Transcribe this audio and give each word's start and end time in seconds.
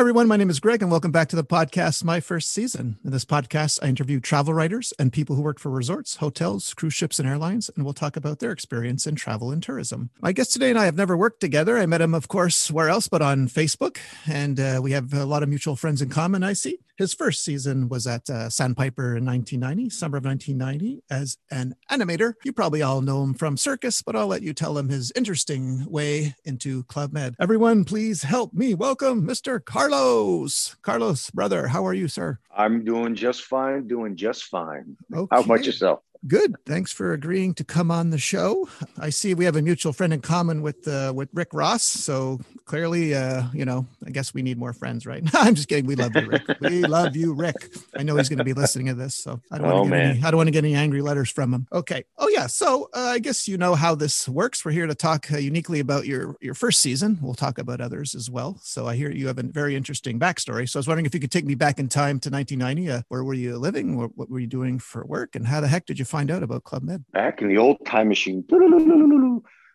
Hi, 0.00 0.02
everyone. 0.02 0.28
My 0.28 0.38
name 0.38 0.48
is 0.48 0.60
Greg, 0.60 0.80
and 0.80 0.90
welcome 0.90 1.12
back 1.12 1.28
to 1.28 1.36
the 1.36 1.44
podcast, 1.44 2.04
My 2.04 2.20
First 2.20 2.50
Season. 2.50 2.98
In 3.04 3.10
this 3.10 3.26
podcast, 3.26 3.80
I 3.82 3.88
interview 3.88 4.18
travel 4.18 4.54
writers 4.54 4.94
and 4.98 5.12
people 5.12 5.36
who 5.36 5.42
work 5.42 5.60
for 5.60 5.68
resorts, 5.68 6.16
hotels, 6.16 6.72
cruise 6.72 6.94
ships, 6.94 7.18
and 7.18 7.28
airlines, 7.28 7.68
and 7.76 7.84
we'll 7.84 7.92
talk 7.92 8.16
about 8.16 8.38
their 8.38 8.50
experience 8.50 9.06
in 9.06 9.14
travel 9.14 9.52
and 9.52 9.62
tourism. 9.62 10.08
My 10.22 10.32
guest 10.32 10.54
today 10.54 10.70
and 10.70 10.78
I 10.78 10.86
have 10.86 10.96
never 10.96 11.18
worked 11.18 11.40
together. 11.42 11.76
I 11.76 11.84
met 11.84 12.00
him, 12.00 12.14
of 12.14 12.28
course, 12.28 12.70
where 12.70 12.88
else 12.88 13.08
but 13.08 13.20
on 13.20 13.46
Facebook, 13.46 13.98
and 14.26 14.58
uh, 14.58 14.80
we 14.82 14.92
have 14.92 15.12
a 15.12 15.26
lot 15.26 15.42
of 15.42 15.50
mutual 15.50 15.76
friends 15.76 16.00
in 16.00 16.08
common, 16.08 16.42
I 16.42 16.54
see. 16.54 16.78
His 17.00 17.14
first 17.14 17.42
season 17.42 17.88
was 17.88 18.06
at 18.06 18.28
uh, 18.28 18.50
Sandpiper 18.50 19.16
in 19.16 19.24
1990, 19.24 19.88
summer 19.88 20.18
of 20.18 20.24
1990, 20.26 21.02
as 21.10 21.38
an 21.50 21.74
animator. 21.90 22.34
You 22.44 22.52
probably 22.52 22.82
all 22.82 23.00
know 23.00 23.22
him 23.22 23.32
from 23.32 23.56
Circus, 23.56 24.02
but 24.02 24.14
I'll 24.14 24.26
let 24.26 24.42
you 24.42 24.52
tell 24.52 24.76
him 24.76 24.90
his 24.90 25.10
interesting 25.16 25.86
way 25.90 26.34
into 26.44 26.84
Club 26.84 27.14
Med. 27.14 27.36
Everyone, 27.40 27.86
please 27.86 28.24
help 28.24 28.52
me 28.52 28.74
welcome 28.74 29.26
Mr. 29.26 29.64
Carlos. 29.90 30.76
Carlos, 30.82 31.30
brother, 31.30 31.66
how 31.66 31.84
are 31.84 31.92
you, 31.92 32.06
sir? 32.06 32.38
I'm 32.56 32.84
doing 32.84 33.16
just 33.16 33.42
fine, 33.42 33.88
doing 33.88 34.14
just 34.14 34.44
fine. 34.44 34.96
Okay. 35.12 35.26
How 35.34 35.42
about 35.42 35.64
yourself? 35.64 36.00
Good. 36.26 36.54
Thanks 36.66 36.92
for 36.92 37.14
agreeing 37.14 37.54
to 37.54 37.64
come 37.64 37.90
on 37.90 38.10
the 38.10 38.18
show. 38.18 38.68
I 38.98 39.08
see 39.08 39.32
we 39.32 39.46
have 39.46 39.56
a 39.56 39.62
mutual 39.62 39.94
friend 39.94 40.12
in 40.12 40.20
common 40.20 40.60
with 40.60 40.86
uh, 40.86 41.12
with 41.14 41.30
Rick 41.32 41.48
Ross. 41.54 41.82
So 41.82 42.40
clearly, 42.66 43.14
uh, 43.14 43.44
you 43.54 43.64
know, 43.64 43.86
I 44.06 44.10
guess 44.10 44.34
we 44.34 44.42
need 44.42 44.58
more 44.58 44.74
friends, 44.74 45.06
right? 45.06 45.22
I'm 45.34 45.54
just 45.54 45.68
kidding. 45.68 45.86
We 45.86 45.96
love 45.96 46.14
you, 46.14 46.28
Rick. 46.28 46.42
we 46.60 46.82
love 46.82 47.16
you, 47.16 47.32
Rick. 47.32 47.74
I 47.96 48.02
know 48.02 48.16
he's 48.16 48.28
going 48.28 48.38
to 48.38 48.44
be 48.44 48.52
listening 48.52 48.88
to 48.88 48.94
this, 48.94 49.14
so 49.14 49.40
I 49.50 49.56
don't 49.56 49.66
oh, 49.66 49.76
want 49.76 49.84
to 49.86 49.90
get 49.90 49.96
man. 49.96 50.10
any. 50.10 50.22
I 50.22 50.30
don't 50.30 50.36
want 50.36 50.48
to 50.48 50.52
get 50.52 50.64
any 50.64 50.74
angry 50.74 51.00
letters 51.00 51.30
from 51.30 51.54
him. 51.54 51.66
Okay. 51.72 52.04
Oh 52.18 52.28
yeah. 52.28 52.46
So 52.48 52.90
uh, 52.94 53.00
I 53.00 53.18
guess 53.18 53.48
you 53.48 53.56
know 53.56 53.74
how 53.74 53.94
this 53.94 54.28
works. 54.28 54.62
We're 54.62 54.72
here 54.72 54.86
to 54.86 54.94
talk 54.94 55.32
uh, 55.32 55.38
uniquely 55.38 55.80
about 55.80 56.06
your 56.06 56.36
your 56.42 56.54
first 56.54 56.80
season. 56.80 57.18
We'll 57.22 57.34
talk 57.34 57.58
about 57.58 57.80
others 57.80 58.14
as 58.14 58.28
well. 58.28 58.58
So 58.62 58.86
I 58.86 58.94
hear 58.94 59.10
you 59.10 59.26
have 59.28 59.38
a 59.38 59.42
very 59.42 59.74
interesting 59.74 60.20
backstory. 60.20 60.68
So 60.68 60.78
I 60.78 60.80
was 60.80 60.86
wondering 60.86 61.06
if 61.06 61.14
you 61.14 61.20
could 61.20 61.32
take 61.32 61.46
me 61.46 61.54
back 61.54 61.78
in 61.78 61.88
time 61.88 62.20
to 62.20 62.30
1990. 62.30 62.90
Uh, 62.90 63.02
where 63.08 63.24
were 63.24 63.34
you 63.34 63.56
living? 63.56 63.96
What, 63.96 64.10
what 64.16 64.28
were 64.28 64.38
you 64.38 64.46
doing 64.46 64.78
for 64.78 65.04
work? 65.06 65.34
And 65.34 65.46
how 65.46 65.62
the 65.62 65.68
heck 65.68 65.86
did 65.86 65.98
you 65.98 66.04
find 66.10 66.30
out 66.30 66.42
about 66.42 66.64
Club 66.64 66.82
Med? 66.82 67.04
Back 67.12 67.40
in 67.40 67.48
the 67.48 67.58
old 67.58 67.78
time 67.86 68.08
machine. 68.08 68.44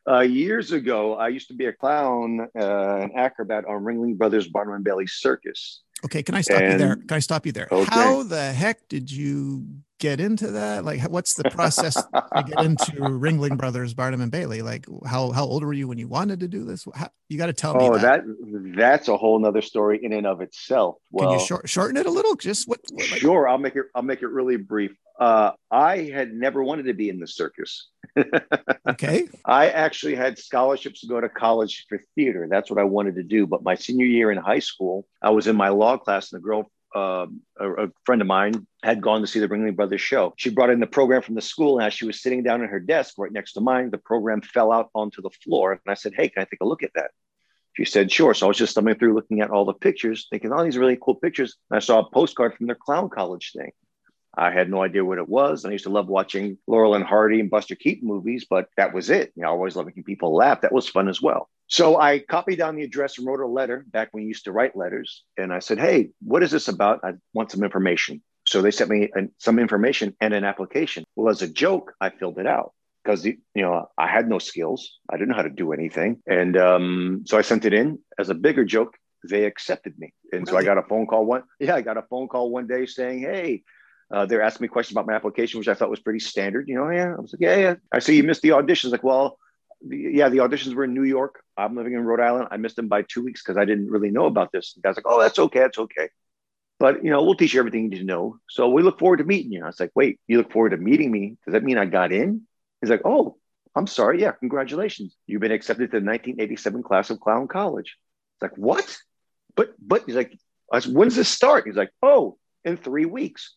Uh, 0.08 0.20
years 0.20 0.72
ago, 0.72 1.16
I 1.16 1.30
used 1.30 1.48
to 1.48 1.56
be 1.56 1.66
a 1.66 1.74
clown, 1.74 2.48
uh, 2.56 2.96
an 3.02 3.12
acrobat 3.16 3.66
on 3.66 3.84
Ringling 3.84 4.18
Brothers 4.18 4.48
Barnum 4.48 4.76
and 4.76 4.84
Bailey 4.84 5.08
Circus. 5.08 5.82
Okay, 6.06 6.22
can 6.22 6.36
I 6.36 6.42
stop 6.42 6.62
and, 6.62 6.74
you 6.74 6.78
there? 6.78 6.96
Can 6.96 7.16
I 7.16 7.20
stop 7.20 7.46
you 7.48 7.52
there? 7.52 7.68
Okay. 7.72 7.90
How 7.90 8.22
the 8.22 8.54
heck 8.54 8.88
did 8.88 9.10
you 9.10 9.66
get 10.00 10.20
into 10.20 10.52
that? 10.52 10.86
Like, 10.86 11.02
what's 11.04 11.34
the 11.34 11.50
process 11.50 11.96
to 11.96 12.44
get 12.48 12.64
into 12.64 12.92
Ringling 13.00 13.58
Brothers, 13.58 13.94
Barnum 13.94 14.22
and 14.22 14.32
Bailey? 14.32 14.62
Like, 14.62 14.86
how 15.06 15.32
how 15.32 15.46
old 15.46 15.64
were 15.64 15.74
you 15.74 15.88
when 15.88 15.98
you 15.98 16.08
wanted 16.08 16.40
to 16.42 16.48
do 16.48 16.64
this? 16.64 16.86
How, 16.94 17.10
you 17.30 17.38
got 17.38 17.48
to 17.48 17.54
tell 17.54 17.76
me. 17.76 17.88
Oh, 17.88 17.98
that. 17.98 18.26
that. 18.26 18.74
that's 18.76 19.08
a 19.08 19.18
whole 19.18 19.40
nother 19.40 19.62
story 19.62 20.00
in 20.04 20.14
and 20.14 20.28
of 20.28 20.42
itself. 20.42 20.98
Well, 21.12 21.30
can 21.30 21.40
you 21.40 21.46
short, 21.46 21.70
shorten 21.70 21.98
it 21.98 22.06
a 22.06 22.12
little? 22.12 22.36
Just 22.36 22.68
what? 22.68 22.80
what 22.92 23.10
like, 23.12 23.20
sure, 23.20 23.48
I'll 23.48 23.58
make 23.58 23.76
it. 23.76 23.86
I'll 23.96 24.04
make 24.04 24.22
it 24.22 24.28
really 24.28 24.58
brief. 24.58 24.96
Uh, 25.20 25.52
I 25.72 26.12
had 26.14 26.34
never 26.34 26.62
wanted 26.62 26.88
to 26.88 26.94
be 26.94 27.10
in 27.10 27.20
the 27.20 27.28
circus. 27.28 27.88
okay. 28.90 29.28
I 29.46 29.70
actually 29.70 30.16
had 30.16 30.38
scholarships 30.38 31.02
to 31.02 31.08
go 31.08 31.22
to 31.22 31.30
college 31.30 31.86
for 31.88 32.00
theater. 32.16 32.48
That's 32.50 32.70
what 32.70 32.80
I 32.80 32.84
wanted 32.84 33.16
to 33.16 33.24
do. 33.24 33.48
But 33.48 33.64
my 33.64 33.76
senior 33.76 34.06
year 34.06 34.32
in 34.32 34.38
high 34.38 34.60
school, 34.60 35.08
I 35.22 35.30
was 35.30 35.48
in 35.48 35.56
my 35.56 35.70
law 35.70 35.98
class, 35.98 36.32
and 36.32 36.42
the 36.42 36.44
girl 36.44 36.70
uh, 36.96 37.28
a, 37.60 37.86
a, 37.86 37.88
friend 38.06 38.22
of 38.22 38.28
mine 38.28 38.66
had 38.82 39.02
gone 39.02 39.22
to 39.22 39.28
see 39.28 39.40
the 39.40 39.48
Ringling 39.48 39.76
Brothers 39.76 40.02
show. 40.02 40.34
She 40.38 40.50
brought 40.50 40.70
in 40.70 40.80
the 40.80 40.88
program 40.88 41.22
from 41.22 41.36
the 41.36 41.42
school, 41.42 41.78
and 41.78 41.88
as 41.88 41.94
she 41.94 42.06
was 42.06 42.22
sitting 42.22 42.42
down 42.42 42.64
at 42.64 42.70
her 42.70 42.80
desk 42.80 43.16
right 43.18 43.32
next 43.32 43.54
to 43.54 43.62
mine, 43.62 43.92
the 43.92 43.98
program 43.98 44.42
fell 44.42 44.72
out 44.72 44.90
onto 44.96 45.22
the 45.22 45.30
floor. 45.30 45.74
And 45.74 45.82
I 45.88 45.96
said, 45.96 46.14
"Hey, 46.16 46.30
can 46.30 46.42
I 46.42 46.46
take 46.46 46.62
a 46.62 46.66
look 46.66 46.84
at 46.84 46.92
that?" 46.96 47.12
She 47.74 47.86
said, 47.86 48.12
"Sure." 48.12 48.34
So 48.34 48.46
I 48.46 48.50
was 48.50 48.58
just 48.58 48.76
thumbing 48.76 48.96
through, 48.96 49.14
looking 49.14 49.42
at 49.42 49.50
all 49.50 49.66
the 49.66 49.74
pictures, 49.74 50.28
thinking, 50.30 50.54
"Oh, 50.54 50.64
these 50.64 50.78
really 50.78 50.98
cool 51.02 51.16
pictures." 51.16 51.58
And 51.70 51.78
I 51.78 51.80
saw 51.80 52.00
a 52.00 52.10
postcard 52.10 52.56
from 52.56 52.68
their 52.68 52.76
clown 52.76 53.10
college 53.10 53.52
thing. 53.52 53.72
I 54.38 54.52
had 54.52 54.70
no 54.70 54.82
idea 54.82 55.04
what 55.04 55.18
it 55.18 55.30
was. 55.30 55.64
And 55.64 55.72
I 55.72 55.74
used 55.74 55.86
to 55.86 55.92
love 55.92 56.08
watching 56.08 56.58
Laurel 56.68 56.96
and 56.96 57.06
Hardy 57.06 57.40
and 57.40 57.50
Buster 57.50 57.76
Keaton 57.76 58.08
movies, 58.08 58.46
but 58.50 58.68
that 58.78 58.94
was 58.94 59.10
it. 59.10 59.32
You 59.36 59.44
know, 59.44 59.50
I 59.50 59.52
always 59.52 59.76
loved 59.76 59.88
making 59.88 60.04
people 60.04 60.36
laugh. 60.36 60.62
That 60.62 60.74
was 60.74 60.90
fun 60.90 61.08
as 61.08 61.22
well. 61.22 61.50
So 61.68 62.00
I 62.00 62.20
copied 62.20 62.58
down 62.58 62.76
the 62.76 62.84
address 62.84 63.18
and 63.18 63.26
wrote 63.26 63.40
a 63.40 63.48
letter 63.48 63.86
back 63.88 64.10
when 64.12 64.24
you 64.24 64.30
used 64.30 64.46
to 64.46 64.52
write 64.52 64.76
letters. 64.76 65.24
And 65.38 65.52
I 65.52 65.60
said, 65.60 65.80
Hey, 65.80 66.10
what 66.22 66.44
is 66.44 66.52
this 66.52 66.68
about? 66.68 67.00
I 67.04 67.14
want 67.34 67.52
some 67.52 67.64
information. 67.64 68.22
So 68.46 68.62
they 68.62 68.72
sent 68.72 68.90
me 68.90 69.10
some 69.40 69.58
information 69.58 70.16
and 70.22 70.34
an 70.34 70.44
application. 70.44 71.04
Well, 71.16 71.30
as 71.30 71.42
a 71.42 71.48
joke, 71.48 71.94
I 72.00 72.12
filled 72.12 72.38
it 72.38 72.46
out 72.46 72.74
because 73.04 73.26
you 73.26 73.38
know 73.56 73.88
I 73.98 74.08
had 74.08 74.30
no 74.30 74.40
skills. 74.40 75.00
I 75.10 75.18
didn't 75.18 75.30
know 75.30 75.36
how 75.36 75.42
to 75.42 75.50
do 75.50 75.74
anything, 75.74 76.22
and 76.28 76.56
um, 76.56 77.24
so 77.26 77.40
I 77.40 77.42
sent 77.42 77.66
it 77.66 77.74
in 77.74 78.00
as 78.20 78.30
a 78.30 78.36
bigger 78.36 78.64
joke. 78.64 78.98
They 79.28 79.46
accepted 79.46 79.98
me, 79.98 80.14
and 80.32 80.48
so 80.48 80.56
I 80.56 80.64
got 80.64 80.78
a 80.78 80.84
phone 80.84 81.08
call 81.08 81.26
one. 81.26 81.42
Yeah, 81.60 81.76
I 81.76 81.82
got 81.82 81.98
a 81.98 82.04
phone 82.04 82.28
call 82.28 82.52
one 82.52 82.68
day 82.68 82.86
saying, 82.86 83.22
"Hey, 83.22 83.64
uh, 84.12 84.26
they're 84.26 84.42
asking 84.42 84.66
me 84.66 84.68
questions 84.68 84.94
about 84.94 85.08
my 85.08 85.14
application, 85.14 85.58
which 85.60 85.68
I 85.68 85.74
thought 85.74 85.90
was 85.90 86.00
pretty 86.00 86.20
standard. 86.20 86.68
You 86.68 86.76
know, 86.76 86.90
yeah, 86.90 87.16
I 87.18 87.20
was 87.20 87.34
like, 87.34 87.42
yeah, 87.42 87.56
yeah. 87.58 87.76
I 87.92 88.00
see 88.00 88.16
you 88.16 88.24
missed 88.24 88.44
the 88.44 88.50
auditions. 88.50 88.92
Like, 88.92 89.04
well, 89.04 89.38
the, 89.88 89.98
yeah, 89.98 90.30
the 90.30 90.38
auditions 90.38 90.74
were 90.74 90.84
in 90.84 90.94
New 90.94 91.04
York. 91.04 91.44
I'm 91.58 91.76
living 91.76 91.94
in 91.94 92.04
Rhode 92.04 92.20
Island. 92.20 92.48
I 92.52 92.58
missed 92.58 92.76
them 92.76 92.88
by 92.88 93.04
two 93.04 93.24
weeks 93.24 93.42
because 93.42 93.58
I 93.58 93.66
didn't 93.66 93.90
really 93.90 94.12
know 94.12 94.26
about 94.26 94.52
this. 94.52 94.74
The 94.74 94.82
guy's 94.82 94.96
like, 94.96 95.06
oh, 95.08 95.22
that's 95.22 95.40
okay, 95.40 95.60
that's 95.60 95.78
okay. 95.78 96.10
But 96.80 97.04
you 97.04 97.10
know, 97.10 97.24
we'll 97.24 97.36
teach 97.36 97.54
you 97.54 97.60
everything 97.60 97.84
you 97.84 97.90
need 97.90 98.00
to 98.00 98.04
know. 98.04 98.38
So 98.50 98.70
we 98.70 98.84
look 98.84 99.00
forward 99.00 99.18
to 99.18 99.24
meeting 99.24 99.52
you. 99.52 99.64
I 99.64 99.68
was 99.68 99.80
like, 99.80 99.92
wait, 99.96 100.20
you 100.28 100.38
look 100.38 100.52
forward 100.52 100.72
to 100.72 100.78
meeting 100.78 101.12
me? 101.12 101.38
Does 101.46 101.54
that 101.54 101.64
mean 101.64 101.78
I 101.78 101.86
got 101.86 102.12
in? 102.12 102.42
He's 102.82 102.90
like, 102.90 103.02
oh, 103.06 103.38
I'm 103.76 103.88
sorry. 103.88 104.22
Yeah, 104.22 104.32
congratulations. 104.32 105.16
You've 105.28 105.42
been 105.42 105.52
accepted 105.52 105.92
to 105.92 106.00
the 106.00 106.06
1987 106.06 106.84
class 106.84 107.10
of 107.10 107.20
Clown 107.20 107.48
College. 107.48 107.96
It's 108.36 108.42
like, 108.42 108.58
what? 108.58 108.98
But 109.56 109.74
but 109.80 110.04
he's 110.06 110.16
like, 110.16 110.38
when's 110.88 111.16
this 111.16 111.30
start? 111.30 111.66
He's 111.66 111.78
like, 111.78 111.92
oh, 112.02 112.38
in 112.66 112.76
three 112.78 113.06
weeks 113.06 113.56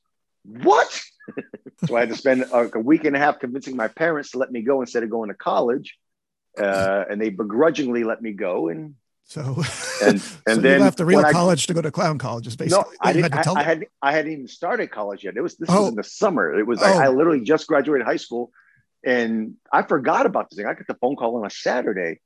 what? 0.48 1.02
so 1.86 1.96
I 1.96 2.00
had 2.00 2.08
to 2.08 2.16
spend 2.16 2.42
a, 2.42 2.70
a, 2.74 2.80
week 2.80 3.04
and 3.04 3.14
a 3.14 3.18
half 3.18 3.38
convincing 3.38 3.76
my 3.76 3.88
parents 3.88 4.30
to 4.30 4.38
let 4.38 4.50
me 4.50 4.62
go 4.62 4.80
instead 4.80 5.02
of 5.02 5.10
going 5.10 5.28
to 5.28 5.34
college. 5.34 5.96
Uh, 6.58 7.04
and 7.10 7.20
they 7.20 7.30
begrudgingly 7.30 8.04
let 8.04 8.20
me 8.20 8.32
go. 8.32 8.68
And 8.68 8.94
so, 9.24 9.62
and, 10.02 10.12
and 10.12 10.20
so 10.20 10.56
then 10.56 10.78
you 10.78 10.84
left 10.84 10.98
the 10.98 11.04
real 11.04 11.22
college 11.24 11.64
I, 11.64 11.66
to 11.66 11.74
go 11.74 11.82
to 11.82 11.90
clown 11.90 12.18
colleges, 12.18 12.56
basically. 12.56 12.82
No, 12.82 12.90
I 13.00 13.12
didn't. 13.12 13.34
I, 13.34 13.52
I, 13.52 13.62
had 13.62 13.86
I 14.02 14.12
hadn't 14.12 14.32
even 14.32 14.48
started 14.48 14.90
college 14.90 15.24
yet. 15.24 15.36
It 15.36 15.42
was 15.42 15.56
this 15.56 15.68
oh. 15.70 15.82
was 15.82 15.88
in 15.90 15.94
the 15.96 16.04
summer. 16.04 16.58
It 16.58 16.66
was 16.66 16.82
oh. 16.82 16.86
I, 16.86 17.04
I 17.04 17.08
literally 17.08 17.42
just 17.42 17.66
graduated 17.66 18.06
high 18.06 18.16
school, 18.16 18.50
and 19.04 19.54
I 19.72 19.82
forgot 19.82 20.26
about 20.26 20.50
this 20.50 20.56
thing. 20.56 20.66
I 20.66 20.74
got 20.74 20.86
the 20.86 20.94
phone 20.94 21.16
call 21.16 21.36
on 21.36 21.46
a 21.46 21.50
Saturday, 21.50 22.20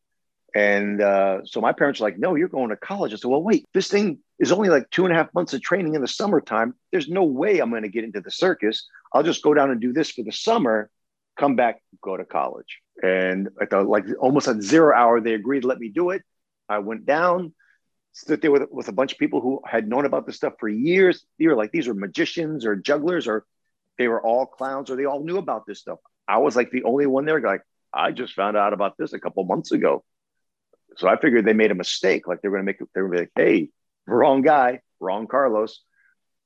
and 0.54 1.00
uh, 1.00 1.40
so 1.44 1.60
my 1.60 1.72
parents 1.72 2.00
were 2.00 2.06
like, 2.06 2.18
no, 2.18 2.34
you're 2.34 2.48
going 2.48 2.68
to 2.68 2.76
college. 2.76 3.12
I 3.12 3.16
said, 3.16 3.30
well, 3.30 3.42
wait, 3.42 3.64
this 3.72 3.88
thing 3.88 4.18
is 4.38 4.52
only 4.52 4.68
like 4.68 4.90
two 4.90 5.04
and 5.04 5.12
a 5.12 5.16
half 5.16 5.32
months 5.34 5.54
of 5.54 5.62
training 5.62 5.94
in 5.94 6.02
the 6.02 6.08
summertime. 6.08 6.74
There's 6.90 7.08
no 7.08 7.24
way 7.24 7.58
I'm 7.58 7.70
going 7.70 7.82
to 7.82 7.88
get 7.88 8.04
into 8.04 8.20
the 8.20 8.30
circus. 8.30 8.86
I'll 9.12 9.22
just 9.22 9.42
go 9.42 9.54
down 9.54 9.70
and 9.70 9.80
do 9.80 9.92
this 9.92 10.10
for 10.10 10.22
the 10.22 10.32
summer, 10.32 10.90
come 11.38 11.56
back, 11.56 11.82
go 12.02 12.16
to 12.16 12.24
college. 12.24 12.78
And 13.02 13.48
at 13.60 13.70
the 13.70 13.80
like 13.82 14.04
almost 14.20 14.48
at 14.48 14.62
zero 14.62 14.94
hour, 14.94 15.20
they 15.20 15.34
agreed 15.34 15.62
to 15.62 15.68
let 15.68 15.78
me 15.78 15.88
do 15.88 16.10
it. 16.10 16.22
I 16.68 16.78
went 16.78 17.06
down, 17.06 17.54
stood 18.12 18.42
there 18.42 18.50
with, 18.50 18.64
with 18.70 18.88
a 18.88 18.92
bunch 18.92 19.12
of 19.12 19.18
people 19.18 19.40
who 19.40 19.60
had 19.66 19.88
known 19.88 20.04
about 20.04 20.26
this 20.26 20.36
stuff 20.36 20.54
for 20.60 20.68
years. 20.68 21.24
They 21.38 21.46
were 21.46 21.56
like, 21.56 21.72
these 21.72 21.88
were 21.88 21.94
magicians 21.94 22.64
or 22.64 22.76
jugglers, 22.76 23.26
or 23.26 23.44
they 23.98 24.08
were 24.08 24.24
all 24.24 24.46
clowns, 24.46 24.90
or 24.90 24.96
they 24.96 25.04
all 25.04 25.24
knew 25.24 25.38
about 25.38 25.66
this 25.66 25.80
stuff. 25.80 25.98
I 26.28 26.38
was 26.38 26.56
like 26.56 26.70
the 26.70 26.84
only 26.84 27.06
one 27.06 27.24
there, 27.24 27.40
like, 27.40 27.62
I 27.92 28.10
just 28.12 28.32
found 28.32 28.56
out 28.56 28.72
about 28.72 28.96
this 28.96 29.12
a 29.12 29.18
couple 29.18 29.44
months 29.44 29.72
ago. 29.72 30.04
So 30.96 31.08
I 31.08 31.16
figured 31.16 31.44
they 31.44 31.52
made 31.52 31.70
a 31.70 31.74
mistake. 31.74 32.26
Like 32.26 32.40
they're 32.40 32.50
going 32.50 32.62
to 32.62 32.64
make, 32.64 32.78
they're 32.94 33.06
going 33.06 33.12
to 33.12 33.18
be 33.18 33.22
like, 33.22 33.32
hey, 33.36 33.68
wrong 34.06 34.40
guy, 34.42 34.80
wrong 35.00 35.26
Carlos. 35.26 35.80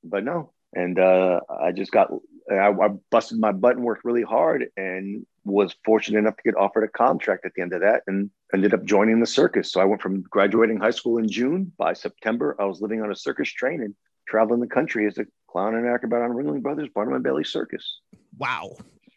But 0.03 0.25
no. 0.25 0.53
And 0.73 0.99
uh, 0.99 1.41
I 1.49 1.73
just 1.73 1.93
got, 1.93 2.11
I, 2.51 2.69
I 2.69 2.89
busted 3.11 3.39
my 3.39 3.53
butt 3.53 3.77
and 3.77 3.85
worked 3.85 4.05
really 4.05 4.23
hard 4.23 4.67
and 4.77 5.27
was 5.45 5.75
fortunate 5.85 6.19
enough 6.19 6.37
to 6.37 6.43
get 6.43 6.57
offered 6.57 6.85
a 6.85 6.89
contract 6.89 7.45
at 7.45 7.53
the 7.55 7.63
end 7.63 7.73
of 7.73 7.81
that 7.81 8.03
and 8.07 8.31
ended 8.53 8.75
up 8.75 8.85
joining 8.85 9.21
the 9.21 9.27
circus. 9.27 9.73
So 9.73 9.81
I 9.81 9.85
went 9.85 10.03
from 10.03 10.23
graduating 10.23 10.79
high 10.79 10.91
school 10.91 11.19
in 11.19 11.29
June. 11.29 11.73
By 11.79 11.93
September, 11.93 12.57
I 12.59 12.65
was 12.65 12.81
living 12.81 13.03
on 13.03 13.11
a 13.11 13.17
circus 13.17 13.49
train 13.49 13.83
and 13.83 13.95
traveling 14.29 14.61
the 14.61 14.67
country 14.67 15.07
as 15.07 15.19
a 15.19 15.27
clown 15.49 15.75
and 15.75 15.87
acrobat 15.87 16.23
on 16.23 16.31
Ringling 16.31 16.63
Brothers 16.63 16.89
Barnum 16.95 17.15
and 17.15 17.25
Bailey 17.25 17.45
Circus. 17.45 18.01
Wow. 18.39 18.77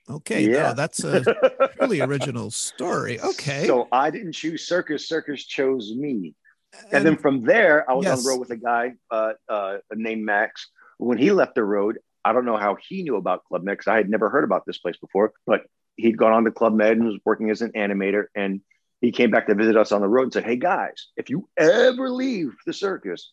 Okay, 0.09 0.49
yeah, 0.49 0.69
no, 0.69 0.73
that's 0.73 1.03
a 1.03 1.23
really 1.79 2.01
original 2.01 2.49
story. 2.49 3.19
Okay, 3.23 3.67
so 3.67 3.87
I 3.91 4.09
didn't 4.09 4.31
choose 4.31 4.67
circus; 4.67 5.07
circus 5.07 5.45
chose 5.45 5.93
me. 5.95 6.33
And, 6.73 6.93
and 6.93 7.05
then 7.05 7.17
from 7.17 7.41
there, 7.41 7.89
I 7.89 7.93
was 7.93 8.05
yes. 8.05 8.17
on 8.17 8.23
the 8.23 8.29
road 8.29 8.39
with 8.39 8.49
a 8.49 8.57
guy 8.57 8.93
uh, 9.11 9.33
uh, 9.47 9.77
named 9.93 10.25
Max. 10.25 10.67
When 10.97 11.19
he 11.19 11.31
left 11.31 11.53
the 11.53 11.63
road, 11.63 11.99
I 12.23 12.33
don't 12.33 12.45
know 12.45 12.57
how 12.57 12.77
he 12.87 13.03
knew 13.03 13.15
about 13.15 13.45
Club 13.45 13.63
Med 13.63 13.77
because 13.77 13.91
I 13.91 13.97
had 13.97 14.09
never 14.09 14.29
heard 14.29 14.43
about 14.43 14.65
this 14.65 14.77
place 14.77 14.97
before. 14.97 15.33
But 15.45 15.63
he'd 15.95 16.17
gone 16.17 16.33
on 16.33 16.45
to 16.45 16.51
Club 16.51 16.73
Med 16.73 16.97
and 16.97 17.05
was 17.05 17.19
working 17.25 17.49
as 17.49 17.61
an 17.61 17.71
animator. 17.73 18.25
And 18.35 18.61
he 19.01 19.11
came 19.11 19.31
back 19.31 19.47
to 19.47 19.55
visit 19.55 19.77
us 19.77 19.91
on 19.91 20.01
the 20.01 20.07
road 20.07 20.23
and 20.23 20.33
said, 20.33 20.45
"Hey 20.45 20.57
guys, 20.57 21.07
if 21.15 21.29
you 21.29 21.47
ever 21.57 22.09
leave 22.09 22.53
the 22.65 22.73
circus, 22.73 23.31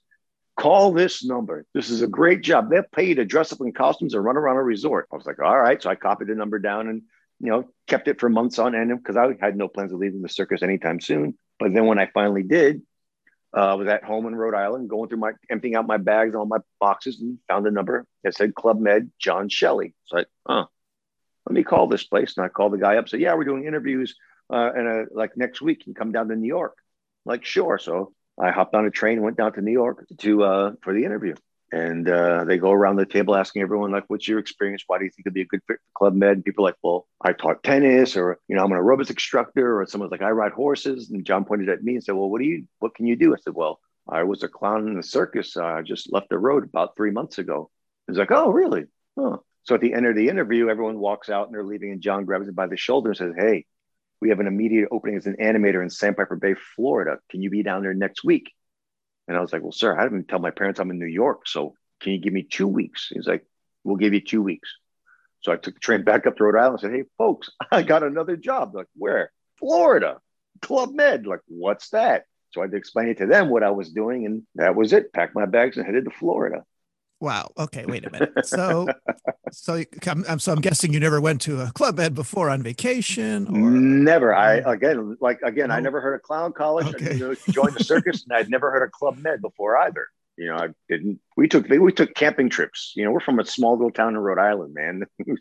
call 0.57 0.93
this 0.93 1.25
number. 1.25 1.67
This 1.75 1.91
is 1.91 2.03
a 2.03 2.07
great 2.07 2.43
job. 2.43 2.71
They'll 2.71 2.83
pay 2.83 3.05
you 3.05 3.15
to 3.17 3.25
dress 3.25 3.53
up 3.53 3.61
in 3.61 3.73
costumes 3.73 4.15
and 4.15 4.25
run 4.25 4.37
around 4.37 4.57
a 4.57 4.63
resort. 4.63 5.07
I 5.13 5.17
was 5.17 5.27
like, 5.27 5.41
all 5.41 5.59
right. 5.59 5.81
So 5.81 5.91
I 5.91 5.95
copied 5.95 6.29
the 6.29 6.35
number 6.35 6.59
down 6.59 6.89
and, 6.89 7.03
you 7.41 7.51
know, 7.51 7.69
kept 7.87 8.09
it 8.09 8.19
for 8.19 8.29
months 8.29 8.59
on 8.59 8.75
end 8.75 8.97
because 8.97 9.17
I 9.17 9.35
had 9.41 9.57
no 9.57 9.69
plans 9.69 9.93
of 9.93 9.99
leaving 9.99 10.23
the 10.23 10.29
circus 10.29 10.63
anytime 10.63 11.01
soon. 11.01 11.37
But 11.59 11.75
then 11.75 11.87
when 11.87 11.99
I 11.99 12.11
finally 12.13 12.43
did, 12.43 12.83
uh, 13.55 13.73
I 13.73 13.75
was 13.75 13.89
at 13.89 14.05
home 14.05 14.27
in 14.27 14.35
Rhode 14.35 14.55
Island, 14.55 14.89
going 14.89 15.09
through 15.09 15.19
my 15.19 15.33
emptying 15.51 15.77
out 15.77 15.87
my 15.87 15.97
bags, 15.97 16.35
all 16.35 16.47
my 16.47 16.59
boxes, 16.81 17.21
and 17.21 17.39
found 17.49 17.67
a 17.67 17.71
number 17.71 18.07
that 18.25 18.35
said 18.35 18.55
Club 18.55 18.79
Med 18.79 19.11
John 19.19 19.49
Shelley. 19.49 19.95
It's 20.05 20.13
like, 20.13 20.27
oh, 20.49 20.67
let 21.47 21.55
me 21.55 21.63
call 21.63 21.87
this 21.87 22.05
place. 22.05 22.37
And 22.37 22.45
I 22.45 22.49
called 22.49 22.73
the 22.73 22.79
guy 22.79 22.97
up, 22.97 23.09
said, 23.09 23.21
yeah, 23.21 23.35
we're 23.35 23.45
doing 23.45 23.67
interviews, 23.67 24.17
uh, 24.53 24.71
and 24.75 24.89
uh, 24.89 25.05
like 25.13 25.37
next 25.37 25.61
week, 25.63 25.81
you 25.81 25.95
can 25.95 25.95
come 25.95 26.13
down 26.13 26.29
to 26.29 26.37
New 26.37 26.49
York. 26.49 26.75
I'm 27.25 27.31
like, 27.31 27.45
sure. 27.45 27.79
So 27.79 28.13
I 28.41 28.51
hopped 28.51 28.75
on 28.75 28.87
a 28.87 28.91
train, 28.91 29.23
went 29.23 29.37
down 29.37 29.53
to 29.55 29.63
New 29.63 29.73
York 29.73 30.07
to 30.19 30.43
uh, 30.43 30.73
for 30.83 30.93
the 30.93 31.05
interview 31.05 31.35
and 31.77 32.09
uh, 32.09 32.45
they 32.45 32.57
go 32.57 32.73
around 32.73 32.97
the 32.97 33.05
table 33.05 33.37
asking 33.37 33.63
everyone 33.63 33.91
like 33.91 34.05
what's 34.09 34.27
your 34.27 34.39
experience? 34.39 34.85
Why 34.87 34.99
do 34.99 35.05
you 35.05 35.11
think 35.11 35.27
it'd 35.27 35.35
be 35.35 35.43
a 35.43 35.47
good 35.47 35.63
fit 35.67 35.77
for 35.77 35.99
club 35.99 36.15
med? 36.15 36.33
And 36.33 36.45
people 36.45 36.65
are 36.65 36.69
like 36.69 36.77
well 36.83 37.07
i 37.21 37.33
taught 37.33 37.63
tennis 37.63 38.17
or 38.17 38.39
you 38.49 38.57
know 38.57 38.65
i'm 38.65 38.73
an 38.73 38.79
aerobics 38.79 39.11
instructor. 39.11 39.81
Or 39.81 39.87
someone's 39.87 40.13
like 40.13 40.23
i 40.23 40.31
ride 40.31 40.53
horses. 40.53 41.11
And 41.11 41.25
john 41.25 41.45
pointed 41.45 41.69
at 41.69 41.83
me 41.83 41.95
and 41.95 42.05
said 42.05 42.15
well 42.15 42.31
what 42.31 42.41
do 42.41 42.47
you 42.47 42.67
what 42.79 42.95
can 42.95 43.07
you 43.07 43.17
do? 43.17 43.35
I 43.35 43.39
said 43.39 43.55
well 43.55 43.81
i 44.09 44.23
was 44.23 44.43
a 44.43 44.49
clown 44.49 44.89
in 44.89 44.95
the 44.95 45.03
circus. 45.03 45.57
I 45.57 45.83
just 45.83 46.13
left 46.13 46.29
the 46.31 46.39
road 46.39 46.65
about 46.65 46.97
three 46.97 47.11
months 47.11 47.39
ago. 47.39 47.71
He's 48.07 48.19
like 48.19 48.33
oh 48.33 48.51
really? 48.51 48.85
Oh. 49.19 49.43
so 49.65 49.75
at 49.75 49.81
the 49.81 49.95
end 49.95 50.07
of 50.07 50.15
the 50.15 50.29
interview 50.29 50.69
everyone 50.69 50.99
walks 50.99 51.29
out 51.31 51.47
and 51.47 51.55
they're 51.55 51.65
leaving 51.65 51.91
and 51.91 52.03
john 52.03 52.27
grabs 52.27 52.49
him 52.49 52.55
by 52.55 52.67
the 52.67 52.77
shoulder 52.77 53.11
and 53.11 53.17
says 53.17 53.33
hey 53.37 53.65
we 54.21 54.29
have 54.29 54.41
an 54.41 54.47
immediate 54.47 54.89
opening 54.91 55.17
as 55.17 55.27
an 55.27 55.37
animator 55.41 55.83
in 55.83 55.91
sandpiper 55.91 56.37
bay 56.37 56.55
florida. 56.75 57.19
Can 57.31 57.43
you 57.43 57.51
be 57.51 57.63
down 57.63 57.83
there 57.83 57.95
next 57.95 58.25
week 58.25 58.53
and 59.29 59.37
I 59.37 59.41
was 59.41 59.53
like, 59.53 59.63
well, 59.63 59.73
sir, 59.73 59.99
I 59.99 60.05
didn't 60.05 60.29
tell 60.29 60.39
my 60.39 60.51
parents 60.51 60.81
I'm 60.81 60.91
in 60.91 60.99
New 60.99 61.07
York. 61.07 61.47
So 61.47 61.75
can 62.01 62.13
you 62.13 62.21
give 62.21 62.33
me 62.33 62.43
two 62.43 62.69
weeks? 62.69 63.09
He's 63.13 63.27
like, 63.27 63.45
we'll 63.85 63.97
give 63.97 64.15
you 64.15 64.21
two 64.21 64.43
weeks. 64.43 64.69
So 65.41 65.53
I 65.53 65.57
took 65.57 65.75
the 65.75 65.81
train 65.81 66.03
back 66.03 66.27
up 66.27 66.37
to 66.37 66.45
Rhode 66.45 66.59
Island 66.59 66.73
and 66.73 66.81
said, 66.81 66.93
hey, 66.93 67.05
folks, 67.19 67.51
I 67.71 67.83
got 67.83 68.03
another 68.03 68.37
job. 68.37 68.73
They're 68.73 68.83
like, 68.83 68.89
where? 68.97 69.31
Florida, 69.59 70.19
Club 70.61 70.93
Med. 70.93 71.27
Like, 71.27 71.41
what's 71.47 71.91
that? 71.91 72.25
So 72.51 72.61
I 72.61 72.65
had 72.65 72.73
to 72.73 72.77
explain 72.77 73.09
it 73.09 73.19
to 73.19 73.27
them 73.27 73.49
what 73.49 73.63
I 73.63 73.71
was 73.71 73.91
doing. 73.91 74.27
And 74.27 74.43
that 74.55 74.75
was 74.75 74.93
it. 74.93 75.13
Packed 75.13 75.35
my 75.35 75.47
bags 75.47 75.77
and 75.77 75.87
headed 75.87 76.05
to 76.05 76.11
Florida. 76.11 76.65
Wow. 77.21 77.51
Okay. 77.59 77.85
Wait 77.87 78.07
a 78.07 78.11
minute. 78.11 78.47
So, 78.47 78.87
so 79.53 79.83
I'm, 80.07 80.39
so 80.39 80.53
I'm 80.53 80.61
guessing 80.61 80.93
you 80.93 81.01
never 81.01 81.21
went 81.21 81.41
to 81.43 81.63
a 81.63 81.73
club 81.73 81.97
med 81.97 82.15
before 82.15 82.51
on 82.51 82.63
vacation. 82.63 83.47
Or... 83.49 83.71
Never. 83.71 84.35
I 84.35 84.57
again, 84.57 85.17
like 85.21 85.41
again, 85.43 85.71
I 85.71 85.81
never 85.81 86.01
heard 86.01 86.15
of 86.15 86.23
clown 86.23 86.53
college. 86.53 86.95
Okay. 86.95 87.11
I 87.11 87.13
you 87.15 87.29
know, 87.29 87.35
joined 87.51 87.75
the 87.75 87.85
circus, 87.85 88.25
and 88.25 88.37
I'd 88.37 88.51
never 88.51 88.71
heard 88.71 88.83
of 88.83 88.93
club 88.93 89.19
med 89.19 89.41
before 89.41 89.79
either. 89.79 90.09
You 90.37 90.49
know, 90.49 90.57
I 90.57 90.69
didn't. 90.89 91.21
We 91.37 91.49
took 91.49 91.69
we 91.69 91.93
took 91.93 92.15
camping 92.15 92.51
trips. 92.51 92.93
You 92.95 93.05
know, 93.05 93.13
we're 93.13 93.21
from 93.21 93.39
a 93.39 93.47
small 93.47 93.73
little 93.73 93.91
town 93.91 94.15
in 94.15 94.19
Rhode 94.19 94.39
Island, 94.39 94.75
man. 94.75 95.05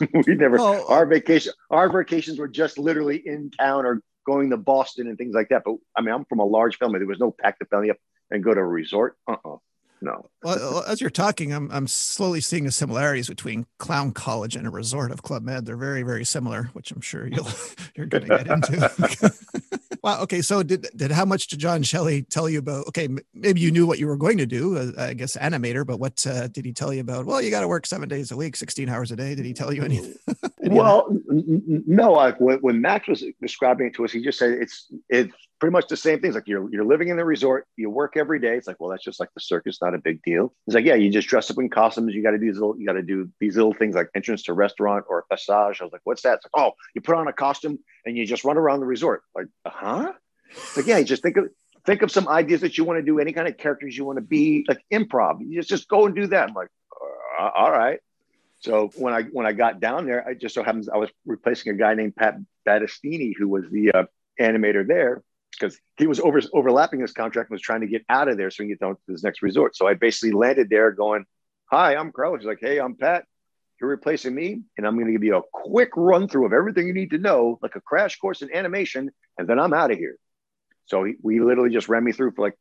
we 0.26 0.34
never 0.34 0.58
oh. 0.58 0.86
our 0.88 1.04
vacation 1.04 1.52
our 1.70 1.90
vacations 1.90 2.38
were 2.38 2.48
just 2.48 2.78
literally 2.78 3.16
in 3.16 3.50
town 3.50 3.84
or 3.84 4.00
going 4.26 4.50
to 4.50 4.56
Boston 4.56 5.08
and 5.08 5.18
things 5.18 5.34
like 5.34 5.48
that. 5.50 5.62
But 5.64 5.76
I 5.96 6.00
mean, 6.00 6.14
I'm 6.14 6.24
from 6.24 6.38
a 6.38 6.44
large 6.44 6.76
family. 6.76 6.98
There 6.98 7.08
was 7.08 7.18
no 7.18 7.34
pack 7.38 7.58
the 7.58 7.66
family 7.66 7.90
up 7.90 7.98
and 8.30 8.42
go 8.42 8.54
to 8.54 8.60
a 8.60 8.64
resort. 8.64 9.16
Uh 9.28 9.36
uh 9.44 9.56
no. 10.02 10.30
well, 10.42 10.82
as 10.86 11.00
you're 11.00 11.10
talking, 11.10 11.52
I'm 11.52 11.70
I'm 11.70 11.86
slowly 11.86 12.40
seeing 12.40 12.64
the 12.64 12.70
similarities 12.70 13.28
between 13.28 13.66
Clown 13.78 14.12
College 14.12 14.56
and 14.56 14.66
a 14.66 14.70
resort 14.70 15.10
of 15.10 15.22
Club 15.22 15.42
Med. 15.42 15.66
They're 15.66 15.76
very 15.76 16.02
very 16.02 16.24
similar, 16.24 16.70
which 16.72 16.90
I'm 16.90 17.00
sure 17.00 17.26
you'll 17.26 17.48
you're 17.94 18.06
going 18.06 18.26
to 18.26 18.38
get 18.38 18.46
into. 18.46 19.34
wow. 20.02 20.22
Okay. 20.22 20.40
So 20.40 20.62
did 20.62 20.86
did 20.96 21.10
how 21.10 21.24
much 21.24 21.48
did 21.48 21.58
John 21.58 21.82
Shelley 21.82 22.22
tell 22.22 22.48
you 22.48 22.58
about? 22.58 22.88
Okay, 22.88 23.08
maybe 23.34 23.60
you 23.60 23.70
knew 23.70 23.86
what 23.86 23.98
you 23.98 24.06
were 24.06 24.16
going 24.16 24.38
to 24.38 24.46
do. 24.46 24.76
Uh, 24.76 24.92
I 24.96 25.14
guess 25.14 25.36
animator, 25.36 25.86
but 25.86 26.00
what 26.00 26.26
uh, 26.26 26.48
did 26.48 26.64
he 26.64 26.72
tell 26.72 26.94
you 26.94 27.00
about? 27.00 27.26
Well, 27.26 27.42
you 27.42 27.50
got 27.50 27.60
to 27.60 27.68
work 27.68 27.86
seven 27.86 28.08
days 28.08 28.30
a 28.30 28.36
week, 28.36 28.56
16 28.56 28.88
hours 28.88 29.12
a 29.12 29.16
day. 29.16 29.34
Did 29.34 29.44
he 29.44 29.52
tell 29.52 29.72
you 29.72 29.82
anything? 29.82 30.14
Well, 30.62 31.08
no. 31.26 32.12
Like 32.12 32.40
when, 32.40 32.58
when 32.58 32.80
Max 32.80 33.08
was 33.08 33.24
describing 33.40 33.86
it 33.88 33.94
to 33.94 34.04
us, 34.04 34.12
he 34.12 34.22
just 34.22 34.38
said 34.38 34.52
it's 34.52 34.92
it's 35.08 35.34
pretty 35.58 35.72
much 35.72 35.88
the 35.88 35.96
same 35.96 36.20
things. 36.20 36.34
Like 36.34 36.46
you're 36.46 36.68
you're 36.70 36.84
living 36.84 37.08
in 37.08 37.16
the 37.16 37.24
resort, 37.24 37.66
you 37.76 37.88
work 37.88 38.16
every 38.16 38.40
day. 38.40 38.56
It's 38.56 38.66
like, 38.66 38.78
well, 38.80 38.90
that's 38.90 39.04
just 39.04 39.20
like 39.20 39.30
the 39.34 39.40
circus, 39.40 39.80
not 39.80 39.94
a 39.94 39.98
big 39.98 40.22
deal. 40.22 40.52
It's 40.66 40.74
like, 40.74 40.84
yeah, 40.84 40.94
you 40.94 41.10
just 41.10 41.28
dress 41.28 41.50
up 41.50 41.58
in 41.58 41.70
costumes. 41.70 42.14
You 42.14 42.22
got 42.22 42.32
to 42.32 42.38
do 42.38 42.46
these 42.46 42.60
little, 42.60 42.78
you 42.78 42.86
got 42.86 42.94
to 42.94 43.02
do 43.02 43.30
these 43.40 43.56
little 43.56 43.72
things 43.72 43.94
like 43.94 44.10
entrance 44.14 44.42
to 44.44 44.52
restaurant 44.52 45.04
or 45.08 45.20
a 45.20 45.22
passage. 45.34 45.80
I 45.80 45.84
was 45.84 45.92
like, 45.92 46.02
what's 46.04 46.22
that? 46.22 46.34
It's 46.34 46.46
like, 46.46 46.62
oh, 46.62 46.72
you 46.94 47.00
put 47.00 47.16
on 47.16 47.28
a 47.28 47.32
costume 47.32 47.78
and 48.04 48.16
you 48.16 48.26
just 48.26 48.44
run 48.44 48.56
around 48.56 48.80
the 48.80 48.86
resort. 48.86 49.22
Like, 49.34 49.46
uh 49.64 49.70
huh. 49.72 50.12
Like, 50.76 50.86
yeah, 50.86 51.00
just 51.02 51.22
think 51.22 51.36
of 51.36 51.48
think 51.86 52.02
of 52.02 52.10
some 52.10 52.28
ideas 52.28 52.60
that 52.60 52.76
you 52.76 52.84
want 52.84 52.98
to 52.98 53.02
do, 53.02 53.18
any 53.18 53.32
kind 53.32 53.48
of 53.48 53.56
characters 53.56 53.96
you 53.96 54.04
want 54.04 54.18
to 54.18 54.22
be, 54.22 54.64
like 54.68 54.82
improv. 54.92 55.40
You 55.40 55.60
just 55.60 55.68
just 55.68 55.88
go 55.88 56.06
and 56.06 56.14
do 56.14 56.26
that. 56.26 56.48
I'm 56.48 56.54
like, 56.54 56.68
uh, 57.38 57.50
all 57.56 57.70
right. 57.70 58.00
So 58.60 58.90
when 58.96 59.12
I 59.12 59.22
when 59.24 59.46
I 59.46 59.52
got 59.52 59.80
down 59.80 60.06
there, 60.06 60.26
I 60.26 60.34
just 60.34 60.54
so 60.54 60.62
happens 60.62 60.88
I 60.88 60.96
was 60.98 61.10
replacing 61.26 61.72
a 61.72 61.76
guy 61.76 61.94
named 61.94 62.14
Pat 62.16 62.36
Battistini, 62.66 63.32
who 63.36 63.48
was 63.48 63.64
the 63.70 63.92
uh, 63.92 64.04
animator 64.38 64.86
there 64.86 65.22
because 65.58 65.78
he 65.96 66.06
was 66.06 66.20
over 66.20 66.40
overlapping 66.52 67.00
his 67.00 67.12
contract 67.12 67.50
and 67.50 67.54
was 67.54 67.62
trying 67.62 67.80
to 67.80 67.86
get 67.86 68.04
out 68.08 68.28
of 68.28 68.36
there 68.36 68.50
so 68.50 68.62
he 68.62 68.68
could 68.68 68.78
get 68.78 68.86
down 68.86 68.96
to 68.96 69.12
his 69.12 69.22
next 69.22 69.42
resort. 69.42 69.76
So 69.76 69.86
I 69.86 69.94
basically 69.94 70.32
landed 70.32 70.68
there 70.70 70.90
going, 70.92 71.24
Hi, 71.70 71.96
I'm 71.96 72.12
Carl. 72.12 72.36
He's 72.36 72.46
like, 72.46 72.58
Hey, 72.60 72.78
I'm 72.78 72.94
Pat. 72.94 73.24
You're 73.80 73.90
replacing 73.90 74.34
me, 74.34 74.60
and 74.76 74.86
I'm 74.86 74.94
going 74.94 75.06
to 75.06 75.12
give 75.12 75.24
you 75.24 75.36
a 75.36 75.42
quick 75.52 75.90
run 75.96 76.28
through 76.28 76.44
of 76.44 76.52
everything 76.52 76.86
you 76.86 76.92
need 76.92 77.10
to 77.10 77.18
know, 77.18 77.58
like 77.62 77.76
a 77.76 77.80
crash 77.80 78.18
course 78.18 78.42
in 78.42 78.54
animation, 78.54 79.10
and 79.38 79.48
then 79.48 79.58
I'm 79.58 79.72
out 79.72 79.90
of 79.90 79.96
here. 79.96 80.16
So 80.84 81.04
he, 81.04 81.14
we 81.22 81.40
literally 81.40 81.70
just 81.70 81.88
ran 81.88 82.04
me 82.04 82.12
through 82.12 82.32
for 82.32 82.42
like, 82.42 82.58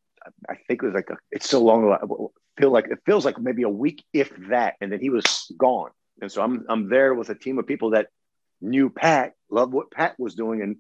I 0.50 0.56
think 0.68 0.84
it 0.84 0.86
was 0.88 0.96
like, 0.96 1.10
a, 1.10 1.18
it's 1.32 1.50
so 1.50 1.62
long. 1.62 1.92
I 1.92 2.62
feel 2.62 2.72
like 2.72 2.88
it 2.90 3.00
feels 3.06 3.26
like 3.26 3.40
maybe 3.40 3.64
a 3.64 3.70
week, 3.70 4.04
if 4.14 4.32
that, 4.50 4.76
and 4.82 4.92
then 4.92 5.00
he 5.00 5.10
was 5.10 5.52
gone. 5.58 5.92
And 6.22 6.32
so 6.32 6.42
I'm 6.42 6.66
I'm 6.70 6.90
there 6.90 7.14
with 7.14 7.30
a 7.30 7.36
team 7.36 7.60
of 7.60 7.68
people 7.68 7.92
that 7.92 8.08
knew 8.62 8.90
Pat, 8.90 9.34
loved 9.50 9.74
what 9.74 9.92
Pat 9.92 10.20
was 10.20 10.36
doing, 10.36 10.62
and 10.62 10.78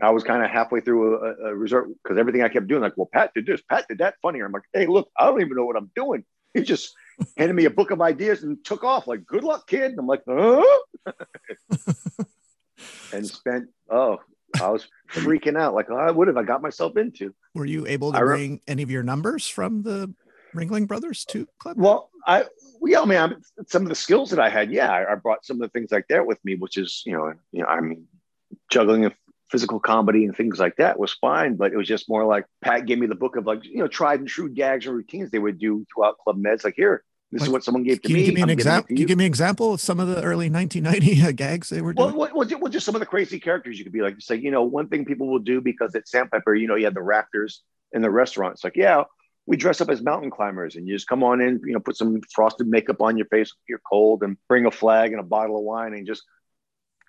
I 0.00 0.10
was 0.10 0.24
kind 0.24 0.44
of 0.44 0.50
halfway 0.50 0.80
through 0.80 1.16
a, 1.16 1.48
a 1.48 1.54
resort 1.54 1.88
because 2.02 2.18
everything 2.18 2.42
I 2.42 2.48
kept 2.48 2.68
doing, 2.68 2.82
like, 2.82 2.96
well, 2.96 3.08
Pat 3.10 3.32
did 3.34 3.46
this, 3.46 3.62
Pat 3.62 3.86
did 3.88 3.98
that 3.98 4.16
funnier. 4.20 4.44
I'm 4.44 4.52
like, 4.52 4.62
hey, 4.72 4.86
look, 4.86 5.08
I 5.18 5.26
don't 5.26 5.40
even 5.40 5.56
know 5.56 5.64
what 5.64 5.76
I'm 5.76 5.90
doing. 5.96 6.24
He 6.52 6.62
just 6.62 6.94
handed 7.36 7.54
me 7.54 7.64
a 7.64 7.70
book 7.70 7.90
of 7.90 8.02
ideas 8.02 8.42
and 8.42 8.62
took 8.64 8.84
off. 8.84 9.06
Like, 9.06 9.24
good 9.24 9.44
luck, 9.44 9.66
kid. 9.66 9.92
And 9.92 10.00
I'm 10.00 10.06
like, 10.06 10.22
huh? 10.28 10.62
and 13.12 13.26
spent, 13.26 13.68
oh, 13.90 14.18
I 14.60 14.70
was 14.70 14.86
freaking 15.10 15.58
out. 15.58 15.74
Like, 15.74 15.90
oh, 15.90 15.96
I 15.96 16.10
would 16.10 16.28
have 16.28 16.36
I 16.36 16.42
got 16.42 16.62
myself 16.62 16.96
into. 16.96 17.34
Were 17.54 17.66
you 17.66 17.86
able 17.86 18.12
to 18.12 18.18
I 18.18 18.22
bring 18.22 18.52
re- 18.52 18.62
any 18.66 18.82
of 18.82 18.90
your 18.90 19.02
numbers 19.02 19.46
from 19.46 19.82
the 19.82 20.12
Ringling 20.54 20.86
Brothers 20.86 21.24
to 21.26 21.46
club? 21.58 21.76
Well, 21.78 22.10
I, 22.26 22.44
yeah, 22.82 23.00
I 23.00 23.04
mean, 23.04 23.18
I, 23.18 23.32
some 23.66 23.82
of 23.82 23.88
the 23.88 23.94
skills 23.94 24.30
that 24.30 24.40
I 24.40 24.48
had, 24.48 24.70
yeah, 24.70 24.90
I, 24.90 25.12
I 25.12 25.14
brought 25.14 25.44
some 25.44 25.56
of 25.56 25.62
the 25.62 25.68
things 25.68 25.92
like 25.92 26.08
that 26.08 26.26
with 26.26 26.44
me, 26.44 26.56
which 26.56 26.76
is, 26.76 27.02
you 27.06 27.12
know, 27.12 27.32
you 27.52 27.62
know, 27.62 27.68
I 27.68 27.80
mean, 27.80 28.06
juggling 28.70 29.06
a 29.06 29.12
physical 29.50 29.78
comedy 29.78 30.24
and 30.24 30.36
things 30.36 30.58
like 30.58 30.76
that 30.76 30.98
was 30.98 31.12
fine, 31.14 31.54
but 31.54 31.72
it 31.72 31.76
was 31.76 31.86
just 31.86 32.08
more 32.08 32.24
like 32.24 32.46
Pat 32.62 32.86
gave 32.86 32.98
me 32.98 33.06
the 33.06 33.14
book 33.14 33.36
of 33.36 33.46
like, 33.46 33.64
you 33.64 33.78
know, 33.78 33.88
tried 33.88 34.20
and 34.20 34.28
true 34.28 34.48
gags 34.48 34.86
and 34.86 34.96
routines 34.96 35.30
they 35.30 35.38
would 35.38 35.58
do 35.58 35.84
throughout 35.92 36.18
Club 36.18 36.36
Meds. 36.42 36.64
Like, 36.64 36.74
here, 36.76 37.04
this 37.32 37.40
like, 37.40 37.48
is 37.48 37.52
what 37.52 37.64
someone 37.64 37.82
gave 37.82 38.00
to 38.02 38.08
can 38.08 38.14
me. 38.14 38.20
You 38.20 38.26
give 38.26 38.34
me 38.36 38.42
an 38.42 38.50
example. 38.50 38.88
Can 38.88 38.96
you 38.98 39.06
give 39.06 39.18
me 39.18 39.24
an 39.24 39.30
example 39.30 39.74
of 39.74 39.80
some 39.80 39.98
of 39.98 40.06
the 40.08 40.22
early 40.22 40.48
1990 40.48 41.32
gags 41.34 41.68
they 41.68 41.80
were 41.80 41.92
doing? 41.92 42.14
Well, 42.14 42.30
well, 42.32 42.48
well, 42.60 42.70
just 42.70 42.86
some 42.86 42.94
of 42.94 43.00
the 43.00 43.06
crazy 43.06 43.40
characters 43.40 43.78
you 43.78 43.84
could 43.84 43.92
be 43.92 44.02
like, 44.02 44.20
say, 44.20 44.36
you 44.36 44.50
know, 44.50 44.62
one 44.62 44.88
thing 44.88 45.04
people 45.04 45.28
will 45.28 45.40
do 45.40 45.60
because 45.60 45.94
at 45.96 46.08
Sandpiper, 46.08 46.54
you 46.54 46.68
know, 46.68 46.76
you 46.76 46.84
had 46.84 46.94
the 46.94 47.02
rafters 47.02 47.62
in 47.92 48.02
the 48.02 48.10
restaurant. 48.10 48.54
It's 48.54 48.64
like, 48.64 48.76
yeah, 48.76 49.04
we 49.46 49.56
dress 49.56 49.80
up 49.80 49.90
as 49.90 50.02
mountain 50.02 50.30
climbers 50.30 50.76
and 50.76 50.86
you 50.86 50.94
just 50.94 51.08
come 51.08 51.24
on 51.24 51.40
in, 51.40 51.60
you 51.64 51.72
know, 51.72 51.80
put 51.80 51.96
some 51.96 52.20
frosted 52.32 52.68
makeup 52.68 53.00
on 53.00 53.16
your 53.16 53.26
face 53.26 53.48
if 53.48 53.68
you're 53.68 53.80
cold 53.88 54.22
and 54.22 54.36
bring 54.48 54.66
a 54.66 54.70
flag 54.70 55.12
and 55.12 55.20
a 55.20 55.24
bottle 55.24 55.56
of 55.56 55.64
wine 55.64 55.94
and 55.94 56.06
just 56.06 56.22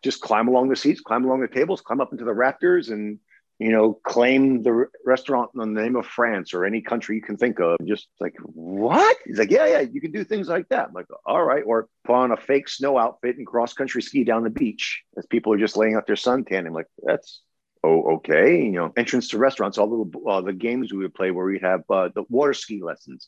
just 0.03 0.21
climb 0.21 0.47
along 0.47 0.69
the 0.69 0.75
seats, 0.75 1.01
climb 1.01 1.25
along 1.25 1.41
the 1.41 1.47
tables, 1.47 1.81
climb 1.81 1.99
up 2.01 2.11
into 2.11 2.23
the 2.23 2.33
rafters, 2.33 2.89
and 2.89 3.19
you 3.59 3.71
know, 3.71 3.93
claim 3.93 4.61
the 4.61 4.85
restaurant 5.03 5.49
in 5.55 5.73
the 5.73 5.81
name 5.81 5.95
of 5.95 6.05
France 6.05 6.53
or 6.53 6.63
any 6.63 6.81
country 6.81 7.15
you 7.15 7.21
can 7.21 7.37
think 7.37 7.59
of. 7.59 7.77
Just 7.85 8.07
like, 8.19 8.35
what? 8.43 9.17
He's 9.25 9.39
like, 9.39 9.49
yeah, 9.49 9.65
yeah, 9.65 9.79
you 9.79 9.99
can 9.99 10.11
do 10.11 10.23
things 10.23 10.47
like 10.47 10.69
that. 10.69 10.87
I'm 10.87 10.93
like, 10.93 11.07
all 11.25 11.43
right. 11.43 11.63
Or 11.65 11.87
put 12.05 12.13
on 12.13 12.31
a 12.31 12.37
fake 12.37 12.69
snow 12.69 12.97
outfit 12.99 13.37
and 13.37 13.47
cross 13.47 13.73
country 13.73 14.01
ski 14.03 14.23
down 14.23 14.43
the 14.43 14.51
beach 14.51 15.01
as 15.17 15.25
people 15.25 15.53
are 15.53 15.57
just 15.57 15.75
laying 15.75 15.95
out 15.95 16.05
their 16.05 16.15
suntan. 16.15 16.67
I'm 16.67 16.73
like, 16.73 16.87
that's 17.01 17.41
oh, 17.83 18.17
okay. 18.17 18.63
You 18.63 18.73
know, 18.73 18.93
entrance 18.95 19.29
to 19.29 19.39
restaurants, 19.39 19.79
all 19.79 19.89
little 19.89 20.29
uh, 20.29 20.41
the 20.41 20.53
games 20.53 20.93
we 20.93 20.99
would 20.99 21.15
play 21.15 21.31
where 21.31 21.45
we'd 21.45 21.63
have 21.63 21.81
uh, 21.89 22.09
the 22.13 22.23
water 22.29 22.53
ski 22.53 22.83
lessons, 22.83 23.27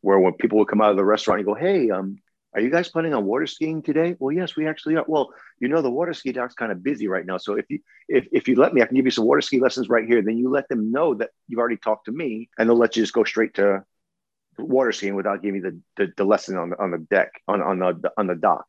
where 0.00 0.18
when 0.18 0.34
people 0.34 0.58
would 0.58 0.68
come 0.68 0.80
out 0.80 0.90
of 0.90 0.96
the 0.96 1.04
restaurant, 1.04 1.40
you 1.40 1.46
go, 1.46 1.54
hey, 1.54 1.90
um, 1.90 2.18
are 2.54 2.60
you 2.60 2.70
guys 2.70 2.88
planning 2.88 3.12
on 3.12 3.24
water 3.26 3.46
skiing 3.46 3.82
today? 3.82 4.16
Well, 4.18 4.34
yes, 4.34 4.56
we 4.56 4.66
actually 4.66 4.96
are. 4.96 5.04
Well, 5.06 5.30
you 5.60 5.68
know, 5.68 5.82
the 5.82 5.90
water 5.90 6.14
ski 6.14 6.32
dock's 6.32 6.54
kind 6.54 6.72
of 6.72 6.82
busy 6.82 7.06
right 7.06 7.26
now. 7.26 7.36
So 7.36 7.54
if 7.54 7.66
you 7.68 7.80
if, 8.08 8.26
if 8.32 8.48
you 8.48 8.56
let 8.56 8.72
me, 8.72 8.82
I 8.82 8.86
can 8.86 8.96
give 8.96 9.04
you 9.04 9.10
some 9.10 9.26
water 9.26 9.42
ski 9.42 9.60
lessons 9.60 9.88
right 9.88 10.06
here. 10.06 10.22
Then 10.22 10.38
you 10.38 10.48
let 10.48 10.68
them 10.68 10.90
know 10.90 11.14
that 11.14 11.30
you've 11.48 11.58
already 11.58 11.76
talked 11.76 12.06
to 12.06 12.12
me 12.12 12.48
and 12.58 12.68
they'll 12.68 12.78
let 12.78 12.96
you 12.96 13.02
just 13.02 13.12
go 13.12 13.24
straight 13.24 13.54
to 13.54 13.84
water 14.58 14.92
skiing 14.92 15.14
without 15.14 15.42
giving 15.42 15.62
the, 15.62 15.80
the, 15.96 16.12
the 16.16 16.24
lesson 16.24 16.56
on 16.56 16.70
the 16.70 16.80
on 16.82 16.90
the 16.90 16.98
deck, 16.98 17.32
on, 17.46 17.60
on 17.60 17.78
the 17.78 18.12
on 18.16 18.26
the 18.26 18.34
dock. 18.34 18.66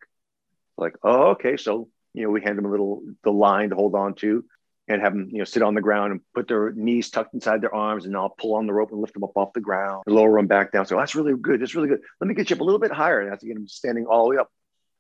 Like, 0.77 0.95
oh, 1.03 1.29
okay. 1.31 1.57
So, 1.57 1.87
you 2.13 2.23
know, 2.23 2.29
we 2.29 2.41
hand 2.41 2.57
them 2.57 2.65
a 2.65 2.71
little 2.71 3.03
the 3.23 3.31
line 3.31 3.69
to 3.69 3.75
hold 3.75 3.95
on 3.95 4.15
to 4.15 4.43
and 4.87 5.01
have 5.01 5.13
them, 5.13 5.29
you 5.31 5.39
know, 5.39 5.43
sit 5.43 5.61
on 5.61 5.75
the 5.75 5.81
ground 5.81 6.11
and 6.11 6.21
put 6.33 6.47
their 6.47 6.71
knees 6.71 7.09
tucked 7.09 7.33
inside 7.33 7.61
their 7.61 7.75
arms, 7.75 8.05
and 8.05 8.15
I'll 8.15 8.29
pull 8.29 8.55
on 8.55 8.67
the 8.67 8.73
rope 8.73 8.91
and 8.91 9.01
lift 9.01 9.13
them 9.13 9.23
up 9.23 9.35
off 9.35 9.53
the 9.53 9.61
ground, 9.61 10.03
and 10.05 10.15
lower 10.15 10.37
them 10.37 10.47
back 10.47 10.71
down. 10.71 10.85
So 10.85 10.95
that's 10.95 11.15
really 11.15 11.33
good. 11.35 11.61
That's 11.61 11.75
really 11.75 11.89
good. 11.89 12.01
Let 12.21 12.27
me 12.27 12.33
get 12.33 12.49
you 12.49 12.55
up 12.55 12.61
a 12.61 12.63
little 12.63 12.79
bit 12.79 12.91
higher. 12.91 13.19
And 13.19 13.29
I 13.29 13.31
have 13.31 13.39
to 13.39 13.47
get 13.47 13.55
them 13.55 13.67
standing 13.67 14.05
all 14.05 14.23
the 14.23 14.29
way 14.29 14.37
up. 14.37 14.49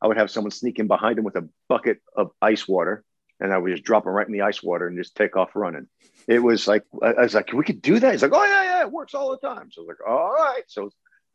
I 0.01 0.07
would 0.07 0.17
have 0.17 0.29
someone 0.29 0.51
sneak 0.51 0.77
in 0.79 0.87
behind 0.87 1.17
them 1.17 1.25
with 1.25 1.35
a 1.37 1.47
bucket 1.69 1.99
of 2.15 2.31
ice 2.41 2.67
water, 2.67 3.03
and 3.39 3.53
I 3.53 3.57
would 3.57 3.71
just 3.71 3.83
drop 3.83 4.03
them 4.03 4.13
right 4.13 4.27
in 4.27 4.33
the 4.33 4.41
ice 4.41 4.61
water 4.61 4.87
and 4.87 4.97
just 4.97 5.15
take 5.15 5.37
off 5.37 5.55
running. 5.55 5.87
it 6.27 6.39
was 6.39 6.67
like 6.67 6.83
I 7.01 7.21
was 7.21 7.33
like, 7.33 7.53
we 7.53 7.63
could 7.63 7.81
do 7.81 7.99
that. 7.99 8.11
He's 8.11 8.21
like, 8.21 8.33
oh 8.33 8.43
yeah, 8.43 8.63
yeah, 8.63 8.81
it 8.81 8.91
works 8.91 9.13
all 9.13 9.31
the 9.31 9.37
time. 9.37 9.71
So 9.71 9.81
I 9.81 9.83
was 9.83 9.87
like, 9.87 10.07
all 10.07 10.31
right. 10.33 10.63
So 10.67 10.89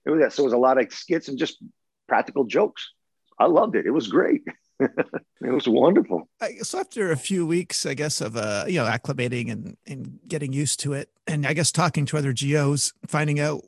it 0.04 0.10
was 0.10 0.20
that. 0.20 0.32
So 0.32 0.42
it 0.42 0.46
was 0.46 0.52
a 0.52 0.58
lot 0.58 0.78
of 0.78 0.92
skits 0.92 1.28
and 1.28 1.38
just 1.38 1.56
practical 2.06 2.44
jokes. 2.44 2.90
I 3.38 3.46
loved 3.46 3.76
it. 3.76 3.86
It 3.86 3.90
was 3.90 4.08
great. 4.08 4.42
it 5.40 5.52
was 5.52 5.68
wonderful. 5.68 6.28
So 6.62 6.80
after 6.80 7.12
a 7.12 7.16
few 7.16 7.46
weeks, 7.46 7.86
I 7.86 7.94
guess 7.94 8.20
of 8.20 8.36
uh, 8.36 8.64
you 8.66 8.78
know 8.78 8.86
acclimating 8.86 9.50
and 9.50 9.76
and 9.86 10.18
getting 10.26 10.52
used 10.52 10.80
to 10.80 10.92
it, 10.92 11.10
and 11.26 11.46
I 11.46 11.52
guess 11.54 11.72
talking 11.72 12.06
to 12.06 12.18
other 12.18 12.32
GOs, 12.32 12.92
finding 13.06 13.40
out 13.40 13.62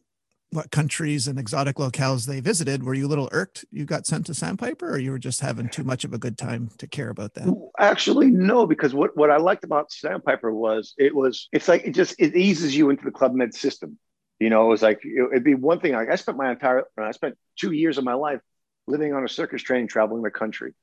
what 0.55 0.71
countries 0.71 1.27
and 1.27 1.39
exotic 1.39 1.77
locales 1.77 2.27
they 2.27 2.41
visited, 2.41 2.85
were 2.85 2.95
you 2.95 3.07
a 3.07 3.09
little 3.09 3.29
irked 3.33 3.65
you 3.71 3.85
got 3.85 4.07
sent 4.07 4.27
to 4.27 4.35
Sandpiper, 4.35 4.89
or 4.89 4.99
you 4.99 5.11
were 5.11 5.19
just 5.19 5.41
having 5.41 5.69
too 5.69 5.83
much 5.83 6.05
of 6.05 6.15
a 6.15 6.19
good 6.19 6.39
time 6.39 6.71
to 6.79 6.87
care 6.87 7.11
about 7.11 7.35
that? 7.35 7.53
Actually, 7.79 8.29
no, 8.29 8.67
because 8.67 8.95
what, 8.95 9.17
what 9.17 9.31
I 9.31 9.37
liked 9.37 9.65
about 9.65 9.91
Sandpiper 9.91 10.55
was 10.55 10.95
it 10.97 11.15
was 11.15 11.49
it's 11.53 11.67
like 11.67 11.85
it 11.85 11.91
just 11.91 12.15
it 12.19 12.37
eases 12.37 12.77
you 12.77 12.91
into 12.91 13.05
the 13.05 13.11
Club 13.11 13.35
Med 13.35 13.55
system. 13.55 13.99
You 14.39 14.51
know, 14.51 14.67
it 14.67 14.69
was 14.69 14.83
like 14.83 15.01
it, 15.03 15.29
would 15.33 15.45
be 15.45 15.55
one 15.55 15.81
thing. 15.81 15.93
Like 15.93 16.11
I 16.11 16.17
spent 16.17 16.39
my 16.39 16.53
entire 16.53 16.85
I 16.97 17.11
spent 17.11 17.37
two 17.59 17.73
years 17.73 17.99
of 17.99 18.05
my 18.05 18.15
life 18.15 18.41
living 18.87 19.13
on 19.13 19.25
a 19.25 19.29
circus 19.29 19.63
train, 19.63 19.89
traveling 19.89 20.23
the 20.23 20.31
country. 20.31 20.75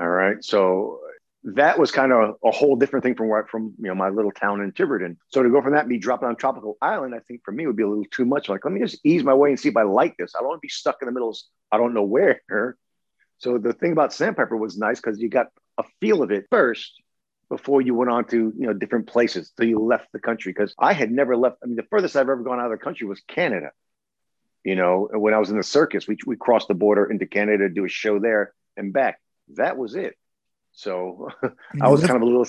All 0.00 0.08
right, 0.08 0.42
so 0.42 1.00
that 1.44 1.78
was 1.78 1.90
kind 1.90 2.12
of 2.12 2.36
a 2.44 2.50
whole 2.50 2.76
different 2.76 3.02
thing 3.02 3.14
from 3.14 3.28
where 3.28 3.44
from 3.46 3.74
you 3.78 3.88
know 3.88 3.94
my 3.94 4.08
little 4.08 4.30
town 4.30 4.60
in 4.62 4.72
Tiverton. 4.72 5.18
So 5.28 5.42
to 5.42 5.50
go 5.50 5.60
from 5.60 5.72
that, 5.72 5.88
be 5.88 5.98
dropping 5.98 6.28
on 6.28 6.36
tropical 6.36 6.76
island, 6.80 7.14
I 7.14 7.18
think 7.20 7.42
for 7.44 7.52
me 7.52 7.66
would 7.66 7.76
be 7.76 7.82
a 7.82 7.88
little 7.88 8.04
too 8.10 8.24
much. 8.24 8.48
Like, 8.48 8.64
let 8.64 8.72
me 8.72 8.80
just 8.80 9.04
ease 9.04 9.24
my 9.24 9.34
way 9.34 9.50
and 9.50 9.58
see 9.58 9.68
if 9.68 9.76
I 9.76 9.82
like 9.82 10.16
this. 10.16 10.34
I 10.34 10.38
don't 10.38 10.48
want 10.48 10.58
to 10.58 10.66
be 10.66 10.68
stuck 10.68 10.98
in 11.02 11.06
the 11.06 11.12
middle 11.12 11.30
of 11.30 11.36
I 11.70 11.78
don't 11.78 11.94
know 11.94 12.04
where. 12.04 12.76
So 13.38 13.58
the 13.58 13.72
thing 13.72 13.92
about 13.92 14.12
Sandpiper 14.12 14.56
was 14.56 14.78
nice 14.78 15.00
because 15.00 15.18
you 15.20 15.28
got 15.28 15.48
a 15.78 15.84
feel 16.00 16.22
of 16.22 16.30
it 16.30 16.46
first 16.50 16.92
before 17.48 17.82
you 17.82 17.94
went 17.94 18.10
on 18.10 18.24
to 18.26 18.52
you 18.56 18.66
know 18.66 18.72
different 18.72 19.08
places 19.08 19.52
till 19.56 19.66
you 19.66 19.80
left 19.80 20.06
the 20.12 20.20
country. 20.20 20.52
Because 20.52 20.74
I 20.78 20.92
had 20.92 21.10
never 21.10 21.36
left. 21.36 21.56
I 21.62 21.66
mean, 21.66 21.76
the 21.76 21.86
furthest 21.90 22.14
I've 22.14 22.28
ever 22.28 22.42
gone 22.42 22.60
out 22.60 22.72
of 22.72 22.78
the 22.78 22.84
country 22.84 23.06
was 23.06 23.20
Canada. 23.26 23.72
You 24.64 24.76
know, 24.76 25.08
when 25.12 25.34
I 25.34 25.38
was 25.38 25.50
in 25.50 25.56
the 25.56 25.64
circus, 25.64 26.06
we 26.06 26.16
we 26.24 26.36
crossed 26.36 26.68
the 26.68 26.74
border 26.74 27.10
into 27.10 27.26
Canada 27.26 27.68
to 27.68 27.74
do 27.74 27.84
a 27.84 27.88
show 27.88 28.20
there 28.20 28.54
and 28.76 28.92
back. 28.92 29.18
That 29.56 29.76
was 29.76 29.94
it. 29.94 30.14
So 30.74 31.28
I 31.82 31.88
was 31.88 32.00
kind 32.00 32.16
of 32.16 32.22
a 32.22 32.24
little, 32.24 32.46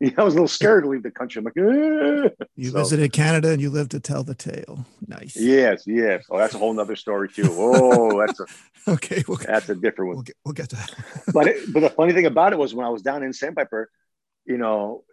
I 0.18 0.22
was 0.22 0.34
a 0.34 0.36
little 0.36 0.48
scared 0.48 0.84
to 0.84 0.88
leave 0.90 1.02
the 1.02 1.10
country. 1.10 1.40
I'm 1.40 1.44
like, 1.44 1.56
eh. 1.56 2.44
you 2.56 2.70
so, 2.70 2.78
visited 2.78 3.12
Canada 3.12 3.50
and 3.50 3.60
you 3.60 3.70
lived 3.70 3.90
to 3.92 4.00
tell 4.00 4.24
the 4.24 4.34
tale. 4.34 4.84
Nice. 5.06 5.36
Yes, 5.36 5.84
yes. 5.86 6.24
Oh, 6.30 6.38
that's 6.38 6.54
a 6.54 6.58
whole 6.58 6.72
nother 6.72 6.96
story 6.96 7.28
too. 7.28 7.48
Oh, 7.50 8.18
that's 8.26 8.40
a 8.40 8.46
okay. 8.92 9.22
We'll, 9.28 9.38
that's 9.38 9.68
a 9.68 9.74
different 9.74 10.08
one. 10.08 10.16
We'll 10.16 10.22
get, 10.22 10.36
we'll 10.44 10.54
get 10.54 10.70
to 10.70 10.76
that. 10.76 10.94
but 11.32 11.46
it, 11.48 11.72
but 11.72 11.80
the 11.80 11.90
funny 11.90 12.12
thing 12.12 12.26
about 12.26 12.52
it 12.52 12.58
was 12.58 12.74
when 12.74 12.86
I 12.86 12.90
was 12.90 13.02
down 13.02 13.22
in 13.22 13.32
Sandpiper, 13.32 13.90
you 14.46 14.56
know, 14.56 15.04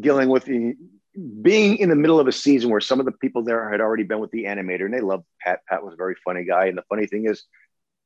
dealing 0.00 0.28
with 0.28 0.44
the 0.44 0.74
being 1.42 1.78
in 1.78 1.88
the 1.88 1.96
middle 1.96 2.20
of 2.20 2.28
a 2.28 2.32
season 2.32 2.70
where 2.70 2.80
some 2.80 3.00
of 3.00 3.06
the 3.06 3.12
people 3.12 3.42
there 3.42 3.70
had 3.70 3.80
already 3.80 4.02
been 4.02 4.18
with 4.18 4.30
the 4.32 4.44
animator 4.44 4.84
and 4.84 4.92
they 4.92 5.00
loved 5.00 5.24
Pat. 5.40 5.60
Pat 5.66 5.82
was 5.82 5.94
a 5.94 5.96
very 5.96 6.14
funny 6.24 6.44
guy, 6.44 6.66
and 6.66 6.78
the 6.78 6.84
funny 6.88 7.06
thing 7.06 7.26
is, 7.26 7.44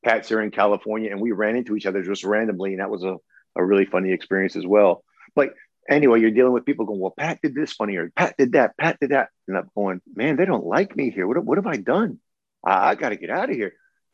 Pat's 0.03 0.29
here 0.29 0.41
in 0.41 0.51
California, 0.51 1.11
and 1.11 1.21
we 1.21 1.31
ran 1.31 1.55
into 1.55 1.75
each 1.75 1.85
other 1.85 2.01
just 2.03 2.23
randomly, 2.23 2.71
and 2.71 2.79
that 2.79 2.89
was 2.89 3.03
a 3.03 3.17
a 3.55 3.63
really 3.63 3.85
funny 3.85 4.11
experience 4.11 4.55
as 4.55 4.65
well. 4.65 5.03
But 5.35 5.53
anyway, 5.89 6.21
you're 6.21 6.31
dealing 6.31 6.53
with 6.53 6.65
people 6.65 6.85
going, 6.85 6.99
well, 6.99 7.13
Pat 7.17 7.39
did 7.41 7.55
this 7.55 7.73
funny, 7.73 7.97
or 7.97 8.11
Pat 8.15 8.35
did 8.37 8.53
that, 8.53 8.77
Pat 8.77 8.97
did 8.99 9.11
that. 9.11 9.29
And 9.47 9.57
I'm 9.57 9.69
going, 9.75 10.01
man, 10.13 10.35
they 10.35 10.45
don't 10.45 10.65
like 10.65 10.95
me 10.95 11.11
here. 11.11 11.27
What, 11.27 11.43
what 11.43 11.57
have 11.57 11.67
I 11.67 11.77
done? 11.77 12.19
I, 12.65 12.89
I 12.89 12.95
got 12.95 13.09
to 13.09 13.15
get 13.15 13.29
out 13.29 13.49
of 13.49 13.55
here. 13.55 13.73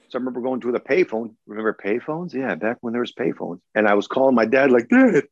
So 0.10 0.17
I 0.17 0.20
remember 0.20 0.41
going 0.41 0.62
to 0.62 0.72
the 0.72 0.79
payphone. 0.79 1.36
Remember 1.48 1.77
payphones? 1.84 2.34
Yeah, 2.34 2.56
back 2.56 2.77
when 2.82 2.94
there 2.94 3.01
was 3.01 3.13
payphones. 3.13 3.60
And 3.75 3.88
I 3.88 3.96
was 3.96 4.08
calling 4.08 4.36
my 4.36 4.46
dad 4.46 4.72
like, 4.72 4.88
Dad, 4.88 5.25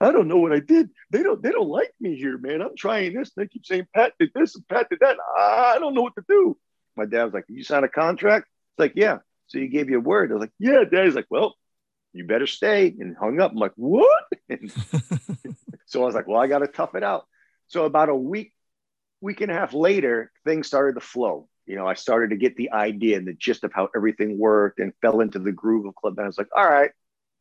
I 0.00 0.12
don't 0.12 0.28
know 0.28 0.38
what 0.38 0.52
I 0.52 0.60
did. 0.60 0.90
They 1.10 1.24
don't 1.24 1.42
they 1.42 1.50
don't 1.50 1.68
like 1.68 1.92
me 2.00 2.16
here, 2.16 2.38
man. 2.38 2.62
I'm 2.62 2.76
trying 2.76 3.12
this. 3.12 3.32
They 3.36 3.48
keep 3.48 3.66
saying 3.66 3.88
Pat 3.92 4.12
did 4.20 4.30
this 4.32 4.54
and 4.54 4.66
Pat 4.68 4.88
did 4.88 5.00
that. 5.00 5.16
I 5.36 5.78
don't 5.80 5.94
know 5.94 6.02
what 6.02 6.14
to 6.14 6.24
do. 6.28 6.56
My 6.96 7.06
dad 7.06 7.24
was 7.24 7.34
like, 7.34 7.46
You 7.48 7.64
sign 7.64 7.82
a 7.82 7.88
contract? 7.88 8.46
It's 8.46 8.78
like, 8.78 8.92
yeah. 8.94 9.18
So 9.50 9.58
you 9.58 9.68
gave 9.68 9.90
you 9.90 9.98
a 9.98 10.00
word. 10.00 10.30
I 10.30 10.34
was 10.34 10.40
like, 10.40 10.52
Yeah, 10.58 10.84
dad. 10.90 11.04
He's 11.04 11.14
like, 11.14 11.26
Well, 11.30 11.54
you 12.12 12.24
better 12.24 12.46
stay 12.46 12.94
and 12.98 13.16
hung 13.16 13.40
up. 13.40 13.52
I'm 13.52 13.58
like, 13.58 13.72
what? 13.76 14.24
so 15.86 16.02
I 16.02 16.06
was 16.06 16.14
like, 16.14 16.26
well, 16.26 16.40
I 16.40 16.46
got 16.46 16.58
to 16.58 16.66
tough 16.66 16.94
it 16.94 17.04
out. 17.04 17.26
So 17.68 17.84
about 17.84 18.08
a 18.08 18.16
week, 18.16 18.52
week 19.20 19.40
and 19.40 19.50
a 19.50 19.54
half 19.54 19.72
later, 19.72 20.32
things 20.44 20.66
started 20.66 20.94
to 20.94 21.00
flow. 21.00 21.48
You 21.66 21.76
know, 21.76 21.86
I 21.86 21.94
started 21.94 22.30
to 22.30 22.36
get 22.36 22.56
the 22.56 22.72
idea 22.72 23.16
and 23.16 23.26
the 23.26 23.34
gist 23.34 23.62
of 23.62 23.72
how 23.72 23.88
everything 23.94 24.38
worked 24.38 24.80
and 24.80 24.92
fell 25.00 25.20
into 25.20 25.38
the 25.38 25.52
groove 25.52 25.86
of 25.86 25.94
Club. 25.94 26.14
And 26.18 26.24
I 26.24 26.26
was 26.26 26.38
like, 26.38 26.48
all 26.56 26.68
right, 26.68 26.90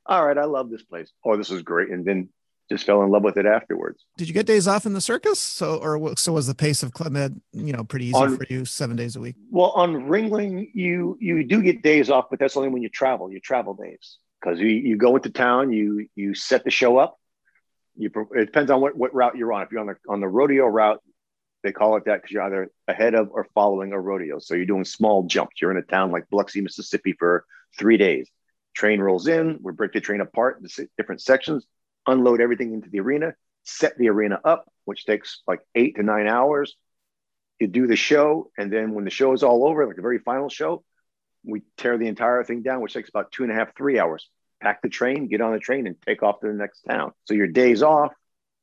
all 0.05 0.25
right, 0.25 0.37
I 0.37 0.45
love 0.45 0.69
this 0.69 0.83
place. 0.83 1.11
Oh, 1.25 1.35
this 1.35 1.49
is 1.49 1.63
great. 1.63 1.89
And 1.89 2.05
then 2.05 2.29
just 2.69 2.85
fell 2.85 3.03
in 3.03 3.09
love 3.09 3.23
with 3.23 3.37
it 3.37 3.45
afterwards. 3.45 4.05
Did 4.17 4.27
you 4.27 4.33
get 4.33 4.45
days 4.45 4.67
off 4.67 4.85
in 4.85 4.93
the 4.93 5.01
circus? 5.01 5.39
So, 5.39 5.77
or 5.77 6.15
so 6.15 6.33
was 6.33 6.47
the 6.47 6.55
pace 6.55 6.83
of 6.83 6.93
Club 6.93 7.11
Med, 7.11 7.39
you 7.51 7.73
know, 7.73 7.83
pretty 7.83 8.05
easy 8.05 8.15
on, 8.15 8.37
for 8.37 8.45
you, 8.49 8.65
seven 8.65 8.95
days 8.95 9.15
a 9.15 9.19
week? 9.19 9.35
Well, 9.49 9.71
on 9.71 10.07
Ringling, 10.07 10.69
you 10.73 11.17
you 11.19 11.43
do 11.43 11.61
get 11.61 11.81
days 11.81 12.09
off, 12.09 12.25
but 12.29 12.39
that's 12.39 12.55
only 12.55 12.69
when 12.69 12.81
you 12.81 12.89
travel. 12.89 13.31
You 13.31 13.39
travel 13.39 13.73
days 13.73 14.17
because 14.41 14.59
you, 14.59 14.67
you 14.67 14.97
go 14.97 15.15
into 15.15 15.29
town, 15.29 15.73
you 15.73 16.07
you 16.15 16.33
set 16.33 16.63
the 16.63 16.71
show 16.71 16.97
up. 16.97 17.17
You 17.95 18.11
it 18.35 18.45
depends 18.45 18.71
on 18.71 18.81
what, 18.81 18.95
what 18.95 19.13
route 19.13 19.35
you're 19.35 19.51
on. 19.51 19.63
If 19.63 19.71
you're 19.71 19.81
on 19.81 19.87
the 19.87 19.95
on 20.07 20.19
the 20.21 20.27
rodeo 20.27 20.65
route, 20.65 21.01
they 21.63 21.71
call 21.71 21.97
it 21.97 22.05
that 22.05 22.21
because 22.21 22.31
you're 22.31 22.43
either 22.43 22.71
ahead 22.87 23.15
of 23.15 23.29
or 23.31 23.47
following 23.53 23.91
a 23.93 23.99
rodeo. 23.99 24.39
So 24.39 24.53
you're 24.55 24.65
doing 24.65 24.85
small 24.85 25.23
jumps. 25.23 25.61
You're 25.61 25.71
in 25.71 25.77
a 25.77 25.81
town 25.81 26.11
like 26.11 26.29
Biloxi, 26.29 26.61
Mississippi 26.61 27.13
for 27.13 27.45
three 27.77 27.97
days. 27.97 28.29
Train 28.75 29.01
rolls 29.01 29.27
in, 29.27 29.59
we 29.61 29.73
break 29.73 29.91
the 29.91 29.99
train 29.99 30.21
apart 30.21 30.61
into 30.61 30.87
different 30.95 31.21
sections, 31.21 31.65
unload 32.07 32.41
everything 32.41 32.73
into 32.73 32.89
the 32.89 32.99
arena, 32.99 33.33
set 33.63 33.97
the 33.97 34.09
arena 34.09 34.39
up, 34.43 34.71
which 34.85 35.05
takes 35.05 35.41
like 35.47 35.61
eight 35.75 35.95
to 35.95 36.03
nine 36.03 36.27
hours. 36.27 36.75
You 37.59 37.67
do 37.67 37.87
the 37.87 37.95
show, 37.95 38.51
and 38.57 38.71
then 38.71 38.93
when 38.93 39.05
the 39.05 39.11
show 39.11 39.33
is 39.33 39.43
all 39.43 39.65
over, 39.67 39.85
like 39.85 39.95
the 39.95 40.01
very 40.01 40.19
final 40.19 40.49
show, 40.49 40.83
we 41.43 41.63
tear 41.77 41.97
the 41.97 42.07
entire 42.07 42.43
thing 42.43 42.61
down, 42.61 42.81
which 42.81 42.93
takes 42.93 43.09
about 43.09 43.31
two 43.31 43.43
and 43.43 43.51
a 43.51 43.55
half, 43.55 43.75
three 43.75 43.99
hours. 43.99 44.29
Pack 44.61 44.81
the 44.81 44.89
train, 44.89 45.27
get 45.27 45.41
on 45.41 45.53
the 45.53 45.59
train, 45.59 45.87
and 45.87 45.95
take 46.01 46.23
off 46.23 46.39
to 46.41 46.47
the 46.47 46.53
next 46.53 46.81
town. 46.81 47.11
So 47.25 47.33
your 47.33 47.47
days 47.47 47.81
off 47.81 48.13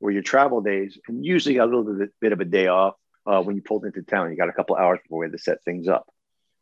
were 0.00 0.11
your 0.11 0.23
travel 0.23 0.61
days, 0.61 0.99
and 1.09 1.25
usually 1.25 1.57
a 1.57 1.64
little 1.64 1.85
bit, 1.85 2.11
bit 2.21 2.33
of 2.33 2.40
a 2.40 2.45
day 2.45 2.66
off 2.66 2.95
uh, 3.26 3.43
when 3.43 3.57
you 3.57 3.62
pulled 3.62 3.85
into 3.85 4.02
town. 4.02 4.31
You 4.31 4.37
got 4.37 4.49
a 4.49 4.52
couple 4.52 4.76
hours 4.76 4.99
before 5.02 5.21
we 5.21 5.26
had 5.26 5.33
to 5.33 5.38
set 5.38 5.62
things 5.64 5.88
up. 5.88 6.07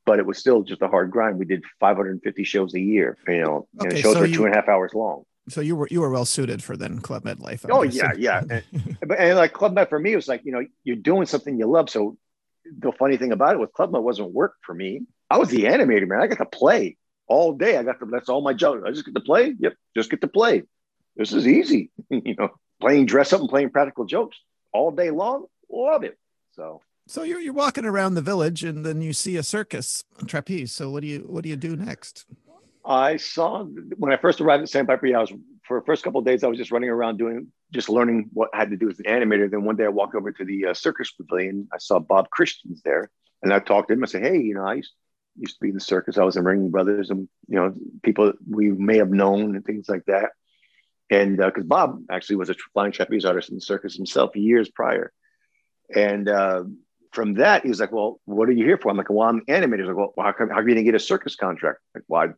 But 0.06 0.18
it 0.18 0.26
was 0.26 0.38
still 0.38 0.62
just 0.62 0.82
a 0.82 0.88
hard 0.88 1.10
grind. 1.10 1.38
We 1.38 1.46
did 1.46 1.64
550 1.80 2.44
shows 2.44 2.74
a 2.74 2.80
year, 2.80 3.16
you 3.26 3.40
know, 3.40 3.68
okay, 3.80 3.88
and 3.88 3.98
shows 3.98 4.14
so 4.14 4.20
were 4.20 4.26
you, 4.26 4.34
two 4.34 4.44
and 4.44 4.52
a 4.52 4.56
half 4.56 4.68
hours 4.68 4.92
long. 4.92 5.24
So 5.48 5.60
you 5.60 5.76
were 5.76 5.88
you 5.90 6.00
were 6.00 6.10
well 6.10 6.24
suited 6.24 6.62
for 6.62 6.76
then 6.76 7.00
Club 7.00 7.24
Med 7.24 7.40
life. 7.40 7.66
Oh 7.70 7.82
yeah, 7.82 8.12
yeah. 8.16 8.42
and, 8.50 8.64
but 9.06 9.18
and 9.18 9.36
like 9.36 9.52
Club 9.52 9.74
Med 9.74 9.88
for 9.88 9.98
me 9.98 10.16
was 10.16 10.28
like 10.28 10.44
you 10.44 10.52
know 10.52 10.64
you're 10.84 10.96
doing 10.96 11.26
something 11.26 11.58
you 11.58 11.66
love. 11.66 11.90
So 11.90 12.16
the 12.78 12.92
funny 12.92 13.16
thing 13.16 13.32
about 13.32 13.54
it 13.54 13.60
with 13.60 13.72
Club 13.72 13.92
Med 13.92 14.02
wasn't 14.02 14.32
work 14.32 14.54
for 14.62 14.74
me. 14.74 15.02
I 15.30 15.38
was 15.38 15.50
the 15.50 15.64
animator, 15.64 16.06
man. 16.06 16.20
I 16.20 16.26
got 16.26 16.38
to 16.38 16.46
play 16.46 16.96
all 17.26 17.52
day. 17.52 17.76
I 17.76 17.82
got 17.82 17.98
to, 18.00 18.06
that's 18.06 18.28
all 18.28 18.42
my 18.42 18.52
job. 18.52 18.82
I 18.86 18.90
just 18.90 19.04
get 19.04 19.14
to 19.14 19.20
play. 19.20 19.54
Yep. 19.58 19.74
Just 19.96 20.10
get 20.10 20.20
to 20.22 20.28
play. 20.28 20.62
This 21.16 21.32
is 21.32 21.46
easy. 21.46 21.90
you 22.10 22.34
know, 22.38 22.50
playing 22.80 23.06
dress 23.06 23.32
up 23.32 23.40
and 23.40 23.48
playing 23.48 23.70
practical 23.70 24.04
jokes 24.04 24.36
all 24.72 24.90
day 24.90 25.10
long. 25.10 25.46
Love 25.70 26.04
it. 26.04 26.18
So, 26.52 26.80
so 27.06 27.22
you're, 27.22 27.40
you're 27.40 27.52
walking 27.52 27.84
around 27.84 28.14
the 28.14 28.22
village 28.22 28.64
and 28.64 28.84
then 28.84 29.02
you 29.02 29.12
see 29.12 29.36
a 29.36 29.42
circus 29.42 30.04
trapeze. 30.26 30.72
So 30.72 30.90
what 30.90 31.00
do 31.00 31.06
you, 31.06 31.20
what 31.20 31.42
do 31.42 31.48
you 31.48 31.56
do 31.56 31.76
next? 31.76 32.26
I 32.86 33.16
saw 33.16 33.64
when 33.64 34.12
I 34.12 34.16
first 34.16 34.40
arrived 34.40 34.62
at 34.62 34.68
Sandpiper, 34.68 35.06
I 35.16 35.20
was 35.20 35.32
for 35.66 35.80
the 35.80 35.86
first 35.86 36.04
couple 36.04 36.20
of 36.20 36.26
days, 36.26 36.44
I 36.44 36.48
was 36.48 36.58
just 36.58 36.70
running 36.70 36.90
around 36.90 37.16
doing, 37.16 37.50
just 37.72 37.88
learning 37.88 38.28
what 38.32 38.50
I 38.52 38.58
had 38.58 38.70
to 38.70 38.76
do 38.76 38.90
as 38.90 38.98
an 38.98 39.06
animator. 39.06 39.50
Then 39.50 39.64
one 39.64 39.76
day 39.76 39.86
I 39.86 39.88
walked 39.88 40.14
over 40.14 40.30
to 40.30 40.44
the 40.44 40.66
uh, 40.66 40.74
circus 40.74 41.10
pavilion. 41.12 41.68
I 41.72 41.78
saw 41.78 41.98
Bob 41.98 42.28
Christians 42.28 42.82
there 42.84 43.10
and 43.44 43.52
I 43.52 43.60
talked 43.60 43.88
to 43.88 43.94
him. 43.94 44.02
I 44.02 44.06
said, 44.06 44.22
Hey, 44.22 44.38
you 44.38 44.54
know, 44.54 44.64
I 44.64 44.74
used, 44.74 44.92
used 45.36 45.54
to 45.54 45.60
be 45.60 45.68
in 45.68 45.74
the 45.74 45.80
circus. 45.80 46.18
I 46.18 46.24
was 46.24 46.36
in 46.36 46.44
Ringling 46.44 46.70
Brothers, 46.70 47.10
and 47.10 47.28
you 47.46 47.56
know, 47.56 47.74
people 48.02 48.32
we 48.48 48.72
may 48.72 48.96
have 48.96 49.10
known 49.10 49.54
and 49.54 49.64
things 49.64 49.88
like 49.88 50.04
that. 50.06 50.30
And 51.10 51.36
because 51.36 51.64
uh, 51.64 51.66
Bob 51.66 52.02
actually 52.10 52.36
was 52.36 52.50
a 52.50 52.54
flying 52.72 52.92
trapeze 52.92 53.24
artist 53.24 53.50
in 53.50 53.56
the 53.56 53.60
circus 53.60 53.94
himself 53.94 54.34
years 54.34 54.70
prior, 54.70 55.12
and 55.94 56.28
uh, 56.28 56.64
from 57.12 57.34
that 57.34 57.62
he 57.62 57.68
was 57.68 57.80
like, 57.80 57.92
"Well, 57.92 58.20
what 58.24 58.48
are 58.48 58.52
you 58.52 58.64
here 58.64 58.78
for?" 58.78 58.90
I'm 58.90 58.96
like, 58.96 59.10
"Well, 59.10 59.28
I'm 59.28 59.42
animator." 59.42 59.80
He's 59.80 59.88
like, 59.88 59.96
"Well, 59.96 60.14
how 60.18 60.32
come 60.32 60.48
how 60.48 60.56
come 60.56 60.68
you 60.68 60.74
didn't 60.74 60.86
get 60.86 60.94
a 60.94 61.00
circus 61.00 61.36
contract?" 61.36 61.80
Like, 61.94 62.04
"Well, 62.08 62.34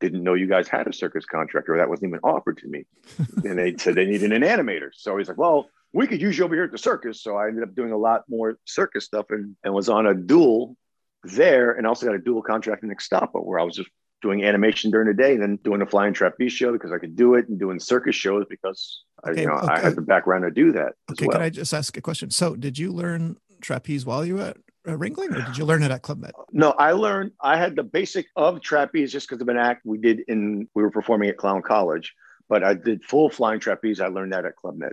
didn't 0.00 0.22
know 0.22 0.34
you 0.34 0.46
guys 0.46 0.68
had 0.68 0.86
a 0.86 0.92
circus 0.92 1.24
contractor. 1.24 1.76
that 1.76 1.88
wasn't 1.88 2.08
even 2.08 2.20
offered 2.22 2.58
to 2.58 2.68
me." 2.68 2.84
and 3.44 3.58
they 3.58 3.76
said 3.76 3.94
they 3.94 4.06
needed 4.06 4.32
an 4.32 4.42
animator, 4.42 4.90
so 4.92 5.16
he's 5.16 5.28
like, 5.28 5.38
"Well." 5.38 5.68
We 5.94 6.06
could 6.06 6.20
use 6.20 6.36
you 6.36 6.44
over 6.44 6.54
here 6.54 6.64
at 6.64 6.70
the 6.70 6.76
circus. 6.76 7.22
So 7.22 7.38
I 7.38 7.48
ended 7.48 7.62
up 7.62 7.74
doing 7.74 7.92
a 7.92 7.96
lot 7.96 8.24
more 8.28 8.58
circus 8.66 9.06
stuff 9.06 9.24
and, 9.30 9.56
and 9.64 9.72
was 9.72 9.88
on 9.88 10.06
a 10.06 10.12
dual 10.12 10.76
there 11.24 11.72
and 11.72 11.86
also 11.86 12.04
got 12.04 12.14
a 12.14 12.18
dual 12.18 12.42
contract 12.42 12.84
in 12.84 12.90
Ixtapa 12.90 13.42
where 13.42 13.58
I 13.58 13.62
was 13.62 13.74
just 13.74 13.88
doing 14.20 14.44
animation 14.44 14.90
during 14.90 15.08
the 15.08 15.14
day, 15.14 15.36
then 15.36 15.58
doing 15.62 15.80
the 15.80 15.86
flying 15.86 16.12
trapeze 16.12 16.52
show 16.52 16.72
because 16.72 16.92
I 16.92 16.98
could 16.98 17.16
do 17.16 17.34
it, 17.34 17.48
and 17.48 17.58
doing 17.58 17.78
circus 17.78 18.16
shows 18.16 18.44
because 18.48 19.04
okay, 19.26 19.40
I, 19.40 19.42
you 19.42 19.48
know 19.48 19.54
okay. 19.54 19.72
I 19.72 19.80
had 19.80 19.94
the 19.94 20.02
background 20.02 20.44
to 20.44 20.50
do 20.50 20.72
that. 20.72 20.94
Okay, 21.10 21.26
well. 21.26 21.36
can 21.36 21.42
I 21.42 21.50
just 21.50 21.72
ask 21.72 21.96
a 21.96 22.00
question? 22.00 22.30
So, 22.30 22.56
did 22.56 22.78
you 22.78 22.92
learn 22.92 23.36
trapeze 23.60 24.04
while 24.04 24.24
you 24.24 24.36
were 24.36 24.42
at 24.42 24.56
uh, 24.88 24.96
Ringling, 24.96 25.36
or 25.36 25.42
did 25.46 25.56
you 25.56 25.64
learn 25.64 25.82
it 25.82 25.90
at 25.90 26.02
Club 26.02 26.20
Med? 26.20 26.32
No, 26.52 26.70
I 26.70 26.92
learned. 26.92 27.32
I 27.40 27.56
had 27.56 27.76
the 27.76 27.82
basic 27.82 28.26
of 28.36 28.60
trapeze 28.60 29.12
just 29.12 29.28
because 29.28 29.42
of 29.42 29.48
an 29.48 29.56
act 29.56 29.84
we 29.84 29.98
did 29.98 30.20
in 30.28 30.68
we 30.74 30.82
were 30.82 30.90
performing 30.90 31.28
at 31.28 31.36
Clown 31.36 31.62
College, 31.62 32.14
but 32.48 32.64
I 32.64 32.74
did 32.74 33.04
full 33.04 33.30
flying 33.30 33.60
trapeze. 33.60 34.00
I 34.00 34.08
learned 34.08 34.32
that 34.32 34.44
at 34.44 34.56
Club 34.56 34.76
Med. 34.76 34.92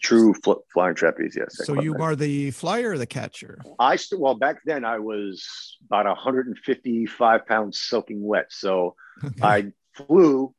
True 0.00 0.32
fl- 0.44 0.64
flying 0.72 0.94
trapeze, 0.94 1.36
yes. 1.36 1.56
So 1.66 1.80
you 1.80 1.94
are 1.96 2.14
the 2.14 2.52
flyer 2.52 2.92
or 2.92 2.98
the 2.98 3.06
catcher? 3.06 3.58
I 3.80 3.96
still 3.96 4.20
well 4.20 4.36
back 4.36 4.60
then 4.64 4.84
I 4.84 4.98
was 5.00 5.76
about 5.86 6.06
155 6.06 7.46
pounds 7.46 7.80
soaking 7.80 8.22
wet. 8.22 8.46
So 8.50 8.94
okay. 9.24 9.34
I 9.42 9.72
flew, 9.94 10.54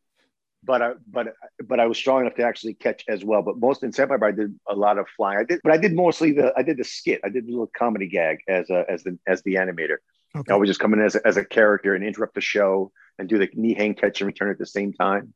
but 0.63 0.81
I 0.81 0.91
but 1.07 1.33
but 1.65 1.79
I 1.79 1.85
was 1.85 1.97
strong 1.97 2.21
enough 2.21 2.35
to 2.35 2.43
actually 2.43 2.73
catch 2.73 3.03
as 3.07 3.23
well. 3.23 3.41
But 3.41 3.57
most 3.57 3.83
in 3.83 3.91
Sandpiper 3.91 4.25
I 4.25 4.31
did 4.31 4.59
a 4.67 4.75
lot 4.75 4.97
of 4.97 5.07
flying. 5.15 5.39
I 5.39 5.43
did, 5.43 5.59
but 5.63 5.71
I 5.71 5.77
did 5.77 5.95
mostly 5.95 6.31
the 6.31 6.53
I 6.57 6.63
did 6.63 6.77
the 6.77 6.83
skit. 6.83 7.21
I 7.23 7.29
did 7.29 7.47
the 7.47 7.51
little 7.51 7.71
comedy 7.77 8.07
gag 8.07 8.39
as 8.47 8.69
a 8.69 8.85
as 8.89 9.03
the 9.03 9.17
as 9.27 9.41
the 9.43 9.55
animator. 9.55 9.97
Okay. 10.35 10.53
I 10.53 10.55
would 10.55 10.67
just 10.67 10.79
come 10.79 10.93
in 10.93 11.01
as 11.01 11.15
a, 11.15 11.25
as 11.25 11.37
a 11.37 11.45
character 11.45 11.95
and 11.95 12.03
interrupt 12.03 12.35
the 12.35 12.41
show 12.41 12.91
and 13.17 13.27
do 13.27 13.39
the 13.39 13.49
knee 13.53 13.73
hang 13.73 13.95
catch 13.95 14.21
and 14.21 14.27
return 14.27 14.51
at 14.51 14.59
the 14.59 14.65
same 14.65 14.93
time. 14.93 15.33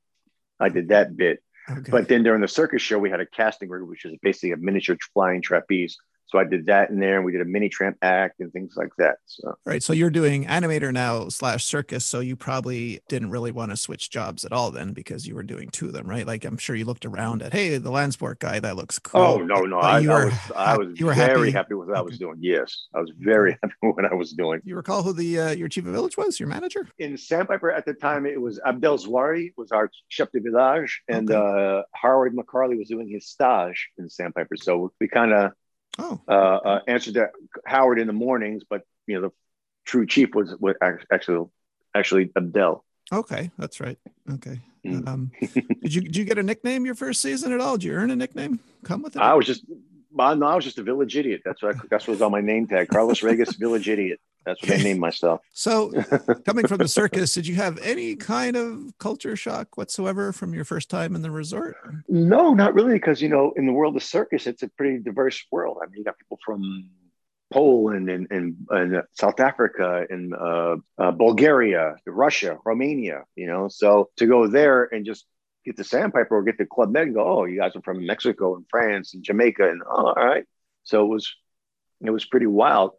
I 0.60 0.70
did 0.70 0.90
that 0.90 1.18
bit. 1.18 1.42
Okay. 1.70 1.92
But 1.92 2.08
then 2.08 2.24
during 2.24 2.42
the 2.42 2.48
circus 2.48 2.82
show, 2.82 3.00
we 3.00 3.10
had 3.10 3.20
a 3.20 3.26
casting 3.26 3.70
group, 3.70 3.90
which 3.90 4.06
is 4.06 4.16
basically 4.22 4.52
a 4.52 4.58
miniature 4.58 4.98
flying 5.14 5.42
trapeze. 5.42 5.98
So 6.34 6.40
I 6.40 6.46
did 6.46 6.66
that 6.66 6.90
in 6.90 7.00
there, 7.00 7.18
and 7.18 7.26
we 7.26 7.32
did 7.32 7.42
a 7.42 7.46
mini 7.46 7.70
tramp 7.70 7.96
act 8.02 8.40
and 8.40 8.52
things 8.52 8.74
like 8.76 8.90
that. 8.98 9.18
So 9.28 9.56
right, 9.68 9.84
so 9.84 9.94
you're 9.94 10.10
doing 10.10 10.46
animator 10.46 10.92
now 10.92 11.30
slash 11.30 11.64
circus. 11.64 12.08
So 12.08 12.22
you 12.22 12.36
probably 12.36 13.02
didn't 13.08 13.30
really 13.30 13.52
want 13.52 13.70
to 13.70 13.78
switch 13.78 14.10
jobs 14.10 14.44
at 14.44 14.52
all 14.52 14.72
then, 14.72 14.94
because 14.94 15.28
you 15.28 15.36
were 15.36 15.44
doing 15.44 15.70
two 15.70 15.86
of 15.86 15.94
them, 15.94 16.08
right? 16.08 16.26
Like 16.26 16.44
I'm 16.44 16.58
sure 16.58 16.76
you 16.76 16.86
looked 16.86 17.06
around 17.06 17.44
at, 17.44 17.54
hey, 17.54 17.78
the 17.78 17.92
Landsport 17.92 18.40
guy, 18.40 18.60
that 18.60 18.76
looks 18.76 18.98
cool. 18.98 19.22
Oh 19.22 19.38
no, 19.38 19.62
no, 19.62 19.78
I, 19.78 19.98
I, 19.98 20.26
was 20.26 20.34
I 20.56 20.76
was 20.76 21.00
you 21.00 21.06
were 21.06 21.14
very 21.14 21.52
happy, 21.52 21.52
happy 21.52 21.74
with 21.76 21.90
what 21.90 21.98
okay. 21.98 22.00
I 22.00 22.02
was 22.02 22.18
doing. 22.18 22.38
Yes, 22.40 22.88
I 22.96 23.00
was 23.00 23.12
very 23.16 23.52
happy 23.62 23.76
with 23.84 23.96
what 23.96 24.12
I 24.12 24.16
was 24.16 24.32
doing. 24.32 24.62
You 24.74 24.78
recall 24.78 25.04
who 25.04 25.14
the 25.14 25.40
uh, 25.40 25.50
your 25.52 25.68
chief 25.68 25.86
of 25.86 25.94
village 25.94 26.18
was, 26.18 26.40
your 26.40 26.50
manager 26.50 26.88
in 26.98 27.16
Sandpiper 27.16 27.72
at 27.72 27.86
the 27.86 27.94
time? 27.94 28.26
It 28.26 28.42
was 28.42 28.60
Abdel 28.66 28.98
Zwari 28.98 29.54
was 29.56 29.72
our 29.72 29.92
chef 30.08 30.32
de 30.32 30.40
village, 30.40 31.04
and 31.08 31.30
okay. 31.30 31.78
uh, 31.78 31.84
Howard 31.94 32.36
McCarley 32.36 32.76
was 32.76 32.88
doing 32.88 33.08
his 33.08 33.28
stage 33.28 33.90
in 34.00 34.10
Sandpiper. 34.10 34.56
So 34.56 34.92
we 35.00 35.08
kind 35.08 35.32
of 35.32 35.52
Oh. 36.00 36.20
Uh, 36.28 36.32
uh, 36.32 36.80
answered 36.88 37.16
to 37.16 37.30
Howard 37.66 38.00
in 38.00 38.08
the 38.08 38.14
mornings, 38.14 38.64
but 38.68 38.82
you 39.08 39.16
know 39.16 39.22
the 39.28 39.32
true 39.86 40.06
chief 40.06 40.34
was, 40.34 40.56
was 40.60 40.76
actually 40.82 41.46
actually 41.94 42.32
Abdel. 42.36 42.84
Okay, 43.12 43.52
that's 43.58 43.80
right. 43.80 43.98
Okay. 44.32 44.60
Mm. 44.86 45.08
Um, 45.08 45.32
did 45.82 45.94
you 45.94 46.02
did 46.02 46.18
you 46.18 46.26
get 46.26 46.38
a 46.38 46.44
nickname 46.44 46.86
your 46.86 46.96
first 46.96 47.22
season 47.22 47.54
at 47.54 47.60
all? 47.60 47.78
Did 47.78 47.86
you 47.86 47.94
earn 47.94 48.12
a 48.12 48.16
nickname? 48.16 48.60
Come 48.84 49.02
with 49.02 49.16
it. 49.16 49.22
I 49.22 49.34
was 49.34 49.46
just 49.46 49.64
no, 50.16 50.46
I 50.46 50.56
was 50.56 50.64
just 50.64 50.78
a 50.78 50.84
village 50.84 51.16
idiot. 51.16 51.42
That's 51.46 51.62
what 51.62 51.76
that's 51.90 52.08
what 52.08 52.14
was 52.14 52.22
on 52.22 52.32
my 52.32 52.42
name 52.42 52.68
tag. 52.68 52.90
Carlos 52.90 53.22
Regas, 53.22 53.58
village 53.60 53.88
idiot. 53.88 54.20
That's 54.46 54.62
what 54.62 54.72
I 54.72 54.84
named 54.84 55.00
myself. 55.00 55.42
So, 55.54 55.92
coming 56.46 56.68
from 56.68 56.80
the 56.80 56.88
circus, 56.88 57.34
did 57.34 57.48
you 57.48 57.56
have 57.56 57.80
any 57.80 58.16
kind 58.16 58.56
of 58.56 58.98
culture 58.98 59.36
shock 59.36 59.78
whatsoever 59.78 60.34
from 60.34 60.54
your 60.54 60.66
first 60.66 60.90
time 60.90 61.16
in 61.16 61.22
the 61.22 61.32
resort? 61.32 61.78
No, 62.10 62.54
not 62.54 62.74
really, 62.74 62.94
because 62.94 63.22
you 63.22 63.30
know, 63.30 63.54
in 63.56 63.66
the 63.66 63.72
world 63.72 63.96
of 63.96 64.04
circus, 64.04 64.46
it's 64.48 64.64
a 64.64 64.68
pretty 64.70 65.00
diverse 65.00 65.46
world. 65.52 65.78
I 65.82 65.86
mean, 65.86 66.00
you 66.00 66.04
got 66.04 66.18
people 66.18 66.40
from 66.44 66.90
Poland 67.52 68.10
and, 68.10 68.28
and, 68.32 68.56
and 68.70 69.04
South 69.14 69.40
Africa 69.40 70.06
and 70.10 70.34
uh, 70.34 70.78
uh, 70.98 71.12
Bulgaria, 71.12 71.96
Russia, 72.06 72.58
Romania. 72.66 73.24
You 73.36 73.48
know, 73.48 73.68
so 73.70 74.10
to 74.18 74.26
go 74.26 74.48
there 74.48 74.84
and 74.84 75.06
just 75.06 75.26
get 75.64 75.78
the 75.78 75.84
sandpiper 75.84 76.36
or 76.36 76.44
get 76.44 76.58
the 76.58 76.66
club 76.66 76.92
med 76.92 77.04
and 77.04 77.16
go, 77.16 77.26
oh, 77.26 77.46
you 77.46 77.60
guys 77.60 77.76
are 77.76 77.82
from 77.82 78.06
Mexico 78.06 78.56
and 78.56 78.66
France 78.70 79.14
and 79.14 79.24
Jamaica, 79.24 79.70
and 79.70 79.82
oh, 79.86 80.08
all 80.08 80.26
right. 80.26 80.46
So 80.84 81.06
it 81.06 81.08
was 81.08 81.34
it 82.02 82.10
was 82.10 82.26
pretty 82.26 82.48
wild. 82.48 82.92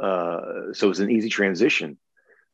Uh, 0.00 0.72
so 0.72 0.86
it 0.86 0.88
was 0.88 1.00
an 1.00 1.10
easy 1.10 1.28
transition. 1.28 1.98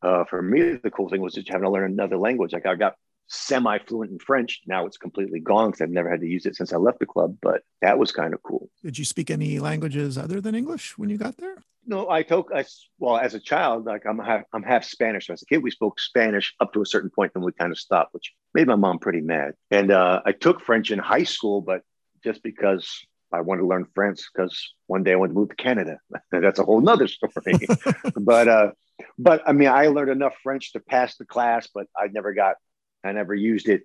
Uh, 0.03 0.25
for 0.25 0.43
me, 0.43 0.73
the 0.73 0.91
cool 0.91 1.09
thing 1.09 1.21
was 1.21 1.35
just 1.35 1.49
having 1.49 1.65
to 1.65 1.71
learn 1.71 1.91
another 1.91 2.19
language. 2.19 2.53
Like 2.53 2.67
I 2.67 2.75
got 2.75 2.95
semi 3.29 3.79
fluent 3.79 4.11
in 4.11 4.19
French. 4.19 4.61
Now 4.67 4.87
it's 4.87 4.97
completely 4.97 5.41
gone 5.41 5.69
because 5.69 5.81
I've 5.81 5.91
never 5.91 6.11
had 6.11 6.21
to 6.21 6.27
use 6.27 6.47
it 6.47 6.57
since 6.57 6.73
I 6.73 6.77
left 6.77 6.99
the 6.99 7.07
club. 7.07 7.37
But 7.41 7.63
that 7.83 7.99
was 7.99 8.13
kind 8.13 8.35
of 8.35 8.43
cool. 8.43 8.71
Did 8.83 8.99
you 8.99 9.05
speak 9.05 9.31
any 9.31 9.59
languages 9.59 10.19
other 10.19 10.41
than 10.41 10.55
English 10.55 10.99
when 10.99 11.09
you 11.09 11.17
got 11.17 11.37
there? 11.39 11.57
No, 11.89 12.11
I 12.11 12.23
took. 12.25 12.51
I 12.55 12.65
well, 12.99 13.17
as 13.17 13.35
a 13.35 13.41
child, 13.41 13.87
like 13.87 14.05
I'm 14.07 14.19
half, 14.19 14.43
I'm 14.53 14.65
half 14.65 14.85
Spanish. 14.85 15.29
So 15.29 15.35
as 15.35 15.43
a 15.43 15.47
kid, 15.47 15.63
we 15.63 15.71
spoke 15.71 16.01
Spanish 16.01 16.55
up 16.61 16.73
to 16.73 16.83
a 16.83 16.87
certain 16.87 17.11
point, 17.11 17.33
then 17.33 17.45
we 17.45 17.53
kind 17.53 17.71
of 17.71 17.79
stopped, 17.79 18.13
which 18.13 18.33
made 18.55 18.67
my 18.67 18.75
mom 18.75 18.99
pretty 18.99 19.21
mad. 19.21 19.55
And 19.71 19.93
uh, 19.93 20.21
I 20.27 20.33
took 20.33 20.61
French 20.63 20.91
in 20.91 20.99
high 20.99 21.23
school, 21.23 21.61
but 21.61 21.83
just 22.25 22.43
because 22.43 23.07
I 23.33 23.41
wanted 23.41 23.63
to 23.63 23.69
learn 23.69 23.87
French 23.95 24.21
because 24.33 24.73
one 24.87 25.03
day 25.03 25.13
I 25.13 25.17
wanted 25.17 25.35
to 25.35 25.39
move 25.39 25.49
to 25.51 25.57
Canada. 25.57 25.99
That's 26.31 26.59
a 26.59 26.65
whole 26.65 26.81
nother 26.81 27.09
story. 27.09 27.33
but 28.17 28.49
uh, 28.49 28.71
but 29.19 29.43
I 29.47 29.53
mean, 29.53 29.69
I 29.69 29.89
learned 29.89 30.11
enough 30.11 30.35
French 30.43 30.73
to 30.73 30.81
pass 30.81 31.17
the 31.17 31.25
class, 31.25 31.69
but 31.73 31.87
I 31.97 32.09
never 32.09 32.33
got, 32.33 32.57
I 33.05 33.13
never 33.13 33.35
used 33.35 33.69
it 33.69 33.83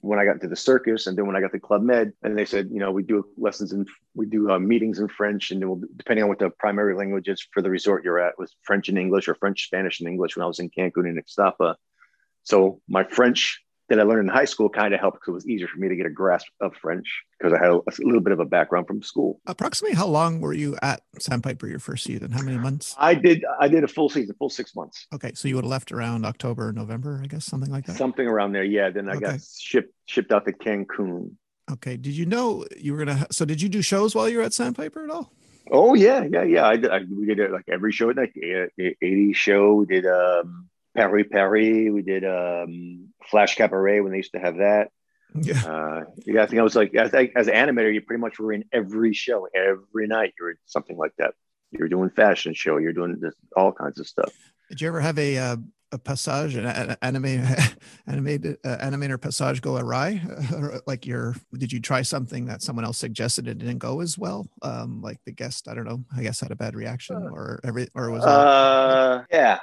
when 0.00 0.18
I 0.18 0.26
got 0.26 0.32
into 0.32 0.48
the 0.48 0.56
circus, 0.56 1.06
and 1.06 1.16
then 1.16 1.26
when 1.26 1.34
I 1.34 1.40
got 1.40 1.52
to 1.52 1.60
Club 1.60 1.82
Med, 1.82 2.12
and 2.22 2.36
they 2.36 2.44
said, 2.44 2.68
you 2.70 2.78
know, 2.78 2.92
we 2.92 3.02
do 3.02 3.24
lessons 3.38 3.72
and 3.72 3.88
we 4.14 4.26
do 4.26 4.50
uh, 4.50 4.58
meetings 4.58 4.98
in 4.98 5.08
French, 5.08 5.50
and 5.50 5.64
we'll, 5.64 5.80
depending 5.96 6.24
on 6.24 6.28
what 6.28 6.38
the 6.38 6.50
primary 6.50 6.94
language 6.94 7.28
is 7.28 7.46
for 7.52 7.62
the 7.62 7.70
resort 7.70 8.04
you're 8.04 8.20
at, 8.20 8.38
was 8.38 8.54
French 8.62 8.90
and 8.90 8.98
English 8.98 9.28
or 9.28 9.34
French, 9.34 9.64
Spanish, 9.64 10.00
and 10.00 10.08
English. 10.08 10.36
When 10.36 10.44
I 10.44 10.46
was 10.46 10.58
in 10.58 10.68
Cancun 10.68 11.08
and 11.08 11.22
Ixtapa, 11.22 11.76
so 12.42 12.82
my 12.86 13.04
French 13.04 13.63
that 13.88 14.00
I 14.00 14.02
learned 14.02 14.28
in 14.28 14.34
high 14.34 14.46
school 14.46 14.68
kind 14.68 14.94
of 14.94 15.00
helped 15.00 15.20
because 15.20 15.32
it 15.32 15.34
was 15.34 15.48
easier 15.48 15.68
for 15.68 15.78
me 15.78 15.88
to 15.88 15.96
get 15.96 16.06
a 16.06 16.10
grasp 16.10 16.46
of 16.60 16.74
French 16.76 17.06
because 17.38 17.52
I 17.52 17.58
had 17.58 17.70
a, 17.70 17.76
a, 17.76 17.92
little 18.00 18.20
bit 18.20 18.32
of 18.32 18.40
a 18.40 18.44
background 18.44 18.86
from 18.86 19.02
school. 19.02 19.40
Approximately 19.46 19.96
how 19.96 20.06
long 20.06 20.40
were 20.40 20.54
you 20.54 20.76
at 20.82 21.02
Sandpiper 21.18 21.66
your 21.66 21.78
first 21.78 22.04
season? 22.04 22.32
How 22.32 22.42
many 22.42 22.56
months? 22.56 22.94
I 22.98 23.14
did 23.14 23.44
I 23.60 23.68
did 23.68 23.84
a 23.84 23.88
full 23.88 24.08
season, 24.08 24.34
full 24.38 24.50
six 24.50 24.74
months. 24.74 25.06
Okay, 25.14 25.32
so 25.34 25.48
you 25.48 25.56
would 25.56 25.64
have 25.64 25.70
left 25.70 25.92
around 25.92 26.24
October, 26.24 26.72
November, 26.72 27.20
I 27.22 27.26
guess, 27.26 27.44
something 27.44 27.70
like 27.70 27.86
that. 27.86 27.96
Something 27.96 28.26
around 28.26 28.52
there, 28.52 28.64
yeah. 28.64 28.90
Then 28.90 29.08
I 29.08 29.16
okay. 29.16 29.20
got 29.20 29.40
shipped 29.42 29.92
shipped 30.06 30.32
out 30.32 30.46
to 30.46 30.52
Cancun. 30.52 31.32
Okay. 31.70 31.96
Did 31.96 32.14
you 32.14 32.26
know 32.26 32.64
you 32.76 32.92
were 32.92 33.04
gonna? 33.04 33.26
So 33.30 33.44
did 33.44 33.60
you 33.60 33.68
do 33.68 33.82
shows 33.82 34.14
while 34.14 34.28
you 34.28 34.38
were 34.38 34.44
at 34.44 34.54
Sandpiper 34.54 35.04
at 35.04 35.10
all? 35.10 35.32
Oh 35.70 35.94
yeah, 35.94 36.24
yeah, 36.30 36.42
yeah. 36.42 36.66
I 36.66 36.76
did. 36.76 36.90
I, 36.90 37.00
we 37.10 37.26
did 37.26 37.38
it 37.38 37.50
like 37.50 37.64
every 37.70 37.92
show, 37.92 38.08
like 38.08 38.34
eighty 38.78 39.32
show. 39.34 39.74
We 39.74 39.86
did 39.86 40.06
um 40.06 40.68
Paris 40.94 41.26
Paris. 41.30 41.90
We 41.90 42.02
did 42.02 42.24
um, 42.24 43.08
Flash 43.30 43.56
Cabaret 43.56 44.00
when 44.00 44.12
they 44.12 44.18
used 44.18 44.32
to 44.32 44.40
have 44.40 44.58
that. 44.58 44.90
Yeah. 45.34 45.64
Uh, 45.66 46.04
yeah, 46.24 46.42
I 46.42 46.46
think 46.46 46.60
I 46.60 46.62
was 46.62 46.76
like, 46.76 46.96
I 46.96 47.08
think 47.08 47.32
as 47.34 47.48
an 47.48 47.54
animator, 47.54 47.92
you 47.92 48.00
pretty 48.00 48.20
much 48.20 48.38
were 48.38 48.52
in 48.52 48.64
every 48.72 49.12
show 49.12 49.48
every 49.54 50.06
night. 50.06 50.32
You 50.38 50.44
were 50.44 50.58
something 50.66 50.96
like 50.96 51.12
that. 51.18 51.34
You 51.72 51.80
were 51.80 51.88
doing 51.88 52.10
fashion 52.10 52.54
show. 52.54 52.76
You're 52.76 52.92
doing 52.92 53.18
this, 53.20 53.34
all 53.56 53.72
kinds 53.72 53.98
of 53.98 54.06
stuff. 54.06 54.32
Did 54.68 54.80
you 54.80 54.88
ever 54.88 55.00
have 55.00 55.18
a 55.18 55.36
uh, 55.38 55.56
a 55.94 55.98
passage, 55.98 56.56
an 56.56 56.96
anime, 57.00 57.46
animated 58.06 58.58
uh, 58.64 58.76
animator 58.78 59.20
passage 59.20 59.62
go 59.62 59.78
awry? 59.78 60.20
like 60.86 61.06
your, 61.06 61.34
did 61.56 61.72
you 61.72 61.80
try 61.80 62.02
something 62.02 62.44
that 62.46 62.62
someone 62.62 62.84
else 62.84 62.98
suggested 62.98 63.48
and 63.48 63.60
didn't 63.60 63.78
go 63.78 64.00
as 64.00 64.18
well? 64.18 64.46
Um, 64.62 65.00
like 65.00 65.20
the 65.24 65.32
guest, 65.32 65.68
I 65.68 65.74
don't 65.74 65.86
know, 65.86 66.04
I 66.14 66.22
guess 66.22 66.40
had 66.40 66.50
a 66.50 66.56
bad 66.56 66.74
reaction 66.74 67.16
uh, 67.16 67.30
or 67.30 67.60
every, 67.64 67.88
or 67.94 68.10
was 68.10 68.24
uh, 68.24 69.24
yeah, 69.32 69.60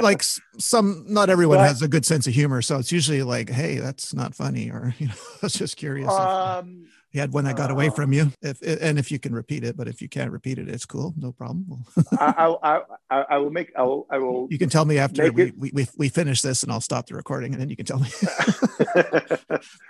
like 0.00 0.22
some, 0.58 1.04
not 1.08 1.30
everyone 1.30 1.58
has 1.58 1.82
a 1.82 1.88
good 1.88 2.06
sense 2.06 2.26
of 2.26 2.34
humor, 2.34 2.62
so 2.62 2.78
it's 2.78 2.92
usually 2.92 3.22
like, 3.22 3.50
hey, 3.50 3.78
that's 3.78 4.14
not 4.14 4.34
funny, 4.34 4.70
or 4.70 4.94
you 4.98 5.08
know, 5.08 5.14
I 5.16 5.38
was 5.42 5.54
just 5.54 5.76
curious. 5.76 6.12
Um, 6.12 6.84
if, 6.84 6.97
you 7.12 7.20
had 7.20 7.32
one 7.32 7.44
that 7.44 7.56
got 7.56 7.70
away 7.70 7.90
from 7.90 8.12
you 8.12 8.30
if 8.42 8.60
and 8.62 8.98
if 8.98 9.10
you 9.10 9.18
can 9.18 9.34
repeat 9.34 9.64
it 9.64 9.76
but 9.76 9.88
if 9.88 10.02
you 10.02 10.08
can't 10.08 10.30
repeat 10.30 10.58
it 10.58 10.68
it's 10.68 10.84
cool 10.84 11.14
no 11.16 11.32
problem 11.32 11.84
I, 12.18 12.54
I, 12.62 12.80
I, 13.10 13.24
I, 13.30 13.38
will 13.38 13.50
make 13.50 13.72
I 13.76 13.82
will, 13.82 14.06
I 14.10 14.18
will 14.18 14.48
you 14.50 14.58
can 14.58 14.68
tell 14.68 14.84
me 14.84 14.98
after 14.98 15.30
we, 15.32 15.52
we, 15.52 15.70
we, 15.72 15.86
we 15.96 16.08
finish 16.08 16.42
this 16.42 16.62
and 16.62 16.70
i'll 16.70 16.80
stop 16.80 17.06
the 17.06 17.14
recording 17.14 17.52
and 17.52 17.60
then 17.60 17.70
you 17.70 17.76
can 17.76 17.86
tell 17.86 17.98
me 17.98 18.08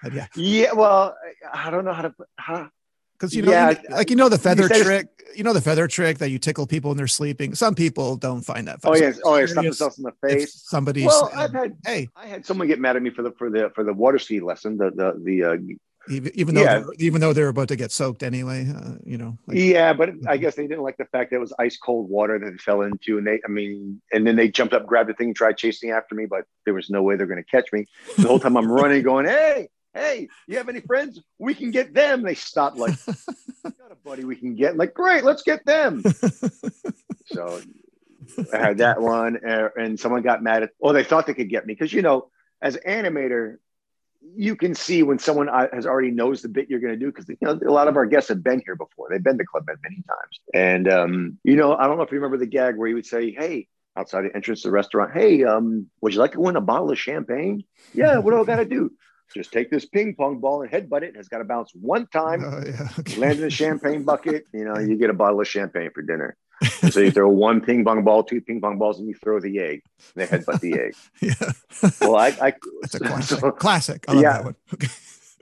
yeah 0.13 0.27
yeah 0.37 0.73
well 0.73 1.17
i 1.53 1.71
don't 1.71 1.85
know 1.85 1.93
how 1.93 2.03
to 2.03 2.15
how 2.37 2.71
because 3.19 3.35
you 3.35 3.43
know, 3.43 3.51
yeah, 3.51 3.71
you, 3.71 3.77
like 3.91 4.11
you 4.11 4.17
know 4.17 4.29
the 4.29 4.39
feather 4.39 4.63
you 4.63 4.85
trick, 4.85 5.09
you 5.35 5.43
know 5.43 5.53
the 5.53 5.61
feather 5.61 5.89
trick 5.89 6.19
that 6.19 6.31
you 6.31 6.39
tickle 6.39 6.67
people 6.67 6.91
when 6.91 6.97
they're 6.97 7.09
sleeping. 7.09 7.55
Some 7.55 7.75
people 7.75 8.17
don't 8.17 8.43
find 8.43 8.69
that. 8.69 8.81
Funny. 8.81 9.01
Oh 9.01 9.03
yes, 9.03 9.21
oh 9.25 9.37
yeah, 9.37 9.47
slap 9.47 9.65
themselves 9.65 9.99
in 9.99 10.05
the 10.05 10.13
face. 10.23 10.63
Somebody. 10.65 11.05
Well, 11.05 11.29
I've 11.35 11.53
had 11.53 11.77
hey, 11.85 12.09
I 12.15 12.27
had 12.27 12.47
someone 12.47 12.69
get 12.69 12.79
mad 12.79 12.95
at 12.95 13.03
me 13.03 13.11
for 13.11 13.23
the 13.23 13.33
for 13.33 13.51
the 13.51 13.71
for 13.75 13.83
the 13.83 13.93
water 13.93 14.21
ski 14.21 14.39
lesson, 14.39 14.77
the 14.77 14.91
the 14.91 15.21
the 15.21 15.45
uh, 15.45 15.57
even, 16.11 16.33
even 16.35 16.55
though 16.55 16.63
yeah. 16.63 16.85
even 16.99 17.21
though 17.21 17.33
they're 17.33 17.49
about 17.49 17.69
to 17.69 17.77
get 17.77 17.93
soaked 17.93 18.23
anyway 18.23 18.69
uh, 18.75 18.95
you 19.05 19.19
know 19.19 19.37
like, 19.47 19.57
yeah 19.59 19.93
but 19.93 20.11
i 20.27 20.37
guess 20.37 20.55
they 20.55 20.67
didn't 20.67 20.83
like 20.83 20.97
the 20.97 21.05
fact 21.07 21.31
that 21.31 21.37
it 21.37 21.41
was 21.41 21.53
ice 21.59 21.77
cold 21.77 22.09
water 22.09 22.39
that 22.39 22.61
fell 22.61 22.83
into 22.83 23.19
and 23.19 23.27
they 23.27 23.41
i 23.45 23.49
mean 23.49 24.01
and 24.13 24.27
then 24.27 24.37
they 24.37 24.49
jumped 24.49 24.75
up 24.75 24.87
grabbed 24.87 25.09
the 25.09 25.15
thing 25.15 25.29
and 25.29 25.37
tried 25.37 25.57
chasing 25.57 25.91
after 25.91 26.15
me 26.15 26.27
but 26.27 26.45
there 26.65 26.75
was 26.75 26.91
no 26.91 27.03
way 27.03 27.17
they're 27.17 27.27
going 27.27 27.43
to 27.43 27.51
catch 27.51 27.73
me. 27.73 27.87
The 28.17 28.29
whole 28.29 28.39
time 28.39 28.57
i'm 28.57 28.71
running 28.71 29.03
going 29.03 29.27
hey 29.27 29.69
hey 29.95 30.29
you 30.47 30.57
have 30.59 30.69
any 30.69 30.81
friends? 30.81 31.21
We 31.39 31.55
can 31.55 31.71
get 31.71 31.95
them. 31.95 32.23
They 32.23 32.35
stopped 32.35 32.77
like 32.77 32.95
got 33.07 33.91
a 33.91 33.97
buddy 34.05 34.25
we 34.25 34.37
can 34.37 34.55
get. 34.55 34.77
Like 34.77 34.95
great 34.95 35.25
let's 35.25 35.43
get 35.43 35.65
them. 35.65 36.03
So 37.31 37.61
i 38.55 38.57
had 38.57 38.79
that 38.79 39.03
one 39.03 39.39
and 39.77 40.01
someone 40.01 40.23
got 40.23 40.43
mad 40.43 40.63
at 40.63 40.71
oh 40.83 40.95
they 40.95 41.05
thought 41.05 41.27
they 41.27 41.35
could 41.35 41.51
get 41.51 41.67
me 41.67 41.75
because 41.75 41.93
you 41.93 42.01
know 42.01 42.31
as 42.63 42.77
an 42.77 43.05
animator 43.05 43.59
you 44.37 44.57
can 44.57 44.75
see 44.75 45.03
when 45.03 45.19
someone 45.19 45.49
uh, 45.49 45.67
has 45.73 45.87
already 45.87 46.11
knows 46.11 46.43
the 46.43 46.49
bit 46.49 46.69
you're 46.69 46.81
going 46.81 46.93
to 46.93 46.99
do 46.99 47.07
because 47.07 47.29
you 47.29 47.37
know 47.41 47.59
a 47.67 47.73
lot 47.73 47.89
of 47.89 47.97
our 47.97 48.07
guests 48.07 48.29
have 48.29 48.43
been 48.43 48.61
here 48.65 48.77
before. 48.77 49.09
They've 49.11 49.23
been 49.23 49.39
to 49.39 49.45
Club 49.45 49.65
Med 49.67 49.77
many 49.83 49.97
times, 49.97 50.41
and 50.55 50.89
um, 50.89 51.39
you 51.45 51.57
know 51.57 51.75
I 51.75 51.87
don't 51.87 51.97
know 51.97 52.03
if 52.03 52.11
you 52.13 52.19
remember 52.19 52.39
the 52.39 52.47
gag 52.47 52.77
where 52.77 52.89
he 52.89 52.95
would 52.95 53.07
say, 53.07 53.33
"Hey." 53.33 53.69
Outside 53.97 54.27
the 54.27 54.37
entrance 54.37 54.63
to 54.63 54.69
the 54.69 54.73
restaurant, 54.73 55.11
hey, 55.13 55.43
um, 55.43 55.89
would 56.03 56.15
you 56.15 56.21
like 56.21 56.31
to 56.33 56.41
win 56.41 56.55
a 56.55 56.61
bottle 56.61 56.89
of 56.89 56.97
champagne? 57.01 57.65
Yeah, 57.93 58.19
what 58.19 58.31
do 58.31 58.41
I 58.41 58.45
got 58.45 58.63
to 58.63 58.65
do? 58.65 58.93
just 59.35 59.51
take 59.53 59.73
this 59.73 59.87
ping 59.87 60.15
pong 60.15 60.39
ball 60.39 60.63
and 60.63 60.71
headbutt 60.71 61.03
it. 61.03 61.15
It's 61.17 61.27
got 61.27 61.39
to 61.39 61.45
bounce 61.45 61.73
one 61.75 62.07
time, 62.07 62.45
Oh, 62.45 62.63
yeah. 62.65 62.89
Okay. 63.01 63.17
land 63.17 63.41
in 63.41 63.47
a 63.47 63.51
champagne 63.51 64.05
bucket. 64.05 64.45
You 64.55 64.65
know, 64.65 64.79
you 64.79 64.97
get 64.97 65.11
a 65.11 65.15
bottle 65.15 65.41
of 65.41 65.49
champagne 65.49 65.91
for 65.93 66.03
dinner. 66.03 66.37
So 66.91 67.01
you 67.01 67.11
throw 67.11 67.29
one 67.29 67.61
ping 67.61 67.85
pong 67.85 68.03
ball, 68.05 68.23
two 68.25 68.41
ping 68.41 68.61
pong 68.61 68.79
balls, 68.79 68.99
and 68.99 69.09
you 69.09 69.15
throw 69.15 69.41
the 69.41 69.59
egg. 69.59 69.83
And 70.17 70.27
they 70.29 70.39
headbutt 70.39 70.61
the 70.61 70.75
egg. 70.75 70.95
yeah. 71.21 71.53
Well, 72.01 72.17
I, 72.17 72.29
I, 72.29 72.53
That's 72.83 72.95
a 72.95 72.99
classic. 73.05 73.39
so 73.41 73.51
classic. 73.53 74.05
I 74.09 74.13
love 74.15 74.23
Yeah. 74.23 74.33
that 74.33 74.45
one. 74.45 74.55
Okay. 74.75 74.89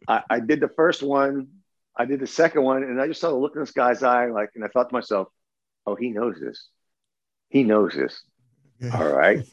I, 0.09 0.23
I 0.31 0.41
did 0.41 0.61
the 0.61 0.69
first 0.69 1.03
one. 1.03 1.49
I 1.97 2.05
did 2.05 2.21
the 2.21 2.27
second 2.27 2.63
one, 2.63 2.83
and 2.85 3.01
I 3.01 3.07
just 3.09 3.21
saw 3.21 3.31
the 3.31 3.37
look 3.37 3.55
in 3.57 3.61
this 3.63 3.73
guy's 3.73 4.03
eye, 4.03 4.27
like, 4.27 4.51
and 4.55 4.63
I 4.65 4.69
thought 4.69 4.89
to 4.91 4.95
myself, 4.95 5.29
"Oh, 5.87 5.95
he 5.97 6.11
knows 6.11 6.37
this. 6.41 6.69
He 7.49 7.65
knows 7.65 7.93
this. 7.95 8.23
Yeah. 8.79 8.97
All 8.97 9.11
right." 9.13 9.45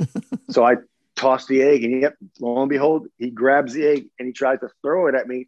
so 0.50 0.64
I 0.66 0.76
tossed 1.16 1.48
the 1.48 1.62
egg, 1.64 1.84
and 1.86 2.02
yep, 2.02 2.16
lo 2.40 2.62
and 2.62 2.70
behold, 2.70 3.08
he 3.18 3.30
grabs 3.32 3.74
the 3.74 3.88
egg 3.88 4.06
and 4.20 4.28
he 4.28 4.34
tries 4.34 4.60
to 4.60 4.70
throw 4.84 5.08
it 5.08 5.16
at 5.16 5.28
me. 5.28 5.48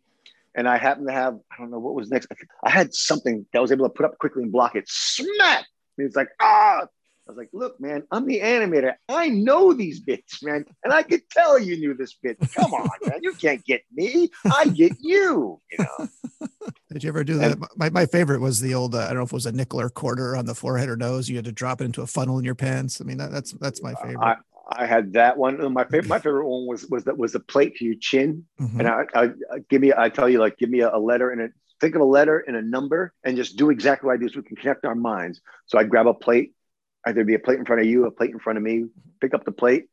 And 0.56 0.70
I 0.70 0.78
happen 0.78 1.06
to 1.08 1.12
have, 1.12 1.38
I 1.52 1.58
don't 1.60 1.70
know 1.70 1.80
what 1.80 1.96
was 1.96 2.10
next. 2.10 2.28
I 2.64 2.70
had 2.70 2.94
something 2.94 3.46
that 3.52 3.60
I 3.60 3.62
was 3.62 3.74
able 3.74 3.86
to 3.90 3.94
put 3.94 4.06
up 4.06 4.18
quickly 4.18 4.42
and 4.44 4.54
block 4.54 4.76
it. 4.76 4.86
Smack! 4.88 5.66
And 5.98 6.08
it's 6.08 6.16
like, 6.16 6.30
ah! 6.42 6.88
I 7.28 7.32
was 7.32 7.38
like, 7.38 7.50
look, 7.54 7.82
man, 7.82 8.04
I'm 8.12 8.28
the 8.28 8.40
animator. 8.42 8.94
I 9.10 9.30
know 9.30 9.74
these 9.74 10.00
bits, 10.00 10.44
man. 10.44 10.64
And 10.84 10.94
I 10.94 11.02
could 11.02 11.28
tell 11.32 11.58
you 11.58 11.76
knew 11.76 11.96
this 11.96 12.14
bit. 12.14 12.38
Come 12.54 12.72
on, 12.76 12.88
man. 13.06 13.20
You 13.24 13.34
can't 13.34 13.66
get 13.66 13.82
me. 13.92 14.30
I 14.46 14.66
get 14.66 14.94
you. 15.02 15.60
You 15.72 15.78
know. 15.80 16.08
Did 16.92 17.04
you 17.04 17.10
ever 17.10 17.24
do 17.24 17.38
that? 17.40 17.58
My, 17.78 17.90
my 17.90 18.06
favorite 18.06 18.42
was 18.42 18.62
the 18.62 18.76
old, 18.76 18.94
uh, 18.94 19.00
I 19.00 19.08
don't 19.08 19.18
know 19.18 19.24
if 19.24 19.30
it 19.30 19.34
was 19.34 19.48
a 19.48 19.52
nickel 19.52 19.82
or 19.82 19.90
quarter 19.90 20.36
on 20.36 20.46
the 20.46 20.54
forehead 20.54 20.88
or 20.88 20.96
nose. 20.96 21.28
You 21.28 21.36
had 21.36 21.46
to 21.46 21.52
drop 21.52 21.82
it 21.82 21.86
into 21.86 22.04
a 22.04 22.08
funnel 22.08 22.38
in 22.38 22.46
your 22.46 22.54
pants. 22.54 23.02
I 23.02 23.06
mean, 23.06 23.18
that, 23.18 23.32
that's 23.32 23.54
that's 23.54 23.82
my 23.82 23.96
favorite. 23.96 24.20
I, 24.24 24.36
I 24.72 24.86
had 24.86 25.14
that 25.14 25.36
one. 25.36 25.74
My 25.74 25.84
favorite, 25.84 26.08
my 26.08 26.20
favorite 26.20 26.48
one 26.48 26.68
was 26.68 26.86
was 26.88 27.06
that 27.06 27.18
was 27.18 27.34
a 27.34 27.40
plate 27.40 27.76
to 27.78 27.86
your 27.86 27.96
chin. 28.00 28.46
Mhm. 28.62 28.80
And 28.80 28.88
I, 28.88 29.06
I, 29.16 29.24
I 29.52 29.60
give 29.70 29.82
me, 29.82 29.94
I 29.98 30.10
tell 30.10 30.30
you, 30.30 30.40
like, 30.40 30.58
give 30.58 30.70
me 30.70 30.82
a, 30.82 30.96
a 30.96 31.00
letter 31.00 31.32
and 31.32 31.42
a 31.42 31.50
think 31.80 31.96
of 31.96 32.02
a 32.02 32.06
letter 32.06 32.44
and 32.46 32.56
a 32.56 32.62
number, 32.62 33.14
and 33.24 33.38
just 33.38 33.58
do 33.58 33.70
exactly 33.70 34.08
what 34.08 34.14
I 34.14 34.18
do, 34.18 34.30
so 34.30 34.40
we 34.40 34.44
can 34.44 34.56
connect 34.56 34.86
our 34.86 34.96
minds. 34.96 35.42
So 35.66 35.78
I'd 35.78 35.90
grab 35.90 36.08
a 36.08 36.14
plate, 36.14 36.54
either 37.06 37.24
be 37.24 37.36
a 37.36 37.40
plate 37.40 37.60
in 37.60 37.66
front 37.66 37.82
of 37.82 37.88
you, 37.88 38.06
a 38.06 38.12
plate 38.12 38.32
in 38.32 38.40
front 38.40 38.58
of 38.58 38.64
me. 38.64 38.86
Pick 39.22 39.34
up 39.34 39.46
the 39.46 39.52
plate, 39.52 39.86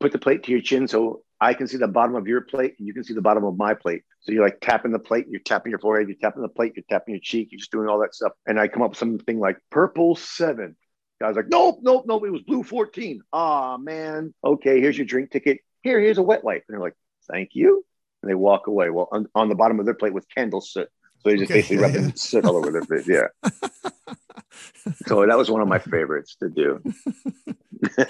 put 0.00 0.12
the 0.12 0.18
plate 0.18 0.44
to 0.44 0.50
your 0.50 0.60
chin, 0.60 0.88
so 0.88 1.22
I 1.40 1.54
can 1.54 1.66
see 1.66 1.76
the 1.76 1.88
bottom 1.88 2.14
of 2.14 2.28
your 2.28 2.42
plate, 2.42 2.74
and 2.78 2.86
you 2.86 2.94
can 2.94 3.04
see 3.04 3.14
the 3.14 3.22
bottom 3.22 3.44
of 3.44 3.56
my 3.56 3.74
plate. 3.74 4.02
So 4.20 4.30
you're 4.30 4.44
like 4.44 4.60
tapping 4.60 4.92
the 4.92 5.00
plate, 5.00 5.26
you're 5.28 5.40
tapping 5.40 5.70
your 5.70 5.80
forehead, 5.80 6.08
you're 6.08 6.16
tapping 6.20 6.42
the 6.42 6.48
plate, 6.48 6.74
you're 6.76 6.84
tapping 6.88 7.14
your 7.14 7.20
cheek, 7.20 7.48
you're 7.50 7.58
just 7.58 7.72
doing 7.72 7.88
all 7.88 8.00
that 8.00 8.14
stuff. 8.14 8.32
And 8.46 8.60
I 8.60 8.68
come 8.68 8.82
up 8.82 8.90
with 8.90 8.98
something 8.98 9.40
like 9.40 9.58
purple 9.70 10.14
seven. 10.14 10.76
Guy's 11.20 11.36
like, 11.36 11.48
nope, 11.48 11.78
nope, 11.82 12.04
nope. 12.06 12.24
It 12.26 12.30
was 12.30 12.42
blue 12.42 12.62
14. 12.62 13.22
Ah, 13.32 13.76
man. 13.76 14.34
Okay, 14.44 14.80
here's 14.80 14.98
your 14.98 15.06
drink 15.06 15.30
ticket. 15.30 15.58
Here, 15.82 16.00
here's 16.00 16.18
a 16.18 16.22
wet 16.22 16.44
wipe. 16.44 16.64
And 16.68 16.74
they're 16.74 16.80
like, 16.80 16.96
thank 17.30 17.50
you. 17.54 17.84
And 18.22 18.30
they 18.30 18.34
walk 18.34 18.66
away. 18.66 18.90
Well, 18.90 19.08
on, 19.10 19.26
on 19.34 19.48
the 19.48 19.54
bottom 19.54 19.78
of 19.80 19.84
their 19.84 19.94
plate 19.94 20.14
was 20.14 20.24
candle 20.26 20.60
soot. 20.60 20.88
So 21.22 21.30
they 21.30 21.36
just 21.36 21.50
Okay, 21.50 21.60
basically 21.60 21.76
yeah, 21.76 21.82
rubbing 21.82 22.04
yeah. 22.06 22.12
soot 22.16 22.44
all 22.44 22.56
over 22.56 22.72
their 22.72 22.82
face. 22.82 23.06
Yeah. 23.06 23.28
so 25.06 25.26
that 25.26 25.38
was 25.38 25.50
one 25.50 25.60
of 25.60 25.68
my 25.68 25.78
favorites 25.78 26.36
to 26.40 26.48
do. 26.48 26.82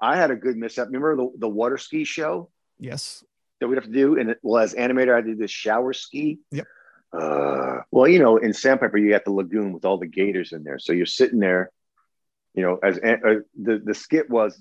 I 0.00 0.16
had 0.16 0.30
a 0.30 0.36
good 0.36 0.56
mishap. 0.56 0.86
Remember 0.86 1.16
the, 1.16 1.30
the 1.38 1.48
water 1.48 1.78
ski 1.78 2.04
show 2.04 2.50
yes. 2.78 3.24
that 3.60 3.68
we'd 3.68 3.76
have 3.76 3.84
to 3.84 3.90
do? 3.90 4.18
And 4.18 4.30
it, 4.30 4.38
well, 4.42 4.62
as 4.62 4.74
animator, 4.74 5.16
I 5.16 5.22
did 5.22 5.38
this 5.38 5.50
shower 5.50 5.94
ski. 5.94 6.40
Yep. 6.50 6.66
Uh, 7.12 7.78
well, 7.90 8.08
you 8.08 8.18
know, 8.18 8.36
in 8.36 8.52
Sandpiper, 8.52 8.98
you 8.98 9.10
got 9.10 9.24
the 9.24 9.30
lagoon 9.30 9.72
with 9.72 9.84
all 9.84 9.98
the 9.98 10.06
gators 10.06 10.52
in 10.52 10.64
there. 10.64 10.78
So 10.78 10.92
you're 10.92 11.06
sitting 11.06 11.38
there, 11.38 11.70
you 12.54 12.62
know, 12.62 12.78
as 12.82 12.98
uh, 12.98 13.40
the, 13.58 13.80
the 13.82 13.94
skit 13.94 14.28
was, 14.28 14.60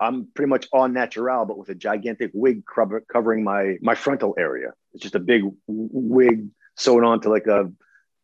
I'm 0.00 0.26
pretty 0.34 0.50
much 0.50 0.68
on 0.72 0.92
natural, 0.92 1.44
but 1.46 1.56
with 1.56 1.68
a 1.70 1.74
gigantic 1.74 2.30
wig 2.34 2.64
covering 2.66 3.44
my 3.44 3.78
my 3.80 3.94
frontal 3.94 4.34
area. 4.36 4.72
It's 4.92 5.02
just 5.02 5.14
a 5.14 5.20
big 5.20 5.44
wig 5.68 6.48
sewn 6.76 7.04
onto 7.04 7.30
like 7.30 7.46
a 7.46 7.70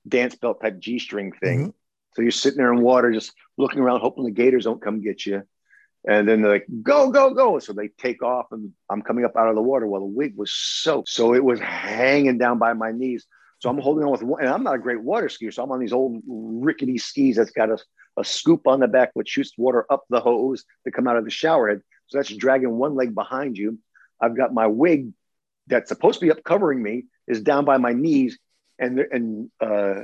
dance 0.06 0.34
belt 0.34 0.61
type 0.61 0.78
G 0.78 0.98
string 0.98 1.32
thing. 1.32 1.58
Mm-hmm. 1.58 1.70
So 2.14 2.22
you're 2.22 2.30
sitting 2.30 2.58
there 2.58 2.72
in 2.72 2.80
water, 2.80 3.12
just 3.12 3.32
looking 3.56 3.80
around, 3.80 4.00
hoping 4.00 4.24
the 4.24 4.30
gators 4.30 4.64
don't 4.64 4.82
come 4.82 5.02
get 5.02 5.24
you. 5.24 5.42
And 6.08 6.26
then 6.26 6.42
they're 6.42 6.52
like, 6.52 6.66
go, 6.82 7.11
go, 7.11 7.34
go. 7.34 7.58
So 7.58 7.72
they 7.72 7.88
take 7.88 8.22
off, 8.22 8.46
and 8.50 8.72
I'm 8.88 9.02
coming 9.02 9.24
up 9.24 9.37
out 9.37 9.48
of 9.48 9.56
the 9.56 9.62
water. 9.62 9.87
Well, 9.87 10.00
the 10.00 10.06
wig 10.06 10.37
was 10.37 10.52
soaked. 10.52 11.11
So 11.11 11.34
it 11.34 11.44
was 11.44 11.61
hanging 11.61 12.38
down 12.38 12.58
by 12.58 12.72
my 12.72 12.92
knees. 12.92 13.26
So 13.58 13.68
I'm 13.68 13.78
holding 13.78 14.04
on 14.04 14.12
with 14.12 14.22
one, 14.22 14.40
and 14.40 14.50
I'm 14.50 14.62
not 14.62 14.76
a 14.76 14.78
great 14.78 15.02
water 15.02 15.26
skier. 15.26 15.52
So 15.52 15.62
I'm 15.62 15.72
on 15.72 15.80
these 15.80 15.92
old 15.92 16.22
rickety 16.26 16.98
skis 16.98 17.37
that's 17.37 17.50
got 17.50 17.70
a, 17.70 17.78
a 18.16 18.24
scoop 18.24 18.66
on 18.66 18.80
the 18.80 18.88
back, 18.88 19.11
which 19.14 19.28
shoots 19.28 19.52
water 19.58 19.84
up 19.90 20.04
the 20.08 20.20
hose 20.20 20.64
to 20.84 20.92
come 20.92 21.08
out 21.08 21.16
of 21.16 21.24
the 21.24 21.30
shower 21.30 21.68
head. 21.68 21.82
So 22.06 22.18
that's 22.18 22.34
dragging 22.34 22.78
one 22.78 22.94
leg 22.94 23.14
behind 23.14 23.58
you. 23.58 23.78
I've 24.20 24.37
got 24.37 24.54
my 24.54 24.68
wig 24.68 25.12
that's 25.66 25.88
supposed 25.88 26.20
to 26.20 26.26
be 26.26 26.30
up 26.30 26.42
covering 26.42 26.82
me 26.82 27.06
is 27.28 27.42
down 27.42 27.64
by 27.64 27.76
my 27.76 27.92
knees. 27.92 28.38
And, 28.78 28.98
and 28.98 29.50
uh, 29.60 30.02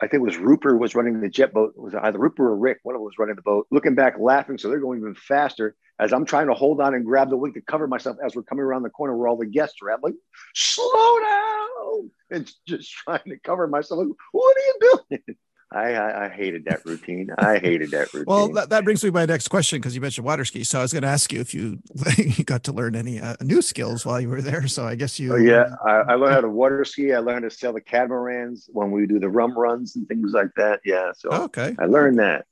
I 0.00 0.06
think 0.06 0.14
it 0.14 0.22
was 0.22 0.36
Rupert 0.36 0.78
was 0.78 0.94
running 0.94 1.20
the 1.20 1.28
jet 1.28 1.52
boat. 1.52 1.74
It 1.76 1.80
was 1.80 1.94
either 1.94 2.18
Rupert 2.18 2.46
or 2.46 2.56
Rick, 2.56 2.78
one 2.82 2.94
of 2.94 3.00
them 3.00 3.04
was 3.04 3.18
running 3.18 3.36
the 3.36 3.42
boat, 3.42 3.66
looking 3.70 3.94
back, 3.94 4.14
laughing. 4.18 4.58
So 4.58 4.68
they're 4.68 4.80
going 4.80 5.00
even 5.00 5.14
faster 5.14 5.76
as 5.98 6.12
I'm 6.12 6.24
trying 6.24 6.48
to 6.48 6.54
hold 6.54 6.80
on 6.80 6.94
and 6.94 7.04
grab 7.04 7.30
the 7.30 7.36
wing 7.36 7.52
to 7.54 7.60
cover 7.60 7.86
myself 7.86 8.16
as 8.24 8.34
we're 8.34 8.42
coming 8.42 8.64
around 8.64 8.82
the 8.82 8.90
corner 8.90 9.16
where 9.16 9.28
all 9.28 9.36
the 9.36 9.46
guests 9.46 9.76
are. 9.82 9.90
I'm 9.90 10.00
like, 10.02 10.14
slow 10.54 11.20
down. 11.20 12.10
And 12.30 12.52
just 12.66 12.90
trying 12.90 13.24
to 13.26 13.38
cover 13.38 13.66
myself. 13.68 13.98
Like, 13.98 14.16
what 14.32 14.56
are 14.56 14.60
you 14.60 14.98
doing? 15.10 15.36
I, 15.74 15.94
I, 15.94 16.24
I 16.26 16.28
hated 16.28 16.64
that 16.66 16.84
routine. 16.84 17.30
I 17.38 17.58
hated 17.58 17.90
that 17.92 18.12
routine. 18.14 18.26
Well, 18.26 18.48
that, 18.52 18.70
that 18.70 18.84
brings 18.84 19.02
me 19.02 19.10
to 19.10 19.14
my 19.14 19.26
next 19.26 19.48
question 19.48 19.80
because 19.80 19.94
you 19.94 20.00
mentioned 20.00 20.24
water 20.24 20.44
ski. 20.44 20.64
So 20.64 20.78
I 20.78 20.82
was 20.82 20.92
going 20.92 21.02
to 21.02 21.08
ask 21.08 21.32
you 21.32 21.40
if 21.40 21.54
you 21.54 21.78
you 22.18 22.44
got 22.44 22.64
to 22.64 22.72
learn 22.72 22.94
any 22.94 23.20
uh, 23.20 23.36
new 23.40 23.62
skills 23.62 24.04
while 24.04 24.20
you 24.20 24.28
were 24.28 24.42
there. 24.42 24.66
So 24.68 24.86
I 24.86 24.94
guess 24.94 25.18
you. 25.18 25.34
Oh, 25.34 25.36
yeah, 25.36 25.74
I, 25.84 26.12
I 26.12 26.14
learned 26.14 26.34
how 26.34 26.40
to 26.42 26.48
water 26.48 26.84
ski. 26.84 27.12
I 27.12 27.18
learned 27.18 27.42
to 27.42 27.50
sail 27.50 27.72
the 27.72 27.80
catamarans 27.80 28.68
when 28.72 28.90
we 28.90 29.06
do 29.06 29.18
the 29.18 29.28
rum 29.28 29.56
runs 29.58 29.96
and 29.96 30.06
things 30.08 30.32
like 30.32 30.50
that. 30.56 30.80
Yeah, 30.84 31.12
so 31.16 31.30
Okay. 31.30 31.74
I 31.78 31.86
learned 31.86 32.18
that. 32.18 32.46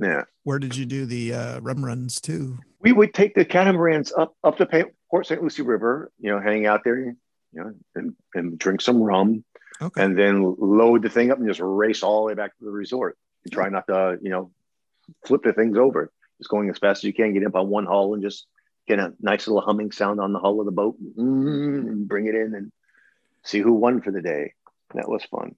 Yeah, 0.00 0.22
Where 0.44 0.58
did 0.58 0.74
you 0.76 0.86
do 0.86 1.04
the 1.04 1.34
uh, 1.34 1.60
rum 1.60 1.84
runs 1.84 2.20
too? 2.20 2.58
we 2.80 2.92
would 2.92 3.12
take 3.12 3.34
the 3.34 3.44
catamarans 3.44 4.12
up 4.16 4.34
up 4.44 4.56
the 4.58 4.86
Port 5.10 5.26
St. 5.26 5.42
Lucie 5.42 5.62
River. 5.62 6.10
You 6.18 6.30
know, 6.30 6.40
hang 6.40 6.66
out 6.66 6.84
there, 6.84 6.98
you 6.98 7.16
know, 7.52 7.72
and, 7.94 8.14
and 8.34 8.58
drink 8.58 8.80
some 8.80 9.02
rum, 9.02 9.44
Okay. 9.80 10.02
and 10.02 10.18
then 10.18 10.56
load 10.58 11.02
the 11.02 11.08
thing 11.08 11.30
up 11.30 11.38
and 11.38 11.48
just 11.48 11.60
race 11.62 12.02
all 12.02 12.22
the 12.22 12.26
way 12.26 12.34
back 12.34 12.56
to 12.58 12.64
the 12.64 12.70
resort. 12.70 13.16
And 13.44 13.52
try 13.52 13.68
not 13.68 13.86
to, 13.86 14.18
you 14.20 14.30
know, 14.30 14.50
flip 15.24 15.42
the 15.44 15.52
things 15.52 15.76
over. 15.76 16.10
Just 16.38 16.50
going 16.50 16.68
as 16.70 16.78
fast 16.78 17.00
as 17.00 17.04
you 17.04 17.12
can, 17.12 17.34
get 17.34 17.46
up 17.46 17.54
on 17.54 17.68
one 17.68 17.86
hull 17.86 18.14
and 18.14 18.22
just 18.22 18.46
get 18.86 18.98
a 18.98 19.12
nice 19.20 19.46
little 19.46 19.60
humming 19.60 19.92
sound 19.92 20.20
on 20.20 20.32
the 20.32 20.38
hull 20.38 20.60
of 20.60 20.66
the 20.66 20.72
boat, 20.72 20.96
mm, 21.16 21.78
and 21.78 22.08
bring 22.08 22.26
it 22.26 22.34
in 22.34 22.54
and 22.54 22.72
see 23.44 23.60
who 23.60 23.72
won 23.72 24.00
for 24.00 24.10
the 24.10 24.22
day. 24.22 24.54
That 24.94 25.08
was 25.08 25.24
fun. 25.24 25.54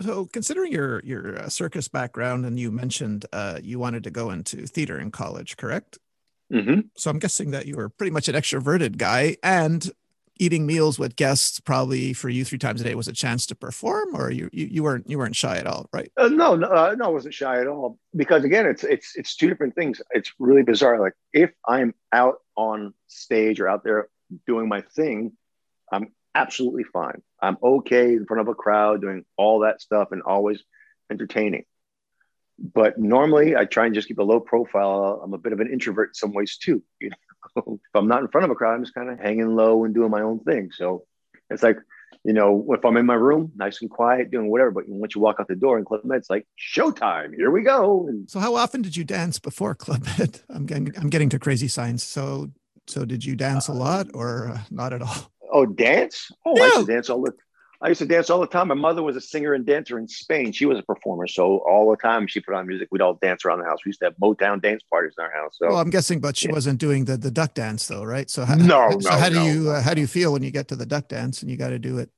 So, 0.00 0.26
considering 0.26 0.72
your 0.72 1.00
your 1.04 1.38
uh, 1.38 1.48
circus 1.48 1.88
background, 1.88 2.44
and 2.44 2.58
you 2.58 2.72
mentioned 2.72 3.26
uh, 3.32 3.60
you 3.62 3.78
wanted 3.78 4.04
to 4.04 4.10
go 4.10 4.30
into 4.30 4.66
theater 4.66 4.98
in 4.98 5.10
college, 5.10 5.56
correct? 5.56 5.98
hmm 6.50 6.80
So, 6.96 7.10
I'm 7.10 7.18
guessing 7.18 7.52
that 7.52 7.66
you 7.66 7.76
were 7.76 7.88
pretty 7.88 8.10
much 8.10 8.28
an 8.28 8.34
extroverted 8.34 8.96
guy, 8.96 9.36
and 9.42 9.88
eating 10.42 10.66
meals 10.66 10.98
with 10.98 11.14
guests 11.14 11.60
probably 11.60 12.12
for 12.12 12.28
you 12.28 12.44
three 12.44 12.58
times 12.58 12.80
a 12.80 12.84
day 12.84 12.94
was 12.94 13.08
a 13.08 13.12
chance 13.12 13.46
to 13.46 13.54
perform, 13.54 14.14
or 14.14 14.30
you 14.30 14.50
you, 14.52 14.66
you 14.66 14.82
weren't 14.82 15.08
you 15.08 15.18
weren't 15.18 15.36
shy 15.36 15.56
at 15.56 15.66
all, 15.66 15.88
right? 15.92 16.10
Uh, 16.16 16.28
no, 16.28 16.56
no, 16.56 16.66
uh, 16.66 16.94
no, 16.98 17.06
I 17.06 17.08
wasn't 17.08 17.34
shy 17.34 17.60
at 17.60 17.68
all. 17.68 17.98
Because 18.14 18.44
again, 18.44 18.66
it's 18.66 18.82
it's 18.82 19.16
it's 19.16 19.36
two 19.36 19.48
different 19.48 19.74
things. 19.74 20.02
It's 20.10 20.32
really 20.38 20.62
bizarre. 20.62 21.00
Like 21.00 21.14
if 21.32 21.50
I'm 21.66 21.94
out 22.12 22.38
on 22.56 22.92
stage 23.06 23.60
or 23.60 23.68
out 23.68 23.84
there 23.84 24.08
doing 24.46 24.68
my 24.68 24.80
thing, 24.80 25.32
I'm 25.92 26.08
absolutely 26.34 26.84
fine. 26.84 27.22
I'm 27.40 27.56
okay 27.62 28.12
in 28.12 28.26
front 28.26 28.40
of 28.40 28.48
a 28.48 28.54
crowd 28.54 29.00
doing 29.00 29.24
all 29.36 29.60
that 29.60 29.80
stuff 29.80 30.08
and 30.10 30.22
always 30.22 30.62
entertaining. 31.10 31.64
But 32.58 32.98
normally, 32.98 33.56
I 33.56 33.64
try 33.64 33.86
and 33.86 33.94
just 33.94 34.08
keep 34.08 34.18
a 34.18 34.22
low 34.22 34.40
profile. 34.40 35.20
I'm 35.22 35.34
a 35.34 35.38
bit 35.38 35.52
of 35.52 35.60
an 35.60 35.72
introvert 35.72 36.10
in 36.10 36.14
some 36.14 36.32
ways 36.32 36.56
too. 36.56 36.82
You 37.00 37.10
if 37.56 37.80
I'm 37.94 38.08
not 38.08 38.22
in 38.22 38.28
front 38.28 38.44
of 38.44 38.50
a 38.50 38.54
crowd, 38.54 38.74
I'm 38.74 38.82
just 38.82 38.94
kind 38.94 39.10
of 39.10 39.18
hanging 39.18 39.54
low 39.54 39.84
and 39.84 39.94
doing 39.94 40.10
my 40.10 40.22
own 40.22 40.40
thing. 40.40 40.70
So 40.72 41.04
it's 41.50 41.62
like 41.62 41.78
you 42.24 42.32
know, 42.32 42.64
if 42.70 42.84
I'm 42.84 42.96
in 42.96 43.06
my 43.06 43.14
room, 43.14 43.50
nice 43.56 43.80
and 43.82 43.90
quiet, 43.90 44.30
doing 44.30 44.48
whatever. 44.48 44.70
But 44.70 44.88
once 44.88 45.14
you 45.14 45.20
walk 45.20 45.36
out 45.40 45.48
the 45.48 45.56
door 45.56 45.78
in 45.78 45.84
Club 45.84 46.04
Med, 46.04 46.18
it's 46.18 46.30
like 46.30 46.46
showtime. 46.56 47.34
Here 47.34 47.50
we 47.50 47.62
go. 47.62 48.06
And 48.06 48.30
So, 48.30 48.38
how 48.38 48.54
often 48.54 48.80
did 48.80 48.96
you 48.96 49.04
dance 49.04 49.38
before 49.38 49.74
Club 49.74 50.06
Med? 50.18 50.40
I'm 50.48 50.66
getting 50.66 50.92
I'm 50.96 51.10
getting 51.10 51.28
to 51.30 51.38
crazy 51.38 51.68
signs. 51.68 52.04
So, 52.04 52.50
so 52.86 53.04
did 53.04 53.24
you 53.24 53.34
dance 53.34 53.68
a 53.68 53.72
lot 53.72 54.08
or 54.14 54.48
uh, 54.48 54.58
not 54.70 54.92
at 54.92 55.02
all? 55.02 55.32
oh, 55.52 55.66
dance! 55.66 56.30
Oh, 56.46 56.60
I 56.60 56.66
used 56.66 56.86
to 56.86 56.86
dance 56.86 57.10
all 57.10 57.22
the. 57.22 57.32
I 57.82 57.88
used 57.88 57.98
to 57.98 58.06
dance 58.06 58.30
all 58.30 58.38
the 58.40 58.46
time. 58.46 58.68
My 58.68 58.74
mother 58.74 59.02
was 59.02 59.16
a 59.16 59.20
singer 59.20 59.54
and 59.54 59.66
dancer 59.66 59.98
in 59.98 60.06
Spain. 60.06 60.52
She 60.52 60.66
was 60.66 60.78
a 60.78 60.82
performer, 60.82 61.26
so 61.26 61.58
all 61.68 61.90
the 61.90 61.96
time 61.96 62.28
she 62.28 62.38
put 62.38 62.54
on 62.54 62.66
music. 62.68 62.86
We'd 62.92 63.00
all 63.02 63.14
dance 63.14 63.44
around 63.44 63.58
the 63.58 63.64
house. 63.64 63.78
We 63.84 63.88
used 63.90 63.98
to 64.00 64.06
have 64.06 64.14
Motown 64.22 64.62
dance 64.62 64.82
parties 64.88 65.14
in 65.18 65.24
our 65.24 65.32
house. 65.32 65.56
So 65.58 65.68
Well, 65.68 65.78
I'm 65.78 65.90
guessing, 65.90 66.20
but 66.20 66.36
she 66.36 66.46
Yeah. 66.46 66.54
wasn't 66.54 66.78
doing 66.78 67.06
the 67.06 67.16
the 67.16 67.30
duck 67.32 67.54
dance 67.54 67.88
though, 67.88 68.04
right? 68.04 68.30
So, 68.30 68.44
how, 68.44 68.54
No, 68.54 68.98
so 69.00 69.10
no, 69.10 69.16
how 69.18 69.28
do 69.28 69.34
no, 69.34 69.44
you 69.46 69.70
uh, 69.70 69.82
how 69.82 69.94
do 69.94 70.00
you 70.00 70.06
feel 70.06 70.32
when 70.32 70.44
you 70.44 70.52
get 70.52 70.68
to 70.68 70.76
the 70.76 70.86
duck 70.86 71.08
dance 71.08 71.42
and 71.42 71.50
you 71.50 71.56
got 71.56 71.70
to 71.70 71.78
do 71.80 71.98
it? 71.98 72.10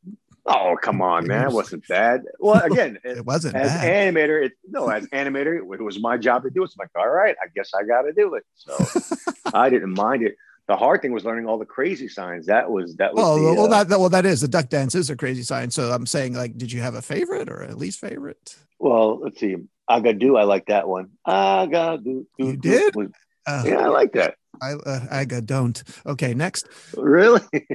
oh, 0.46 0.76
come 0.82 1.00
on, 1.00 1.26
man, 1.26 1.46
it 1.48 1.52
wasn't 1.54 1.88
bad. 1.88 2.20
Well, 2.38 2.62
again, 2.62 2.98
it- 3.04 3.16
It 3.16 3.24
wasn't 3.24 3.56
as 3.56 3.70
bad. 3.72 4.14
animator, 4.14 4.44
it, 4.44 4.52
no, 4.68 4.90
as 4.90 5.06
animator, 5.06 5.56
it 5.56 5.82
was 5.82 5.98
my 5.98 6.18
job 6.18 6.42
to 6.42 6.50
do 6.50 6.62
it. 6.64 6.70
So 6.70 6.74
I'm 6.78 6.84
like, 6.94 7.02
all 7.06 7.10
right, 7.10 7.34
I 7.42 7.46
guess 7.56 7.70
I 7.72 7.84
got 7.84 8.02
to 8.02 8.12
do 8.12 8.34
it. 8.34 8.44
So 8.54 8.76
I 9.54 9.70
didn't 9.70 9.94
mind 9.94 10.22
it. 10.24 10.36
The 10.66 10.76
hard 10.76 11.02
thing 11.02 11.12
was 11.12 11.24
learning 11.24 11.46
all 11.46 11.58
the 11.58 11.66
crazy 11.66 12.08
signs. 12.08 12.46
That 12.46 12.70
was 12.70 12.96
that 12.96 13.12
was. 13.14 13.22
Well, 13.22 13.36
the, 13.36 13.42
well, 13.60 13.72
uh, 13.74 13.84
that, 13.84 14.00
well, 14.00 14.08
that 14.08 14.24
is 14.24 14.40
the 14.40 14.48
duck 14.48 14.68
dance 14.70 14.94
is 14.94 15.10
a 15.10 15.16
crazy 15.16 15.42
sign. 15.42 15.70
So 15.70 15.90
I'm 15.92 16.06
saying, 16.06 16.34
like, 16.34 16.56
did 16.56 16.72
you 16.72 16.80
have 16.80 16.94
a 16.94 17.02
favorite 17.02 17.50
or 17.50 17.62
a 17.64 17.74
least 17.74 18.00
favorite? 18.00 18.56
well, 18.78 19.20
let's 19.20 19.38
see. 19.40 19.56
Agadu, 19.90 20.38
I 20.38 20.44
like 20.44 20.66
that 20.66 20.88
one. 20.88 21.10
Agadu. 21.26 22.24
You 22.38 22.56
did? 22.56 22.96
was- 22.96 23.10
Uh, 23.46 23.62
Yeah, 23.66 23.80
I 23.80 23.88
like 23.88 24.12
that. 24.14 24.36
I, 24.62 24.72
uh, 24.72 25.00
Aga 25.10 25.42
don't. 25.42 25.82
Okay, 26.06 26.32
next. 26.32 26.66
Really? 26.96 27.42
you 27.52 27.66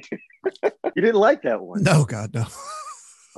didn't 0.96 1.16
like 1.16 1.44
that 1.44 1.62
one? 1.62 1.84
No, 1.84 2.06
God, 2.06 2.34
no. 2.34 2.46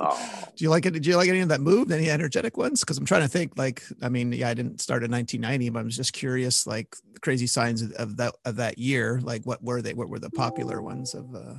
Oh, 0.03 0.43
Do 0.55 0.63
you 0.63 0.69
like 0.69 0.85
it? 0.85 0.91
Did 0.91 1.05
you 1.05 1.15
like 1.15 1.29
any 1.29 1.41
of 1.41 1.49
that 1.49 1.61
move? 1.61 1.91
Any 1.91 2.09
energetic 2.09 2.57
ones? 2.57 2.79
Because 2.79 2.97
I'm 2.97 3.05
trying 3.05 3.21
to 3.21 3.27
think. 3.27 3.57
Like, 3.57 3.83
I 4.01 4.09
mean, 4.09 4.31
yeah, 4.31 4.49
I 4.49 4.53
didn't 4.53 4.81
start 4.81 5.03
in 5.03 5.11
1990, 5.11 5.69
but 5.69 5.79
I'm 5.79 5.89
just 5.89 6.13
curious. 6.13 6.65
Like, 6.65 6.95
crazy 7.21 7.47
signs 7.47 7.81
of, 7.81 7.91
of 7.93 8.17
that 8.17 8.35
of 8.45 8.55
that 8.57 8.77
year. 8.77 9.19
Like, 9.23 9.43
what 9.45 9.63
were 9.63 9.81
they? 9.81 9.93
What 9.93 10.09
were 10.09 10.19
the 10.19 10.29
popular 10.31 10.81
ones 10.81 11.13
of? 11.13 11.35
uh 11.35 11.53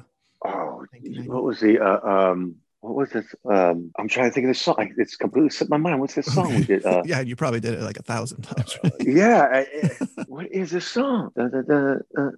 oh, 0.45 0.85
what 1.27 1.45
was 1.45 1.61
the 1.61 1.79
uh, 1.81 2.01
um? 2.09 2.57
What 2.81 2.97
was 2.97 3.11
this? 3.11 3.33
Um, 3.49 3.93
I'm 3.97 4.09
trying 4.09 4.29
to 4.29 4.35
think 4.35 4.47
of 4.47 4.49
the 4.49 4.55
song. 4.59 4.93
It's 4.97 5.15
completely 5.17 5.51
slipped 5.51 5.71
my 5.71 5.77
mind. 5.77 6.01
What's 6.01 6.15
this 6.15 6.27
song 6.35 6.53
we 6.53 6.65
did? 6.65 6.85
Uh, 6.85 7.03
yeah, 7.05 7.21
you 7.21 7.37
probably 7.37 7.61
did 7.61 7.75
it 7.75 7.81
like 7.83 7.99
a 7.99 8.03
thousand 8.03 8.43
times. 8.43 8.77
Right? 8.83 8.93
yeah. 9.01 9.47
I, 9.53 9.59
I- 9.61 10.07
what 10.27 10.51
is 10.51 10.73
this 10.73 10.87
song? 10.87 11.31
Da, 11.37 11.47
da, 11.47 11.63
da, 11.63 11.75
uh, 11.75 11.79
uh, 11.79 12.21
uh, 12.21 12.23
uh. 12.23 12.31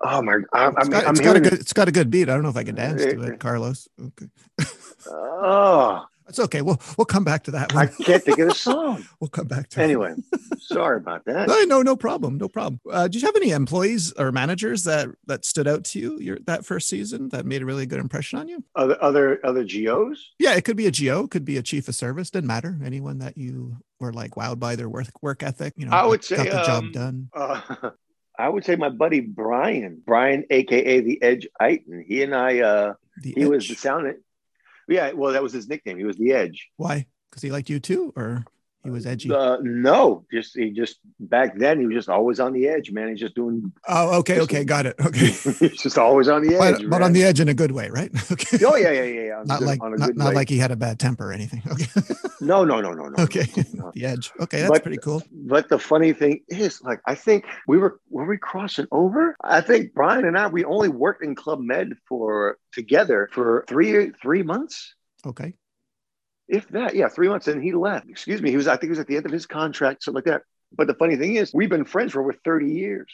Oh 0.00 0.22
my! 0.22 0.38
I, 0.52 0.68
It's 0.68 0.88
got, 0.88 1.04
I'm 1.06 1.10
it's 1.10 1.20
got 1.20 1.36
a 1.36 1.40
good. 1.40 1.52
it. 1.54 1.60
It's 1.60 1.72
got 1.72 1.88
a 1.88 1.92
good 1.92 2.10
beat. 2.10 2.28
I 2.28 2.34
don't 2.34 2.42
know 2.42 2.48
if 2.48 2.56
I 2.56 2.64
can 2.64 2.74
dance 2.74 3.02
to 3.02 3.22
it, 3.22 3.40
Carlos. 3.40 3.88
Okay, 4.00 4.26
Oh, 5.08 6.04
it's 6.28 6.38
okay. 6.40 6.60
We'll 6.62 6.80
we'll 6.98 7.04
come 7.04 7.24
back 7.24 7.44
to 7.44 7.52
that 7.52 7.74
I 7.76 7.86
can't 7.86 8.22
think 8.22 8.38
of 8.38 8.48
the 8.48 8.54
song. 8.54 9.04
We'll 9.20 9.30
come 9.30 9.46
back 9.46 9.68
to 9.70 9.80
it. 9.80 9.84
Anyway, 9.84 10.14
sorry 10.58 10.98
about 10.98 11.24
that. 11.26 11.48
No, 11.48 11.62
no, 11.64 11.82
no 11.82 11.96
problem. 11.96 12.36
No 12.36 12.48
problem. 12.48 12.80
Uh, 12.90 13.08
did 13.08 13.22
you 13.22 13.28
have 13.28 13.36
any 13.36 13.50
employees 13.50 14.12
or 14.14 14.32
managers 14.32 14.84
that 14.84 15.08
that 15.26 15.44
stood 15.44 15.68
out 15.68 15.84
to 15.84 15.98
you 15.98 16.18
your 16.20 16.38
that 16.46 16.66
first 16.66 16.88
season 16.88 17.28
that 17.30 17.46
made 17.46 17.62
a 17.62 17.64
really 17.64 17.86
good 17.86 18.00
impression 18.00 18.38
on 18.38 18.48
you? 18.48 18.64
Other 18.74 19.02
other 19.02 19.40
other 19.44 19.64
GOs? 19.64 20.32
Yeah, 20.38 20.54
it 20.54 20.64
could 20.64 20.76
be 20.76 20.86
a 20.86 20.90
GO, 20.92 21.28
could 21.28 21.44
be 21.44 21.56
a 21.56 21.62
chief 21.62 21.88
of 21.88 21.94
service, 21.94 22.30
didn't 22.30 22.48
matter. 22.48 22.78
Anyone 22.84 23.18
that 23.18 23.36
you 23.38 23.76
were 24.00 24.12
like 24.12 24.32
wowed 24.32 24.58
by 24.58 24.76
their 24.76 24.88
work 24.88 25.06
work 25.22 25.42
ethic, 25.42 25.74
you 25.76 25.86
know, 25.86 25.92
I 25.92 26.04
would 26.04 26.20
got 26.20 26.24
say, 26.24 26.36
the 26.44 26.62
job 26.62 26.84
um, 26.84 26.92
done. 26.92 27.30
Uh, 27.32 27.60
I 28.38 28.48
would 28.48 28.64
say 28.64 28.76
my 28.76 28.88
buddy 28.90 29.20
Brian, 29.20 30.02
Brian, 30.04 30.44
aka 30.50 31.00
the 31.00 31.22
Edge 31.22 31.46
Iton. 31.58 32.04
He 32.06 32.22
and 32.22 32.34
I, 32.34 32.60
uh, 32.60 32.94
The 33.22 33.32
he 33.32 33.46
was 33.46 33.66
the 33.68 33.74
sound. 33.74 34.14
Yeah, 34.88 35.12
well, 35.12 35.32
that 35.32 35.42
was 35.42 35.52
his 35.52 35.68
nickname. 35.68 35.98
He 35.98 36.04
was 36.04 36.16
the 36.16 36.32
Edge. 36.32 36.68
Why? 36.76 37.06
Because 37.30 37.42
he 37.42 37.50
liked 37.50 37.70
you 37.70 37.80
too, 37.80 38.12
or 38.16 38.44
he 38.86 38.90
was 38.90 39.06
edgy. 39.06 39.30
Uh, 39.32 39.58
no, 39.62 40.24
just 40.32 40.56
he 40.56 40.70
just 40.70 40.98
back 41.20 41.56
then 41.58 41.78
he 41.80 41.86
was 41.86 41.94
just 41.94 42.08
always 42.08 42.40
on 42.40 42.52
the 42.52 42.68
edge, 42.68 42.90
man. 42.90 43.08
He's 43.08 43.20
just 43.20 43.34
doing. 43.34 43.72
oh, 43.88 44.18
okay, 44.18 44.40
okay, 44.40 44.64
got 44.64 44.86
it. 44.86 44.96
Okay, 45.00 45.26
he's 45.30 45.82
just 45.82 45.98
always 45.98 46.28
on 46.28 46.42
the 46.46 46.56
edge. 46.56 46.80
but, 46.82 46.90
but 46.90 47.02
on 47.02 47.12
the 47.12 47.24
edge 47.24 47.40
in 47.40 47.48
a 47.48 47.54
good 47.54 47.72
way, 47.72 47.90
right? 47.90 48.10
Okay. 48.32 48.58
Oh 48.64 48.76
yeah, 48.76 48.90
yeah, 48.90 49.02
yeah. 49.04 49.42
not 49.44 49.60
good- 49.60 49.66
like 49.68 49.82
on 49.82 49.94
a 49.94 49.96
not, 49.96 50.06
good 50.08 50.16
not 50.16 50.34
like 50.34 50.48
he 50.48 50.58
had 50.58 50.70
a 50.70 50.76
bad 50.76 50.98
temper 50.98 51.28
or 51.30 51.32
anything. 51.32 51.62
Okay. 51.70 51.86
No, 52.40 52.64
no, 52.64 52.80
no, 52.80 52.92
no, 52.92 53.08
no. 53.08 53.22
okay. 53.24 53.46
no. 53.74 53.90
the 53.94 54.04
edge. 54.04 54.30
Okay, 54.40 54.58
that's 54.60 54.70
But- 54.70 54.82
pretty 54.82 54.98
cool. 54.98 55.22
But 55.32 55.68
the 55.68 55.78
funny 55.78 56.12
thing 56.12 56.42
is, 56.48 56.82
like, 56.82 57.00
I 57.06 57.14
think 57.14 57.44
we 57.66 57.78
were 57.78 58.00
were 58.10 58.26
we 58.26 58.38
crossing 58.38 58.86
over? 58.92 59.36
I 59.42 59.60
think 59.60 59.94
Brian 59.94 60.24
and 60.24 60.36
I 60.38 60.46
we 60.48 60.64
only 60.64 60.88
worked 60.88 61.22
in 61.24 61.34
Club 61.34 61.60
Med 61.60 61.94
for 62.08 62.58
together 62.72 63.28
for 63.32 63.64
three 63.68 64.10
three 64.22 64.42
months, 64.42 64.94
Okay. 65.24 65.54
If 66.48 66.68
that. 66.68 66.94
Yeah, 66.94 67.08
three 67.08 67.28
months, 67.28 67.48
and 67.48 67.62
he 67.62 67.72
left. 67.72 68.08
Excuse 68.08 68.42
me. 68.42 68.50
He 68.50 68.56
was 68.56 68.68
I 68.68 68.72
think 68.72 68.84
he 68.84 68.90
was 68.90 68.98
at 68.98 69.06
the 69.06 69.16
end 69.16 69.26
of 69.26 69.32
his 69.32 69.46
contract, 69.46 70.04
something 70.04 70.16
like 70.16 70.24
that. 70.24 70.42
But 70.76 70.86
the 70.86 70.94
funny 70.94 71.16
thing 71.16 71.36
is, 71.36 71.54
we've 71.54 71.70
been 71.70 71.84
friends 71.84 72.12
for 72.12 72.20
over 72.20 72.32
thirty 72.32 72.72
years. 72.72 73.12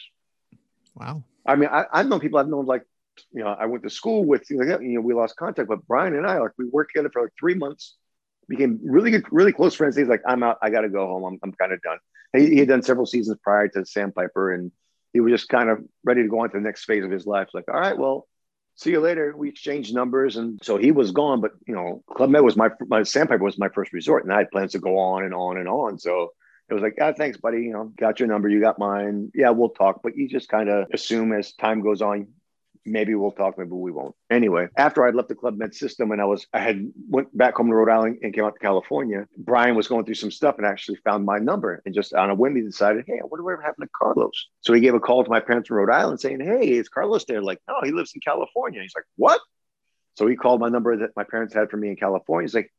Wow. 0.95 1.23
I 1.45 1.55
mean, 1.55 1.69
I, 1.71 1.85
I've 1.91 2.07
known 2.07 2.19
people 2.19 2.39
I've 2.39 2.47
known 2.47 2.65
like, 2.65 2.83
you 3.33 3.43
know, 3.43 3.49
I 3.49 3.65
went 3.65 3.83
to 3.83 3.89
school 3.89 4.23
with, 4.23 4.47
things 4.47 4.59
like 4.59 4.69
that. 4.69 4.81
You 4.81 4.95
know, 4.95 5.01
we 5.01 5.13
lost 5.13 5.35
contact, 5.35 5.67
but 5.67 5.85
Brian 5.87 6.15
and 6.15 6.25
I, 6.25 6.37
like, 6.37 6.51
we 6.57 6.65
worked 6.65 6.91
together 6.93 7.09
for 7.11 7.23
like 7.23 7.31
three 7.37 7.55
months, 7.55 7.95
became 8.47 8.79
really 8.83 9.11
good, 9.11 9.25
really 9.31 9.51
close 9.51 9.75
friends. 9.75 9.97
He's 9.97 10.07
like, 10.07 10.21
I'm 10.25 10.41
out, 10.41 10.57
I 10.61 10.69
got 10.69 10.81
to 10.81 10.89
go 10.89 11.05
home. 11.05 11.23
I'm, 11.23 11.39
I'm 11.43 11.51
kind 11.53 11.73
of 11.73 11.81
done. 11.81 11.97
He, 12.35 12.49
he 12.49 12.59
had 12.59 12.69
done 12.69 12.81
several 12.81 13.05
seasons 13.05 13.37
prior 13.43 13.67
to 13.69 13.85
Sandpiper, 13.85 14.53
and 14.53 14.71
he 15.11 15.19
was 15.19 15.31
just 15.31 15.49
kind 15.49 15.69
of 15.69 15.83
ready 16.03 16.23
to 16.23 16.29
go 16.29 16.39
on 16.39 16.49
to 16.51 16.57
the 16.57 16.63
next 16.63 16.85
phase 16.85 17.03
of 17.03 17.11
his 17.11 17.25
life. 17.25 17.49
Like, 17.53 17.65
all 17.67 17.79
right, 17.79 17.97
well, 17.97 18.27
see 18.75 18.91
you 18.91 18.99
later. 18.99 19.33
We 19.35 19.49
exchanged 19.49 19.93
numbers, 19.93 20.37
and 20.37 20.59
so 20.63 20.77
he 20.77 20.91
was 20.91 21.11
gone. 21.11 21.41
But 21.41 21.51
you 21.67 21.75
know, 21.75 22.03
Club 22.15 22.29
Med 22.29 22.43
was 22.43 22.55
my 22.55 22.69
my 22.87 23.03
Sandpiper 23.03 23.43
was 23.43 23.57
my 23.57 23.69
first 23.69 23.93
resort, 23.93 24.23
and 24.23 24.33
I 24.33 24.39
had 24.39 24.51
plans 24.51 24.71
to 24.73 24.79
go 24.79 24.97
on 24.97 25.23
and 25.23 25.33
on 25.33 25.57
and 25.57 25.67
on. 25.67 25.99
So 25.99 26.33
it 26.69 26.73
was 26.73 26.83
like, 26.83 26.97
ah, 27.01 27.13
thanks, 27.13 27.37
buddy. 27.37 27.61
You 27.63 27.73
know, 27.73 27.91
got 27.97 28.19
your 28.19 28.27
number, 28.27 28.49
you 28.49 28.61
got 28.61 28.79
mine. 28.79 29.31
Yeah, 29.35 29.51
we'll 29.51 29.69
talk. 29.69 30.01
But 30.03 30.17
you 30.17 30.27
just 30.27 30.49
kind 30.49 30.69
of 30.69 30.87
assume 30.93 31.33
as 31.33 31.53
time 31.53 31.81
goes 31.81 32.01
on, 32.01 32.27
maybe 32.85 33.15
we'll 33.15 33.31
talk, 33.31 33.57
maybe 33.57 33.71
we 33.71 33.91
won't. 33.91 34.15
Anyway, 34.29 34.67
after 34.77 35.05
I'd 35.05 35.15
left 35.15 35.29
the 35.29 35.35
Club 35.35 35.57
Med 35.57 35.73
system 35.73 36.11
and 36.11 36.21
I 36.21 36.25
was, 36.25 36.47
I 36.53 36.59
had 36.59 36.91
went 37.09 37.35
back 37.37 37.55
home 37.55 37.67
to 37.67 37.75
Rhode 37.75 37.89
Island 37.89 38.19
and 38.23 38.33
came 38.33 38.43
out 38.43 38.53
to 38.55 38.59
California. 38.59 39.27
Brian 39.37 39.75
was 39.75 39.87
going 39.87 40.05
through 40.05 40.15
some 40.15 40.31
stuff 40.31 40.55
and 40.57 40.65
actually 40.67 40.97
found 41.03 41.25
my 41.25 41.39
number 41.39 41.81
and 41.85 41.95
just 41.95 42.13
on 42.13 42.29
a 42.29 42.35
whim 42.35 42.55
he 42.55 42.61
decided, 42.61 43.05
hey, 43.07 43.19
I 43.21 43.25
wonder 43.25 43.43
what 43.43 43.63
happened 43.63 43.87
to 43.87 43.97
Carlos. 43.97 44.47
So 44.61 44.73
he 44.73 44.81
gave 44.81 44.93
a 44.93 44.99
call 44.99 45.23
to 45.23 45.29
my 45.29 45.39
parents 45.39 45.69
in 45.69 45.75
Rhode 45.75 45.89
Island 45.93 46.19
saying, 46.19 46.41
hey, 46.41 46.71
is 46.71 46.89
Carlos 46.89 47.25
there? 47.25 47.41
Like, 47.41 47.59
no, 47.67 47.75
he 47.83 47.91
lives 47.91 48.13
in 48.15 48.21
California. 48.21 48.81
He's 48.81 48.95
like, 48.95 49.05
what? 49.15 49.39
So 50.15 50.27
he 50.27 50.35
called 50.35 50.59
my 50.59 50.69
number 50.69 50.97
that 50.97 51.11
my 51.15 51.23
parents 51.23 51.53
had 51.53 51.69
for 51.69 51.77
me 51.77 51.89
in 51.89 51.95
California. 51.95 52.45
He's 52.45 52.53
like, 52.53 52.71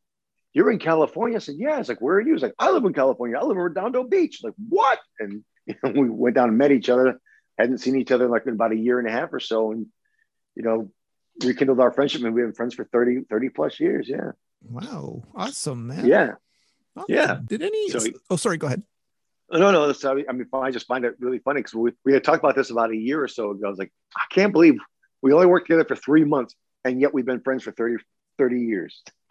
you're 0.52 0.70
in 0.70 0.78
California? 0.78 1.36
I 1.36 1.40
said, 1.40 1.56
yeah. 1.58 1.76
He's 1.78 1.88
like, 1.88 2.00
where 2.00 2.16
are 2.16 2.20
you? 2.20 2.32
He's 2.32 2.42
like, 2.42 2.54
I 2.58 2.70
live 2.70 2.84
in 2.84 2.92
California. 2.92 3.36
I 3.36 3.42
live 3.42 3.56
in 3.56 3.62
Redondo 3.62 4.04
Beach. 4.04 4.40
Like, 4.42 4.54
what? 4.68 5.00
And 5.18 5.44
we 5.94 6.08
went 6.08 6.36
down 6.36 6.48
and 6.48 6.58
met 6.58 6.72
each 6.72 6.88
other. 6.88 7.18
Hadn't 7.58 7.78
seen 7.78 7.96
each 7.96 8.10
other 8.12 8.28
like 8.28 8.46
in 8.46 8.54
about 8.54 8.72
a 8.72 8.76
year 8.76 8.98
and 8.98 9.08
a 9.08 9.12
half 9.12 9.32
or 9.32 9.40
so. 9.40 9.72
And, 9.72 9.86
you 10.54 10.62
know, 10.62 10.90
rekindled 11.42 11.80
our 11.80 11.92
friendship 11.92 12.22
and 12.22 12.34
we've 12.34 12.44
been 12.44 12.54
friends 12.54 12.74
for 12.74 12.84
30, 12.84 13.22
30 13.28 13.48
plus 13.50 13.80
years. 13.80 14.08
Yeah. 14.08 14.32
Wow. 14.62 15.22
Awesome, 15.34 15.86
man. 15.88 16.06
Yeah. 16.06 16.32
Awesome. 16.96 17.06
yeah. 17.14 17.38
Did 17.44 17.62
any? 17.62 17.90
So- 17.90 18.00
oh, 18.30 18.36
sorry. 18.36 18.56
Go 18.56 18.66
ahead. 18.66 18.82
Oh, 19.50 19.58
no, 19.58 19.70
no. 19.70 19.86
That's, 19.86 20.04
I 20.04 20.14
mean, 20.14 20.46
I 20.52 20.70
just 20.70 20.86
find 20.86 21.04
it 21.04 21.16
really 21.18 21.38
funny 21.38 21.60
because 21.60 21.74
we, 21.74 21.92
we 22.04 22.12
had 22.12 22.24
talked 22.24 22.42
about 22.42 22.56
this 22.56 22.70
about 22.70 22.90
a 22.90 22.96
year 22.96 23.22
or 23.22 23.28
so 23.28 23.50
ago. 23.50 23.66
I 23.66 23.70
was 23.70 23.78
like, 23.78 23.92
I 24.16 24.24
can't 24.30 24.52
believe 24.52 24.76
we 25.22 25.32
only 25.32 25.46
worked 25.46 25.66
together 25.66 25.84
for 25.84 25.96
three 25.96 26.24
months 26.24 26.54
and 26.84 27.00
yet 27.00 27.12
we've 27.14 27.26
been 27.26 27.40
friends 27.40 27.62
for 27.62 27.72
30, 27.72 28.02
30 28.38 28.60
years. 28.60 29.02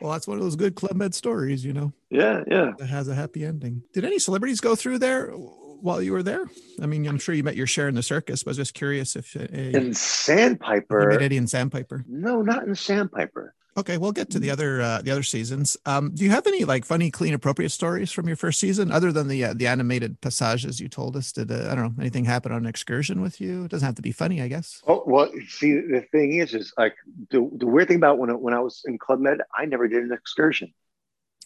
well, 0.00 0.12
that's 0.12 0.26
one 0.26 0.38
of 0.38 0.44
those 0.44 0.56
good 0.56 0.74
Club 0.74 0.94
Med 0.96 1.14
stories, 1.14 1.64
you 1.64 1.72
know, 1.72 1.92
yeah. 2.10 2.42
Yeah. 2.46 2.72
that 2.78 2.88
has 2.88 3.08
a 3.08 3.14
happy 3.14 3.44
ending. 3.44 3.82
Did 3.92 4.04
any 4.04 4.18
celebrities 4.18 4.60
go 4.60 4.74
through 4.74 4.98
there 4.98 5.32
while 5.80 6.02
you 6.02 6.12
were 6.12 6.22
there? 6.22 6.44
I 6.82 6.86
mean, 6.86 7.06
I'm 7.06 7.18
sure 7.18 7.34
you 7.34 7.42
met 7.42 7.56
your 7.56 7.66
share 7.66 7.88
in 7.88 7.94
the 7.94 8.02
circus, 8.02 8.42
but 8.42 8.50
I 8.50 8.52
was 8.52 8.56
just 8.58 8.74
curious 8.74 9.16
if 9.16 9.36
uh, 9.36 9.40
In 9.52 9.94
Sandpiper. 9.94 11.08
met 11.10 11.22
Eddie 11.22 11.36
and 11.36 11.48
Sandpiper. 11.48 12.04
No, 12.08 12.42
not 12.42 12.66
in 12.66 12.74
Sandpiper. 12.74 13.54
Okay, 13.78 13.98
we'll 13.98 14.12
get 14.12 14.30
to 14.30 14.38
the 14.38 14.50
other 14.50 14.80
uh, 14.80 15.02
the 15.02 15.10
other 15.10 15.22
seasons. 15.22 15.76
Um, 15.84 16.12
do 16.14 16.24
you 16.24 16.30
have 16.30 16.46
any 16.46 16.64
like 16.64 16.86
funny, 16.86 17.10
clean, 17.10 17.34
appropriate 17.34 17.68
stories 17.68 18.10
from 18.10 18.26
your 18.26 18.36
first 18.36 18.58
season, 18.58 18.90
other 18.90 19.12
than 19.12 19.28
the 19.28 19.44
uh, 19.44 19.54
the 19.54 19.66
animated 19.66 20.18
passages 20.22 20.80
you 20.80 20.88
told 20.88 21.14
us? 21.14 21.30
Did 21.30 21.52
uh, 21.52 21.68
I 21.70 21.74
don't 21.74 21.94
know 21.94 22.00
anything 22.00 22.24
happen 22.24 22.52
on 22.52 22.62
an 22.62 22.66
excursion 22.66 23.20
with 23.20 23.38
you? 23.38 23.64
It 23.64 23.70
doesn't 23.70 23.84
have 23.84 23.96
to 23.96 24.02
be 24.02 24.12
funny, 24.12 24.40
I 24.40 24.48
guess. 24.48 24.82
Oh 24.86 25.02
well, 25.06 25.30
see 25.46 25.74
the 25.74 26.06
thing 26.10 26.38
is, 26.38 26.54
is 26.54 26.72
like 26.78 26.94
the, 27.30 27.50
the 27.52 27.66
weird 27.66 27.88
thing 27.88 27.98
about 27.98 28.16
when 28.16 28.30
I, 28.30 28.32
when 28.32 28.54
I 28.54 28.60
was 28.60 28.80
in 28.86 28.96
Club 28.96 29.20
Med, 29.20 29.42
I 29.54 29.66
never 29.66 29.88
did 29.88 30.04
an 30.04 30.12
excursion. 30.12 30.72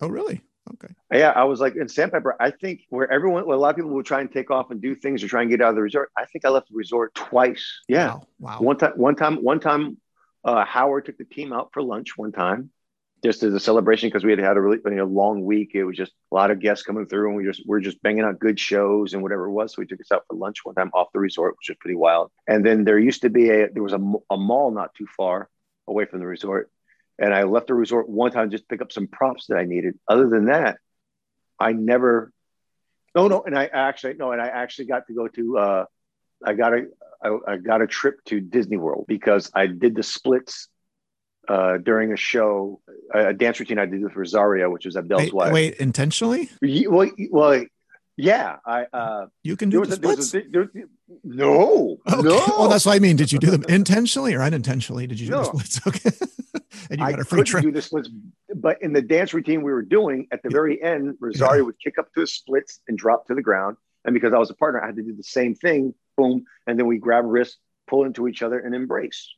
Oh, 0.00 0.08
really? 0.08 0.40
Okay. 0.74 0.94
Yeah, 1.12 1.30
I 1.30 1.44
was 1.44 1.60
like 1.60 1.76
in 1.76 1.88
Sandpiper. 1.88 2.36
I 2.40 2.50
think 2.50 2.82
where 2.90 3.10
everyone, 3.10 3.42
a 3.44 3.46
lot 3.46 3.70
of 3.70 3.76
people 3.76 3.90
will 3.90 4.02
try 4.02 4.20
and 4.20 4.30
take 4.30 4.50
off 4.50 4.70
and 4.70 4.80
do 4.80 4.94
things 4.94 5.22
or 5.24 5.28
try 5.28 5.42
and 5.42 5.50
get 5.50 5.60
out 5.60 5.70
of 5.70 5.74
the 5.76 5.82
resort. 5.82 6.10
I 6.16 6.26
think 6.26 6.44
I 6.44 6.48
left 6.50 6.68
the 6.68 6.76
resort 6.76 7.14
twice. 7.14 7.80
Yeah, 7.88 8.06
Wow. 8.14 8.26
wow. 8.38 8.58
one 8.60 8.76
time, 8.78 8.92
one 8.96 9.16
time, 9.16 9.36
one 9.42 9.60
time. 9.60 9.96
Uh, 10.42 10.64
Howard 10.64 11.04
took 11.04 11.18
the 11.18 11.24
team 11.24 11.52
out 11.52 11.68
for 11.74 11.82
lunch 11.82 12.16
one 12.16 12.32
time, 12.32 12.70
just 13.22 13.42
as 13.42 13.52
a 13.52 13.60
celebration 13.60 14.08
because 14.08 14.24
we 14.24 14.30
had 14.30 14.38
had 14.38 14.56
a 14.56 14.60
really 14.60 14.78
you 14.86 14.92
know, 14.92 15.04
long 15.04 15.44
week. 15.44 15.72
It 15.74 15.84
was 15.84 15.98
just 15.98 16.12
a 16.32 16.34
lot 16.34 16.50
of 16.50 16.60
guests 16.60 16.82
coming 16.82 17.04
through, 17.06 17.28
and 17.28 17.36
we 17.36 17.44
just 17.44 17.62
we're 17.66 17.80
just 17.80 18.00
banging 18.02 18.24
out 18.24 18.38
good 18.38 18.58
shows 18.58 19.12
and 19.12 19.22
whatever 19.22 19.46
it 19.46 19.50
was. 19.52 19.74
So 19.74 19.82
we 19.82 19.86
took 19.86 20.00
us 20.00 20.10
out 20.10 20.24
for 20.28 20.36
lunch 20.36 20.64
one 20.64 20.74
time 20.76 20.90
off 20.94 21.08
the 21.12 21.18
resort, 21.18 21.56
which 21.58 21.68
was 21.68 21.76
pretty 21.78 21.96
wild. 21.96 22.30
And 22.46 22.64
then 22.64 22.84
there 22.84 22.98
used 22.98 23.20
to 23.22 23.28
be 23.28 23.50
a 23.50 23.68
there 23.70 23.82
was 23.82 23.92
a, 23.92 24.00
a 24.30 24.36
mall 24.38 24.70
not 24.70 24.94
too 24.94 25.06
far 25.14 25.50
away 25.86 26.06
from 26.06 26.20
the 26.20 26.26
resort, 26.26 26.70
and 27.20 27.32
I 27.32 27.44
left 27.44 27.68
the 27.68 27.74
resort 27.74 28.08
one 28.08 28.32
time 28.32 28.50
just 28.50 28.64
to 28.64 28.68
pick 28.68 28.82
up 28.82 28.90
some 28.90 29.06
props 29.06 29.46
that 29.48 29.56
I 29.56 29.64
needed. 29.64 29.98
Other 30.08 30.28
than 30.28 30.46
that, 30.46 30.78
I 31.58 31.72
never. 31.72 32.32
No, 33.14 33.28
no, 33.28 33.42
and 33.42 33.56
I 33.56 33.66
actually 33.66 34.14
no, 34.14 34.32
and 34.32 34.40
I 34.40 34.46
actually 34.48 34.86
got 34.86 35.06
to 35.06 35.14
go 35.14 35.28
to. 35.28 35.58
uh 35.58 35.84
I 36.44 36.54
got 36.54 36.72
a 36.72 36.86
I, 37.22 37.52
I 37.52 37.56
got 37.58 37.82
a 37.82 37.86
trip 37.86 38.24
to 38.26 38.40
Disney 38.40 38.78
World 38.78 39.04
because 39.06 39.50
I 39.54 39.66
did 39.66 39.94
the 39.94 40.02
splits 40.02 40.68
uh, 41.48 41.78
during 41.78 42.12
a 42.12 42.16
show, 42.16 42.80
a, 43.12 43.28
a 43.28 43.34
dance 43.34 43.60
routine 43.60 43.78
I 43.78 43.86
did 43.86 44.02
with 44.02 44.16
Rosario, 44.16 44.70
which 44.70 44.86
was 44.86 44.94
Abdel's 44.96 45.24
Wait, 45.24 45.34
wife. 45.34 45.52
wait, 45.52 45.74
intentionally? 45.74 46.48
Well, 46.62 47.10
well, 47.30 47.64
yeah, 48.22 48.56
I. 48.66 48.84
Uh, 48.92 49.26
You 49.42 49.56
can 49.56 49.70
do 49.70 49.84
the 49.84 49.94
a, 49.94 49.96
there 49.96 50.16
was 50.16 50.28
splits? 50.30 50.50
there 50.52 50.62
was- 50.62 50.70
no, 51.24 51.98
Okay. 52.10 52.22
no. 52.22 52.36
Well, 52.58 52.68
that's 52.68 52.86
what 52.86 52.94
I 52.94 52.98
mean. 53.00 53.16
Did 53.16 53.32
you 53.32 53.38
do 53.38 53.50
them 53.50 53.64
intentionally 53.68 54.34
or 54.34 54.42
unintentionally? 54.42 55.06
Did 55.06 55.18
you 55.20 55.26
do 55.26 55.32
No. 55.32 55.42
the 55.42 55.58
splits? 55.64 55.80
Okay. 55.86 56.10
and 56.90 57.00
you 57.00 57.04
I 57.06 57.10
got 57.10 57.20
a 57.20 57.24
free 57.24 57.38
couldn't 57.38 57.46
trip. 57.50 57.62
do 57.64 57.72
the 57.72 57.82
splits, 57.82 58.08
but 58.54 58.80
in 58.82 58.92
the 58.92 59.02
dance 59.02 59.34
routine 59.34 59.62
we 59.62 59.72
were 59.72 59.82
doing, 59.82 60.26
at 60.32 60.42
the 60.42 60.50
very 60.50 60.80
end, 60.82 61.16
Rosario 61.20 61.64
would 61.64 61.78
kick 61.82 61.98
up 61.98 62.12
to 62.14 62.20
the 62.20 62.26
splits 62.26 62.80
and 62.88 62.96
drop 62.96 63.26
to 63.26 63.34
the 63.34 63.42
ground. 63.42 63.76
And 64.04 64.14
because 64.14 64.32
I 64.32 64.38
was 64.38 64.50
a 64.50 64.54
partner, 64.54 64.80
I 64.82 64.86
had 64.86 64.96
to 64.96 65.02
do 65.02 65.14
the 65.14 65.22
same 65.24 65.54
thing 65.54 65.94
boom, 66.16 66.44
and 66.66 66.78
then 66.78 66.86
we 66.86 66.98
grab 66.98 67.24
wrists, 67.26 67.58
pull 67.88 68.04
into 68.04 68.28
each 68.28 68.42
other, 68.42 68.58
and 68.58 68.74
embrace. 68.74 69.28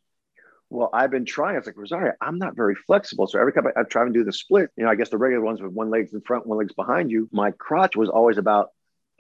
Well, 0.73 0.89
I've 0.95 1.11
been 1.11 1.27
trying. 1.27 1.57
It's 1.57 1.67
like 1.67 1.77
Rosario, 1.77 2.15
I'm 2.23 2.39
not 2.39 2.57
very 2.57 2.75
flexible. 2.75 3.27
So 3.27 3.39
every 3.39 3.53
time 3.53 3.67
I, 3.67 3.81
I 3.81 3.83
try 3.83 4.05
and 4.05 4.15
do 4.15 4.25
the 4.25 4.33
split, 4.33 4.71
you 4.75 4.85
know, 4.85 4.91
I 4.91 4.95
guess 4.95 5.11
the 5.11 5.19
regular 5.19 5.45
ones 5.45 5.61
with 5.61 5.71
one 5.71 5.91
leg's 5.91 6.15
in 6.15 6.23
front, 6.23 6.47
one 6.47 6.57
leg's 6.57 6.73
behind 6.73 7.11
you. 7.11 7.29
My 7.31 7.51
crotch 7.51 7.95
was 7.95 8.09
always 8.09 8.39
about 8.39 8.71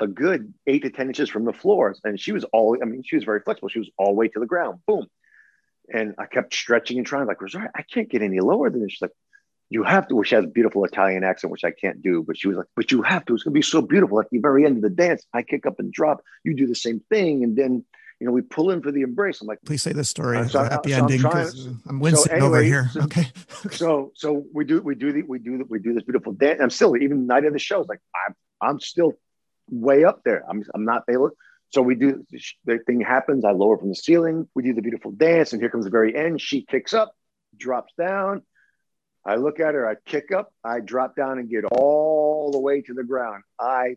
a 0.00 0.06
good 0.06 0.54
eight 0.66 0.82
to 0.84 0.90
ten 0.90 1.08
inches 1.08 1.28
from 1.28 1.44
the 1.44 1.52
floor, 1.52 1.94
and 2.04 2.18
she 2.18 2.32
was 2.32 2.44
all. 2.54 2.78
I 2.80 2.86
mean, 2.86 3.02
she 3.04 3.16
was 3.16 3.24
very 3.24 3.40
flexible. 3.40 3.68
She 3.68 3.80
was 3.80 3.90
all 3.98 4.06
the 4.06 4.14
way 4.14 4.28
to 4.28 4.40
the 4.40 4.46
ground. 4.46 4.80
Boom. 4.86 5.06
And 5.92 6.14
I 6.18 6.24
kept 6.24 6.54
stretching 6.54 6.96
and 6.96 7.06
trying, 7.06 7.26
like 7.26 7.42
Rosario, 7.42 7.68
I 7.74 7.82
can't 7.82 8.08
get 8.08 8.22
any 8.22 8.40
lower 8.40 8.70
than 8.70 8.80
this. 8.80 8.92
She's 8.92 9.02
like, 9.02 9.12
you 9.68 9.82
have 9.82 10.08
to. 10.08 10.14
Well, 10.14 10.24
she 10.24 10.36
has 10.36 10.44
a 10.44 10.48
beautiful 10.48 10.86
Italian 10.86 11.22
accent, 11.22 11.50
which 11.50 11.64
I 11.64 11.70
can't 11.70 12.00
do. 12.00 12.24
But 12.26 12.38
she 12.38 12.48
was 12.48 12.56
like, 12.56 12.68
but 12.76 12.90
you 12.90 13.02
have 13.02 13.26
to. 13.26 13.34
It's 13.34 13.42
gonna 13.42 13.52
be 13.52 13.60
so 13.60 13.82
beautiful. 13.82 14.18
At 14.20 14.30
the 14.30 14.38
very 14.38 14.64
end 14.64 14.76
of 14.76 14.82
the 14.82 14.88
dance, 14.88 15.26
I 15.34 15.42
kick 15.42 15.66
up 15.66 15.78
and 15.80 15.92
drop. 15.92 16.22
You 16.44 16.54
do 16.54 16.66
the 16.66 16.74
same 16.74 17.00
thing, 17.10 17.44
and 17.44 17.54
then 17.56 17.84
you 18.22 18.26
know 18.26 18.32
we 18.32 18.42
pull 18.42 18.70
in 18.70 18.80
for 18.80 18.92
the 18.92 19.02
embrace. 19.02 19.40
I'm 19.40 19.46
like, 19.46 19.58
please 19.64 19.82
say 19.82 19.92
this 19.92 20.08
story. 20.08 20.38
Uh, 20.38 20.48
so, 20.48 20.62
happy 20.62 20.92
so 20.92 20.98
ending. 20.98 21.24
I'm, 21.26 21.82
I'm 21.88 22.00
wincing 22.00 22.26
so 22.26 22.32
anyway, 22.32 22.46
over 22.46 22.62
here. 22.62 22.88
So, 22.92 23.02
okay. 23.02 23.26
so 23.72 24.12
so 24.14 24.44
we 24.54 24.64
do 24.64 24.80
we 24.80 24.94
do 24.94 25.12
the 25.12 25.22
we 25.22 25.38
do 25.38 25.58
the, 25.58 25.64
we 25.64 25.78
do 25.78 25.92
this 25.92 26.04
beautiful 26.04 26.32
dance. 26.32 26.60
I'm 26.62 26.70
still 26.70 26.96
even 26.96 27.20
the 27.20 27.26
night 27.26 27.44
of 27.44 27.52
the 27.52 27.58
show. 27.58 27.84
Like 27.88 28.00
I'm 28.26 28.34
I'm 28.60 28.80
still 28.80 29.12
way 29.68 30.04
up 30.04 30.22
there. 30.24 30.44
I'm 30.48 30.62
I'm 30.74 30.84
not 30.84 31.02
able. 31.10 31.30
So 31.70 31.82
we 31.82 31.94
do 31.94 32.24
the 32.64 32.78
thing 32.86 33.00
happens. 33.00 33.44
I 33.44 33.50
lower 33.50 33.78
from 33.78 33.88
the 33.88 33.94
ceiling. 33.94 34.48
We 34.54 34.62
do 34.62 34.72
the 34.72 34.82
beautiful 34.82 35.10
dance, 35.10 35.52
and 35.52 35.60
here 35.60 35.70
comes 35.70 35.84
the 35.84 35.90
very 35.90 36.16
end. 36.16 36.40
She 36.40 36.64
kicks 36.64 36.94
up, 36.94 37.14
drops 37.58 37.92
down 37.98 38.42
I 39.24 39.36
look 39.36 39.60
at 39.60 39.74
her, 39.74 39.88
I 39.88 39.94
kick 40.04 40.32
up, 40.32 40.52
I 40.64 40.80
drop 40.80 41.14
down 41.14 41.38
and 41.38 41.48
get 41.48 41.64
all 41.64 42.50
the 42.50 42.58
way 42.58 42.82
to 42.82 42.94
the 42.94 43.04
ground. 43.04 43.44
I 43.58 43.96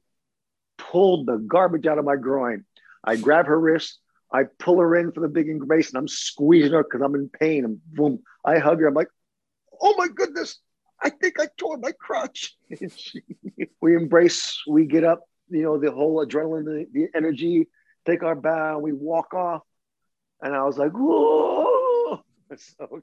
pulled 0.78 1.26
the 1.26 1.38
garbage 1.38 1.88
out 1.88 1.98
of 1.98 2.06
my 2.06 2.16
groin. 2.16 2.66
I 3.04 3.16
grab 3.16 3.48
her 3.48 3.60
wrist, 3.60 4.00
I 4.36 4.44
pull 4.60 4.80
her 4.80 4.96
in 4.98 5.12
for 5.12 5.22
the 5.22 5.30
big 5.30 5.48
embrace, 5.48 5.90
and 5.90 5.98
I'm 5.98 6.08
squeezing 6.08 6.74
her 6.74 6.84
because 6.84 7.02
I'm 7.02 7.16
in 7.16 7.30
pain. 7.30 7.64
And 7.64 7.80
boom, 7.94 8.20
I 8.44 8.60
hug 8.60 8.80
her. 8.82 8.88
I'm 8.88 8.94
like, 8.94 9.08
oh 9.82 9.96
my 9.98 10.08
goodness, 10.08 10.60
I 11.02 11.10
think 11.10 11.40
I 11.40 11.48
tore 11.58 11.78
my 11.78 11.92
crotch. 11.92 12.56
we 13.82 13.96
embrace, 13.96 14.62
we 14.68 14.86
get 14.86 15.04
up, 15.04 15.22
you 15.50 15.64
know, 15.64 15.80
the 15.80 15.92
whole 15.92 16.26
adrenaline, 16.26 16.66
the, 16.66 16.86
the 16.92 17.08
energy, 17.16 17.68
take 18.06 18.24
our 18.24 18.36
bow, 18.36 18.80
we 18.80 18.92
walk 18.92 19.34
off. 19.34 19.62
And 20.42 20.54
I 20.54 20.64
was 20.64 20.78
like, 20.78 20.92
whoa. 20.92 22.22
So 22.58 23.02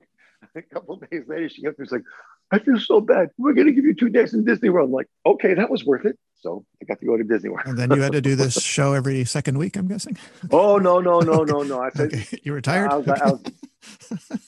a 0.55 0.62
couple 0.62 0.97
days 0.97 1.25
later, 1.27 1.49
she 1.49 1.62
comes 1.62 1.90
like, 1.90 2.05
I 2.53 2.59
feel 2.59 2.79
so 2.79 3.01
bad. 3.01 3.31
We're 3.38 3.55
going 3.55 3.67
to 3.67 3.73
give 3.73 3.87
you 3.87 3.95
two 3.95 4.11
days 4.11 4.35
in 4.35 4.45
Disney 4.45 4.69
World. 4.69 4.91
I'm 4.91 4.93
like, 4.93 5.09
okay, 5.25 5.55
that 5.55 5.71
was 5.71 5.87
worth 5.87 6.05
it. 6.05 6.19
So 6.35 6.67
I 6.83 6.85
got 6.85 7.01
to 7.01 7.07
go 7.07 7.17
to 7.17 7.25
Disney 7.25 7.49
World. 7.49 7.67
And 7.67 7.79
then 7.79 7.91
you 7.93 8.03
had 8.03 8.12
to 8.12 8.21
do 8.21 8.37
this 8.37 8.55
show 8.62 8.93
every 8.93 9.25
second 9.25 9.57
week, 9.57 9.77
I'm 9.77 9.88
guessing. 9.88 10.19
Oh 10.51 10.77
no, 10.77 11.01
no, 11.01 11.21
no, 11.21 11.45
no, 11.45 11.62
no! 11.62 11.81
I 11.81 11.91
said 11.91 12.12
okay. 12.12 12.41
you 12.43 12.53
retired. 12.53 12.91
I 12.91 12.97
was, 12.97 13.09
okay. 13.09 13.21
I, 13.21 13.31
was, 13.31 13.43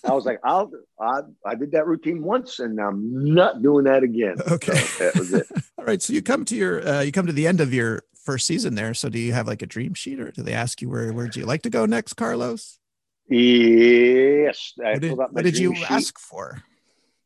I 0.05 0.13
was 0.13 0.27
like, 0.27 0.41
I'll, 0.43 0.73
I, 1.01 1.21
I 1.47 1.55
did 1.55 1.71
that 1.73 1.87
routine 1.87 2.23
once, 2.23 2.59
and 2.59 2.81
I'm 2.81 3.33
not 3.33 3.63
doing 3.63 3.85
that 3.85 4.03
again. 4.03 4.37
Okay, 4.51 4.77
so 4.77 5.05
that 5.05 5.17
was 5.17 5.33
it. 5.33 5.47
All 5.79 5.85
right, 5.85 6.03
so 6.03 6.13
you 6.13 6.21
come 6.21 6.45
to 6.47 6.57
your, 6.57 6.87
uh, 6.87 7.01
you 7.01 7.13
come 7.13 7.27
to 7.27 7.33
the 7.33 7.47
end 7.47 7.61
of 7.61 7.73
your 7.73 8.03
first 8.25 8.47
season 8.47 8.75
there. 8.75 8.93
So 8.93 9.09
do 9.09 9.21
you 9.21 9.33
have 9.33 9.47
like 9.47 9.63
a 9.63 9.67
dream 9.67 9.95
sheet, 9.95 10.19
or 10.19 10.33
do 10.33 10.43
they 10.43 10.53
ask 10.53 10.83
you 10.83 10.91
where 10.91 11.13
where 11.13 11.29
do 11.29 11.39
you 11.39 11.47
like 11.47 11.63
to 11.63 11.71
go 11.71 11.87
next, 11.87 12.15
Carlos? 12.15 12.81
Yes. 13.29 14.73
what 14.77 15.01
did, 15.01 15.17
what 15.17 15.45
did 15.45 15.57
you 15.57 15.77
sheet. 15.77 15.91
ask 15.91 16.19
for? 16.19 16.63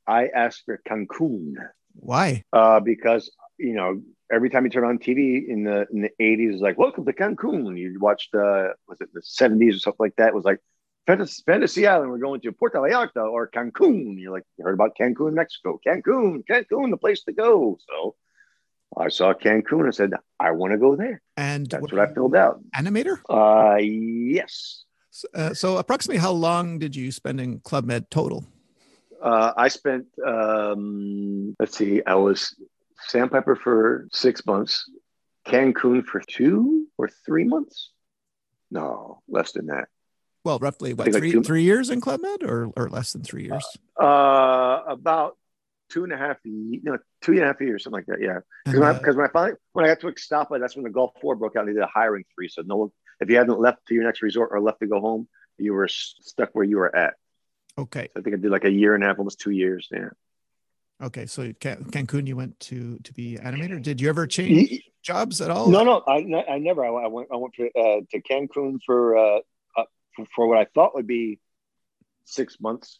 I 0.08 0.28
asked 0.28 0.62
for 0.64 0.80
Cancun. 0.88 1.54
Why? 1.94 2.42
Uh, 2.52 2.80
because 2.80 3.30
you 3.58 3.74
know 3.74 4.00
every 4.32 4.50
time 4.50 4.64
you 4.64 4.70
turn 4.70 4.84
on 4.84 4.98
TV 4.98 5.46
in 5.46 5.64
the 5.64 5.86
in 5.92 6.00
the 6.02 6.10
eighties, 6.18 6.54
it's 6.54 6.62
like 6.62 6.78
welcome 6.78 7.04
to 7.04 7.12
Cancun. 7.12 7.78
You 7.78 7.98
watched 8.00 8.34
uh, 8.34 8.68
was 8.88 9.00
it 9.00 9.10
the 9.12 9.22
seventies 9.22 9.76
or 9.76 9.78
something 9.80 10.04
like 10.06 10.16
that? 10.16 10.28
It 10.28 10.34
was 10.34 10.44
like 10.44 10.60
Fantasy, 11.06 11.42
Fantasy 11.44 11.86
Island. 11.86 12.10
We're 12.10 12.18
going 12.18 12.40
to 12.40 12.52
Puerto 12.52 12.78
Vallarta 12.78 13.30
or 13.30 13.48
Cancun. 13.48 14.18
You're 14.18 14.32
like 14.32 14.44
you 14.56 14.64
heard 14.64 14.74
about 14.74 14.96
Cancun, 14.98 15.34
Mexico. 15.34 15.78
Cancun, 15.86 16.42
Cancun, 16.46 16.90
the 16.90 16.96
place 16.96 17.22
to 17.24 17.32
go. 17.32 17.78
So 17.88 18.14
I 18.96 19.08
saw 19.08 19.34
Cancun 19.34 19.84
and 19.84 19.94
said 19.94 20.12
I 20.40 20.52
want 20.52 20.72
to 20.72 20.78
go 20.78 20.96
there. 20.96 21.20
And 21.36 21.68
that's 21.68 21.82
what, 21.82 21.92
what 21.92 22.10
I 22.10 22.14
filled 22.14 22.34
out. 22.34 22.60
Animator? 22.74 23.18
Uh, 23.28 23.76
yes. 23.76 24.84
Uh, 25.34 25.52
so, 25.52 25.78
approximately 25.78 26.20
how 26.20 26.30
long 26.30 26.78
did 26.78 26.94
you 26.94 27.10
spend 27.10 27.40
in 27.40 27.58
Club 27.60 27.84
Med 27.84 28.08
total? 28.10 28.46
Uh, 29.22 29.52
I 29.56 29.68
spent, 29.68 30.06
um, 30.24 31.56
let's 31.58 31.76
see, 31.76 32.02
I 32.06 32.14
was 32.14 32.54
Sandpiper 33.08 33.56
for 33.56 34.08
six 34.12 34.44
months, 34.46 34.88
Cancun 35.46 36.04
for 36.04 36.20
two 36.20 36.86
or 36.96 37.08
three 37.26 37.44
months. 37.44 37.90
No, 38.70 39.22
less 39.28 39.52
than 39.52 39.66
that. 39.66 39.88
Well, 40.44 40.58
roughly 40.58 40.94
what 40.94 41.12
three, 41.12 41.32
like 41.32 41.44
three 41.44 41.62
years 41.62 41.90
in 41.90 42.00
Club 42.00 42.20
Med 42.22 42.42
or, 42.42 42.70
or 42.76 42.88
less 42.88 43.12
than 43.12 43.22
three 43.22 43.44
years? 43.44 43.64
Uh, 44.00 44.82
about 44.86 45.36
two 45.90 46.04
and 46.04 46.12
a 46.12 46.16
half, 46.16 46.36
no, 46.44 46.98
two 47.22 47.32
and 47.32 47.42
a 47.42 47.46
half 47.46 47.60
years, 47.60 47.84
something 47.84 47.98
like 47.98 48.06
that. 48.06 48.20
Yeah. 48.20 48.40
Because 48.64 48.80
uh, 48.80 49.00
when, 49.02 49.16
when, 49.16 49.26
I 49.26 49.32
finally, 49.32 49.56
when 49.72 49.84
I 49.84 49.88
got 49.88 50.00
to 50.00 50.06
Ixtapa, 50.06 50.60
that's 50.60 50.76
when 50.76 50.84
the 50.84 50.90
Gulf 50.90 51.12
War 51.22 51.34
broke 51.34 51.56
out. 51.56 51.66
They 51.66 51.72
did 51.72 51.82
a 51.82 51.86
hiring 51.86 52.24
freeze. 52.34 52.54
So 52.54 52.62
no, 52.62 52.92
if 53.20 53.28
you 53.28 53.36
hadn't 53.36 53.58
left 53.58 53.86
to 53.88 53.94
your 53.94 54.04
next 54.04 54.22
resort 54.22 54.50
or 54.52 54.60
left 54.60 54.80
to 54.80 54.86
go 54.86 55.00
home, 55.00 55.28
you 55.58 55.72
were 55.72 55.88
stuck 55.88 56.50
where 56.52 56.64
you 56.64 56.76
were 56.76 56.94
at. 56.94 57.14
Okay. 57.78 58.08
So 58.12 58.20
I 58.20 58.22
think 58.22 58.36
I 58.36 58.38
did 58.40 58.50
like 58.50 58.64
a 58.64 58.70
year 58.70 58.94
and 58.94 59.04
a 59.04 59.06
half, 59.06 59.18
almost 59.18 59.40
two 59.40 59.52
years. 59.52 59.88
Yeah. 59.90 60.08
Okay, 61.00 61.26
so 61.26 61.52
Can- 61.60 61.84
Cancun, 61.84 62.26
you 62.26 62.34
went 62.34 62.58
to 62.60 62.98
to 63.04 63.12
be 63.12 63.36
animator. 63.36 63.80
Did 63.80 64.00
you 64.00 64.08
ever 64.08 64.26
change 64.26 64.82
jobs 65.02 65.40
at 65.40 65.48
all? 65.50 65.68
No, 65.68 65.84
no, 65.84 66.02
I, 66.06 66.16
I 66.48 66.58
never. 66.58 66.84
I, 66.84 67.06
went 67.06 67.28
I 67.32 67.36
went 67.36 67.54
to, 67.54 67.66
uh, 67.66 68.00
to 68.10 68.20
Cancun 68.20 68.80
for, 68.84 69.16
uh, 69.16 69.38
uh, 69.76 69.84
for 70.34 70.48
what 70.48 70.58
I 70.58 70.64
thought 70.74 70.96
would 70.96 71.06
be 71.06 71.38
six 72.24 72.60
months, 72.60 72.98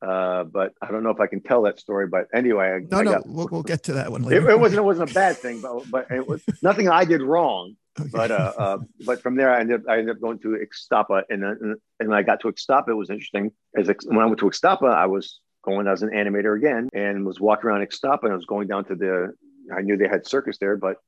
uh, 0.00 0.44
but 0.44 0.74
I 0.80 0.92
don't 0.92 1.02
know 1.02 1.10
if 1.10 1.18
I 1.18 1.26
can 1.26 1.42
tell 1.42 1.62
that 1.62 1.80
story. 1.80 2.06
But 2.06 2.28
anyway, 2.32 2.68
I, 2.68 2.78
no, 2.88 2.98
I 2.98 3.02
no, 3.02 3.12
got, 3.14 3.26
we'll, 3.26 3.48
we'll 3.50 3.62
get 3.64 3.82
to 3.84 3.94
that 3.94 4.12
one 4.12 4.22
later. 4.22 4.48
It, 4.48 4.52
it, 4.52 4.60
wasn't 4.60 4.78
it 4.78 4.84
wasn't 4.84 5.10
a 5.10 5.14
bad 5.22 5.36
thing, 5.36 5.60
but 5.60 5.90
but 5.90 6.10
it 6.12 6.28
was 6.28 6.42
nothing 6.62 6.88
I 6.88 7.04
did 7.04 7.20
wrong. 7.20 7.74
Okay. 7.98 8.08
But 8.12 8.30
uh, 8.30 8.52
uh, 8.56 8.78
but 9.04 9.20
from 9.20 9.34
there, 9.34 9.52
I 9.52 9.60
ended 9.60 9.80
up, 9.80 9.88
I 9.88 9.98
ended 9.98 10.16
up 10.16 10.22
going 10.22 10.38
to 10.40 10.56
Ixtapa, 10.64 11.24
and 11.28 11.42
and, 11.44 11.76
and 11.98 12.08
when 12.08 12.12
I 12.12 12.22
got 12.22 12.40
to 12.40 12.48
Ixtapa, 12.48 12.88
it 12.88 12.94
was 12.94 13.10
interesting. 13.10 13.52
As 13.76 13.90
when 14.04 14.20
I 14.20 14.26
went 14.26 14.38
to 14.38 14.46
Ixtapa, 14.46 14.92
I 14.92 15.06
was 15.06 15.40
going 15.62 15.86
as 15.86 16.02
an 16.02 16.10
animator 16.10 16.56
again, 16.56 16.88
and 16.92 17.26
was 17.26 17.40
walking 17.40 17.68
around 17.68 17.86
Ixtapa, 17.86 18.24
and 18.24 18.32
I 18.32 18.36
was 18.36 18.46
going 18.46 18.68
down 18.68 18.84
to 18.86 18.94
the. 18.94 19.34
I 19.74 19.82
knew 19.82 19.96
they 19.96 20.08
had 20.08 20.26
circus 20.26 20.58
there, 20.58 20.76
but 20.76 20.98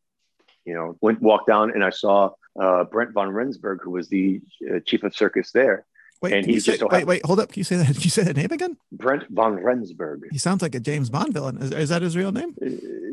you 0.65 0.75
know, 0.75 0.97
went 1.01 1.23
walked 1.23 1.47
down, 1.47 1.71
and 1.71 1.85
I 1.85 1.91
saw 1.91 2.31
uh, 2.61 2.85
Brent 2.85 3.13
von 3.13 3.31
Rensburg, 3.31 3.81
who 3.83 3.91
was 3.91 4.09
the 4.09 4.41
uh, 4.69 4.81
chief 4.85 5.03
of 5.05 5.15
circus 5.15 5.53
there. 5.53 5.87
Wait, 6.23 6.33
and 6.33 6.47
he's 6.47 6.65
say, 6.65 6.77
just 6.77 6.91
wait, 6.93 7.05
wait, 7.05 7.25
hold 7.27 7.41
up. 7.41 7.51
Can 7.51 7.61
you 7.61 7.65
say 7.65 7.77
that? 7.77 7.87
Can 7.95 8.01
you 8.01 8.11
say 8.11 8.23
that 8.23 8.37
name 8.37 8.53
again? 8.53 8.77
Brent 8.93 9.25
von 9.29 9.57
Rensburg. 9.57 10.29
He 10.31 10.39
sounds 10.39 10.63
like 10.63 10.75
a 10.75 10.81
James 10.81 11.11
Bond 11.11 11.35
villain. 11.35 11.59
Is, 11.59 11.73
is 11.73 11.89
that 11.89 12.03
his 12.03 12.17
real 12.17 12.31
name? 12.31 12.55
Uh, 12.65 12.69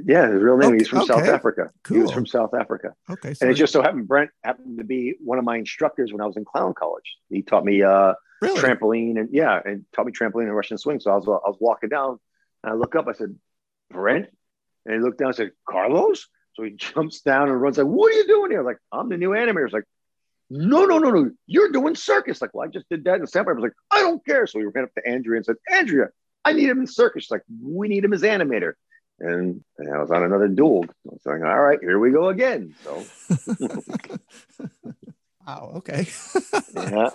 yeah, 0.05 0.31
his 0.31 0.41
real 0.41 0.57
name. 0.57 0.69
Okay, 0.69 0.77
he's 0.77 0.87
from 0.87 0.99
okay. 0.99 1.07
South 1.07 1.27
Africa. 1.27 1.71
Cool. 1.83 1.97
He 1.97 2.03
was 2.03 2.11
from 2.11 2.27
South 2.27 2.53
Africa. 2.53 2.93
Okay. 3.09 3.33
So 3.33 3.45
and 3.45 3.51
it 3.51 3.55
just 3.55 3.73
so 3.73 3.81
happened 3.81 4.07
Brent 4.07 4.29
happened 4.43 4.77
to 4.77 4.83
be 4.83 5.15
one 5.23 5.39
of 5.39 5.43
my 5.43 5.57
instructors 5.57 6.13
when 6.13 6.21
I 6.21 6.25
was 6.27 6.37
in 6.37 6.45
clown 6.45 6.75
college. 6.75 7.17
He 7.29 7.41
taught 7.41 7.65
me 7.65 7.81
uh, 7.81 8.13
really? 8.41 8.61
trampoline 8.61 9.19
and 9.19 9.29
yeah, 9.31 9.59
and 9.65 9.85
taught 9.95 10.05
me 10.05 10.11
trampoline 10.11 10.43
and 10.43 10.55
Russian 10.55 10.77
swing. 10.77 10.99
So 10.99 11.11
I 11.11 11.15
was 11.15 11.27
I 11.27 11.49
was 11.49 11.57
walking 11.59 11.89
down 11.89 12.19
and 12.63 12.73
I 12.73 12.75
look 12.75 12.95
up. 12.95 13.07
I 13.07 13.13
said, 13.13 13.35
Brent, 13.89 14.27
and 14.85 14.93
he 14.93 15.01
looked 15.01 15.17
down. 15.17 15.29
and 15.29 15.35
said, 15.35 15.51
Carlos. 15.67 16.27
So 16.53 16.63
he 16.63 16.71
jumps 16.77 17.21
down 17.21 17.49
and 17.49 17.59
runs 17.59 17.77
like, 17.77 17.87
"What 17.87 18.11
are 18.11 18.15
you 18.15 18.27
doing 18.27 18.51
here?" 18.51 18.63
Like, 18.63 18.77
I'm 18.91 19.09
the 19.09 19.17
new 19.17 19.31
animator. 19.31 19.65
It's 19.65 19.73
like, 19.73 19.85
no, 20.49 20.85
no, 20.85 20.97
no, 20.97 21.09
no, 21.11 21.31
you're 21.45 21.71
doing 21.71 21.95
circus. 21.95 22.41
Like, 22.41 22.53
well, 22.53 22.67
I 22.67 22.71
just 22.71 22.89
did 22.89 23.03
that. 23.05 23.15
And 23.15 23.23
the 23.23 23.27
sandpiper 23.27 23.55
was 23.55 23.63
like, 23.63 23.73
I 23.91 23.99
don't 23.99 24.23
care. 24.25 24.47
So 24.47 24.59
we 24.59 24.65
ran 24.65 24.85
up 24.85 24.93
to 24.95 25.07
Andrea 25.07 25.37
and 25.37 25.45
said, 25.45 25.55
Andrea, 25.71 26.09
I 26.43 26.53
need 26.53 26.69
him 26.69 26.79
in 26.79 26.87
circus. 26.87 27.23
She's 27.23 27.31
like, 27.31 27.43
we 27.61 27.87
need 27.87 28.03
him 28.03 28.13
as 28.13 28.21
animator. 28.23 28.73
And, 29.19 29.63
and 29.77 29.93
I 29.93 29.99
was 29.99 30.11
on 30.11 30.23
another 30.23 30.47
duel. 30.47 30.85
I 30.85 31.09
was 31.11 31.25
like, 31.25 31.41
all 31.41 31.59
right, 31.59 31.79
here 31.81 31.99
we 31.99 32.11
go 32.11 32.29
again. 32.29 32.73
So 32.83 33.03
Wow. 35.49 35.71
Okay. 35.77 36.07
yeah. 36.75 37.09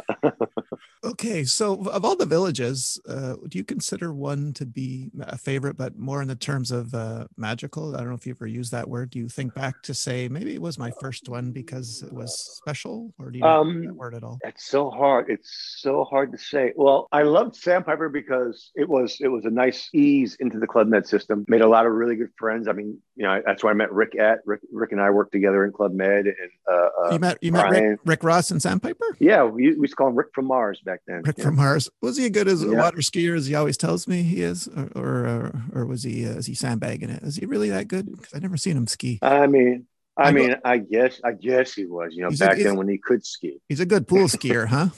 Okay. 1.05 1.44
So, 1.44 1.86
of 1.88 2.05
all 2.05 2.16
the 2.16 2.26
villages, 2.26 3.00
uh, 3.09 3.34
do 3.48 3.59
you 3.59 3.64
consider 3.64 4.12
one 4.12 4.52
to 4.55 4.66
be 4.66 5.11
a 5.20 5.38
favorite, 5.38 5.76
but 5.76 5.96
more 5.98 6.22
in 6.22 6.28
the 6.28 6.34
terms 6.34 6.70
of 6.70 6.94
uh, 6.94 7.26
magical? 7.36 7.94
I 7.94 7.98
don't 7.98 8.09
know 8.09 8.14
if 8.14 8.26
you 8.26 8.34
ever 8.34 8.46
used 8.46 8.72
that 8.72 8.88
word. 8.88 9.11
Do 9.11 9.18
you 9.18 9.28
think 9.28 9.55
back 9.55 9.82
to 9.82 9.94
say 9.94 10.28
maybe 10.28 10.55
it 10.55 10.62
was 10.62 10.78
my 10.78 10.92
first 11.00 11.28
one 11.28 11.52
because 11.52 12.02
it 12.02 12.12
was 12.12 12.38
special, 12.57 13.12
or 13.18 13.30
do 13.30 13.38
you 13.38 13.44
um, 13.44 13.84
that 13.84 13.94
word 13.94 14.14
at 14.14 14.22
all? 14.22 14.38
It's 14.42 14.66
so 14.66 14.90
hard. 14.90 15.26
It's 15.28 15.76
so 15.78 16.05
hard 16.05 16.32
to 16.32 16.38
say. 16.38 16.72
Well, 16.76 17.09
I 17.12 17.22
loved 17.22 17.57
Sandpiper 17.57 18.09
because 18.09 18.70
it 18.74 18.88
was 18.88 19.18
it 19.20 19.28
was 19.28 19.44
a 19.44 19.50
nice 19.50 19.88
ease 19.92 20.36
into 20.40 20.59
the 20.59 20.66
Club 20.66 20.88
Med 20.88 21.07
system. 21.07 21.44
Made 21.48 21.61
a 21.61 21.68
lot 21.68 21.86
of 21.86 21.92
really 21.92 22.16
good 22.16 22.30
friends. 22.38 22.68
I 22.68 22.72
mean, 22.72 22.98
you 23.16 23.24
know, 23.24 23.42
that's 23.44 23.62
where 23.62 23.72
I 23.72 23.76
met 23.76 23.92
Rick 23.92 24.18
at. 24.18 24.40
Rick, 24.44 24.61
Rick 24.72 24.92
and 24.92 25.00
I 25.00 25.11
worked 25.11 25.32
together 25.32 25.64
in 25.64 25.72
Club 25.72 25.92
Med, 25.92 26.26
and 26.26 26.50
uh, 26.70 26.88
uh 27.05 27.12
you 27.12 27.18
met 27.18 27.38
you 27.42 27.52
met 27.52 27.70
Rick, 27.70 28.00
Rick 28.05 28.24
Ross 28.24 28.50
and 28.50 28.61
Sandpiper? 28.61 29.16
Yeah, 29.18 29.44
we, 29.44 29.74
we 29.74 29.82
used 29.82 29.92
to 29.92 29.96
call 29.96 30.09
him 30.09 30.16
Rick 30.16 30.28
from 30.34 30.46
Mars 30.46 30.80
back 30.84 30.93
then. 31.07 31.22
Rick 31.24 31.38
yeah. 31.38 31.45
from 31.45 31.57
Mars. 31.57 31.88
Was 32.03 32.16
he 32.16 32.28
good 32.30 32.49
as 32.49 32.62
a 32.62 32.68
yeah. 32.68 32.78
water 32.78 32.99
skier 32.99 33.36
as 33.36 33.47
he 33.47 33.55
always 33.55 33.76
tells 33.76 34.07
me 34.09 34.22
he 34.22 34.42
is, 34.42 34.68
or 34.68 34.90
or, 34.95 35.62
or 35.72 35.86
was 35.86 36.03
he 36.03 36.26
uh, 36.26 36.30
is 36.30 36.47
he 36.47 36.55
sandbagging 36.55 37.11
it? 37.11 37.22
Is 37.22 37.36
he 37.36 37.47
really 37.47 37.70
that 37.70 37.88
good? 37.88 38.11
Because 38.11 38.34
I 38.34 38.38
never 38.38 38.57
seen 38.57 38.76
him 38.76 38.86
ski. 38.86 39.18
I 39.22 39.47
mean, 39.47 39.86
I, 40.16 40.28
I 40.28 40.32
mean, 40.32 40.57
I 40.64 40.78
guess, 40.78 41.20
I 41.24 41.32
guess 41.32 41.74
he 41.74 41.86
was. 41.86 42.14
You 42.14 42.22
know, 42.22 42.30
He's 42.30 42.38
back 42.38 42.55
he's- 42.55 42.66
then 42.66 42.76
when 42.76 42.88
he 42.88 42.99
could 42.99 43.24
ski. 43.24 43.61
He's 43.68 43.80
a 43.80 43.86
good 43.86 44.07
pool 44.07 44.28
skier, 44.28 44.66
huh? 44.68 44.88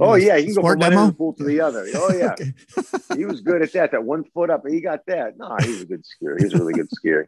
Oh 0.00 0.14
yeah, 0.14 0.38
he 0.38 0.46
can 0.46 0.54
go 0.54 0.62
from 0.62 0.78
one 0.78 0.82
end 0.82 0.94
of 0.94 1.06
the 1.08 1.12
pool 1.12 1.34
to 1.34 1.44
the 1.44 1.60
other. 1.60 1.86
Oh 1.94 2.12
yeah, 2.12 2.34
he 3.16 3.24
was 3.24 3.40
good 3.40 3.62
at 3.62 3.72
that. 3.72 3.92
That 3.92 4.04
one 4.04 4.24
foot 4.24 4.50
up, 4.50 4.66
he 4.66 4.80
got 4.80 5.04
that. 5.06 5.36
No, 5.36 5.56
he 5.60 5.70
was 5.70 5.82
a 5.82 5.86
good 5.86 6.04
skier. 6.04 6.38
He 6.38 6.44
was 6.44 6.54
a 6.54 6.58
really 6.58 6.72
good 6.72 6.88
skier. 6.90 7.26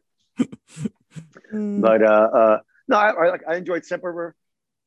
But 1.53 2.03
uh, 2.03 2.07
uh, 2.07 2.59
no, 2.89 2.97
I, 2.97 3.11
I 3.11 3.29
like 3.29 3.43
I 3.47 3.57
enjoyed 3.57 3.85
Sandpiper. 3.85 4.35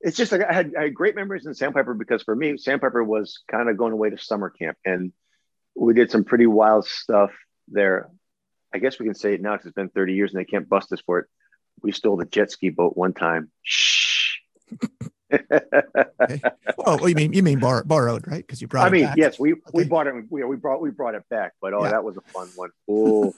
It's 0.04 0.18
just 0.18 0.32
like 0.34 0.42
I 0.44 0.52
had, 0.52 0.74
I 0.78 0.84
had 0.84 0.94
great 0.94 1.16
memories 1.16 1.46
in 1.46 1.54
Sandpiper 1.54 1.94
because 1.94 2.24
for 2.24 2.36
me, 2.36 2.58
Sandpiper 2.58 3.04
was 3.04 3.40
kind 3.50 3.70
of 3.70 3.78
going 3.78 3.94
away 3.94 4.10
to 4.10 4.18
summer 4.18 4.50
camp, 4.50 4.78
and 4.86 5.14
we 5.76 5.94
did 5.94 6.12
some 6.12 6.26
pretty 6.26 6.46
wild 6.46 6.86
stuff 6.86 7.32
there. 7.70 8.10
I 8.74 8.80
guess 8.80 9.00
we 9.00 9.06
can 9.06 9.16
say 9.16 9.34
it 9.34 9.42
now 9.42 9.54
because 9.54 9.68
it's 9.68 9.76
been 9.76 9.90
30 9.90 10.14
years 10.14 10.34
and 10.34 10.40
they 10.40 10.46
can't 10.46 10.68
bust 10.68 10.92
us 10.92 11.02
for 11.06 11.20
it. 11.20 11.28
We 11.82 11.92
stole 11.92 12.18
the 12.18 12.26
jet 12.26 12.52
ski 12.52 12.70
boat 12.70 12.98
one 12.98 13.14
time. 13.14 13.50
Shh. 13.62 14.38
oh, 15.32 15.38
well, 16.78 17.10
you 17.10 17.16
mean 17.16 17.34
you 17.34 17.42
mean 17.44 17.60
bor- 17.60 17.84
borrowed, 17.84 18.28
right? 18.28 18.46
Because 18.46 18.62
you 18.62 18.68
brought. 18.68 18.86
I 18.88 18.90
mean, 18.90 19.10
yes, 19.16 19.40
we 19.40 19.56
we 19.74 19.84
bought 19.86 20.08
it. 20.08 20.14
We, 20.30 20.44
we 20.44 20.56
brought 20.58 20.82
we 20.82 20.92
brought 20.92 21.16
it 21.16 21.24
back, 21.30 21.54
but 21.62 21.74
oh, 21.74 21.84
Yeah. 21.84 21.92
that 21.92 22.04
was 22.04 22.18
a 22.18 22.22
fun 22.22 22.50
one. 22.56 22.70
Oh, 22.90 23.34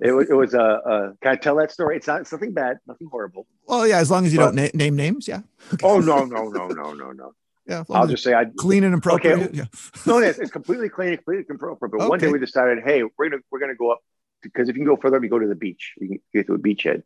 it 0.00 0.12
was 0.12 0.28
it 0.28 0.34
was 0.34 0.54
a. 0.54 0.60
Uh, 0.62 1.12
can 1.22 1.32
I 1.32 1.36
tell 1.36 1.56
that 1.56 1.70
story? 1.70 1.96
It's 1.96 2.06
not 2.06 2.26
something 2.26 2.52
bad, 2.52 2.78
nothing 2.86 3.08
horrible. 3.10 3.46
Well, 3.66 3.86
yeah, 3.86 3.98
as 3.98 4.10
long 4.10 4.26
as 4.26 4.32
you 4.32 4.38
But- 4.38 4.54
don't 4.54 4.56
na- 4.56 4.70
name 4.74 4.96
names, 4.96 5.26
yeah. 5.26 5.40
Oh 5.82 6.00
no 6.00 6.24
no 6.24 6.48
no 6.48 6.68
no 6.68 6.92
no 6.92 7.12
no. 7.12 7.32
Yeah, 7.66 7.82
I'll 7.90 8.06
just 8.06 8.22
say 8.22 8.32
I 8.32 8.44
clean 8.56 8.84
and 8.84 8.94
appropriate. 8.94 9.40
Okay. 9.40 9.50
Yeah. 9.52 9.64
no, 10.06 10.18
it's, 10.18 10.38
it's 10.38 10.52
completely 10.52 10.88
clean, 10.88 11.16
completely 11.16 11.44
appropriate. 11.52 11.90
But 11.98 12.08
one 12.08 12.20
day 12.20 12.28
we 12.28 12.38
decided, 12.38 12.78
hey, 12.84 13.02
we're 13.02 13.28
gonna 13.28 13.42
we're 13.50 13.58
gonna 13.58 13.74
go 13.74 13.90
up 13.90 14.00
because 14.42 14.68
if 14.68 14.76
you 14.76 14.84
can 14.84 14.94
go 14.94 14.96
further, 15.00 15.20
you 15.22 15.28
go 15.28 15.38
to 15.38 15.48
the 15.48 15.56
beach. 15.56 15.94
You 15.98 16.08
can 16.08 16.18
get 16.32 16.46
to 16.46 16.54
a 16.54 16.58
beachhead. 16.58 17.02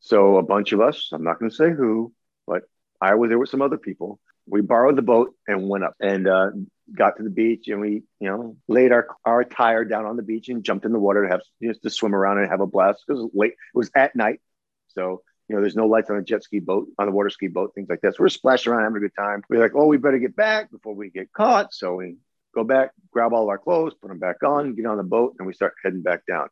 So 0.00 0.36
a 0.38 0.42
bunch 0.42 0.72
of 0.72 0.80
us, 0.80 1.10
I'm 1.12 1.24
not 1.24 1.38
gonna 1.38 1.50
say 1.50 1.70
who, 1.70 2.12
but 2.46 2.62
I 3.00 3.16
was 3.16 3.28
there 3.28 3.38
with 3.38 3.50
some 3.50 3.62
other 3.62 3.76
people. 3.76 4.18
We 4.46 4.60
borrowed 4.62 4.96
the 4.96 5.02
boat 5.02 5.34
and 5.46 5.68
went 5.68 5.84
up 5.84 5.94
and 6.00 6.26
uh, 6.26 6.50
got 6.94 7.16
to 7.16 7.22
the 7.22 7.30
beach 7.30 7.68
and 7.68 7.80
we, 7.80 8.02
you 8.20 8.28
know, 8.28 8.56
laid 8.68 8.92
our 8.92 9.08
our 9.24 9.44
tire 9.44 9.84
down 9.84 10.06
on 10.06 10.16
the 10.16 10.22
beach 10.22 10.48
and 10.48 10.64
jumped 10.64 10.84
in 10.84 10.92
the 10.92 10.98
water 10.98 11.22
to 11.22 11.28
have 11.28 11.40
just 11.62 11.82
to 11.82 11.90
swim 11.90 12.14
around 12.14 12.38
and 12.38 12.50
have 12.50 12.60
a 12.60 12.66
blast. 12.66 13.04
Because 13.06 13.20
it 13.20 13.24
was 13.24 13.32
late. 13.34 13.52
It 13.52 13.78
was 13.78 13.90
at 13.94 14.16
night, 14.16 14.40
so 14.88 15.22
you 15.48 15.56
know, 15.56 15.60
there's 15.60 15.76
no 15.76 15.86
lights 15.86 16.08
on 16.08 16.16
a 16.16 16.22
jet 16.22 16.42
ski 16.42 16.60
boat, 16.60 16.88
on 16.98 17.06
the 17.06 17.12
water 17.12 17.30
ski 17.30 17.48
boat, 17.48 17.72
things 17.74 17.88
like 17.90 18.00
that. 18.00 18.14
So 18.14 18.22
we're 18.22 18.28
splashing 18.30 18.72
around, 18.72 18.84
having 18.84 18.96
a 18.96 19.00
good 19.00 19.14
time. 19.14 19.42
We're 19.50 19.60
like, 19.60 19.74
oh, 19.74 19.86
we 19.86 19.98
better 19.98 20.18
get 20.18 20.34
back 20.34 20.70
before 20.70 20.94
we 20.94 21.10
get 21.10 21.32
caught. 21.32 21.74
So 21.74 21.96
we 21.96 22.16
go 22.54 22.64
back, 22.64 22.92
grab 23.10 23.32
all 23.32 23.42
of 23.42 23.48
our 23.48 23.58
clothes, 23.58 23.94
put 24.00 24.08
them 24.08 24.18
back 24.18 24.42
on, 24.42 24.74
get 24.74 24.86
on 24.86 24.96
the 24.96 25.02
boat, 25.02 25.34
and 25.38 25.46
we 25.46 25.52
start 25.52 25.74
heading 25.84 26.02
back 26.02 26.24
down. 26.26 26.48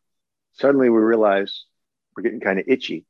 Suddenly 0.53 0.91
we 0.91 0.99
realize 0.99 1.65
we're 2.17 2.25
getting 2.25 2.41
kind 2.41 2.59
of 2.59 2.67
itchy. 2.69 3.07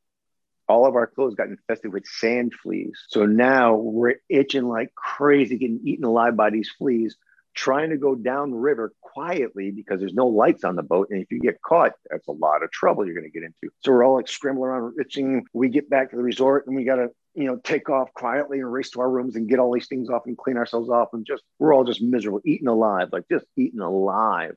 All 0.71 0.87
of 0.87 0.95
our 0.95 1.09
clothes 1.09 1.35
got 1.35 1.49
infested 1.49 1.93
with 1.93 2.07
sand 2.07 2.53
fleas. 2.63 2.97
So 3.09 3.27
now 3.27 3.75
we're 3.75 4.15
itching 4.29 4.69
like 4.69 4.95
crazy, 4.95 5.59
getting 5.59 5.81
eaten 5.85 6.05
alive 6.05 6.37
by 6.37 6.51
these 6.51 6.71
fleas, 6.79 7.17
trying 7.55 7.91
to 7.91 7.97
go 7.97 8.15
down 8.15 8.55
river 8.55 8.93
quietly 9.01 9.73
because 9.73 9.99
there's 9.99 10.15
no 10.15 10.29
lights 10.29 10.63
on 10.63 10.77
the 10.77 10.85
boat. 10.85 11.09
And 11.11 11.21
if 11.21 11.33
you 11.33 11.41
get 11.41 11.61
caught, 11.61 11.93
that's 12.09 12.29
a 12.29 12.33
lot 12.33 12.63
of 12.63 12.71
trouble 12.71 13.05
you're 13.05 13.17
going 13.17 13.31
to 13.31 13.39
get 13.39 13.43
into. 13.43 13.75
So 13.81 13.91
we're 13.91 14.05
all 14.05 14.15
like 14.15 14.29
scrambling 14.29 14.71
around, 14.71 14.95
itching. 15.01 15.45
We 15.53 15.69
get 15.69 15.91
back 15.91 16.11
to 16.11 16.17
the 16.17 16.23
resort 16.23 16.69
and 16.69 16.77
we 16.77 16.85
got 16.85 16.97
to, 16.97 17.09
you 17.35 17.47
know, 17.47 17.57
take 17.57 17.91
off 17.91 18.15
quietly 18.15 18.61
and 18.61 18.73
race 18.73 18.91
to 18.91 19.01
our 19.01 19.11
rooms 19.11 19.35
and 19.35 19.49
get 19.49 19.59
all 19.59 19.75
these 19.75 19.89
things 19.89 20.09
off 20.09 20.23
and 20.27 20.39
clean 20.39 20.57
ourselves 20.57 20.89
off. 20.89 21.09
And 21.13 21.27
just, 21.27 21.43
we're 21.59 21.75
all 21.75 21.85
just 21.85 22.01
miserable, 22.01 22.41
eaten 22.45 22.69
alive, 22.69 23.09
like 23.13 23.25
just 23.29 23.47
eaten 23.57 23.81
alive. 23.81 24.55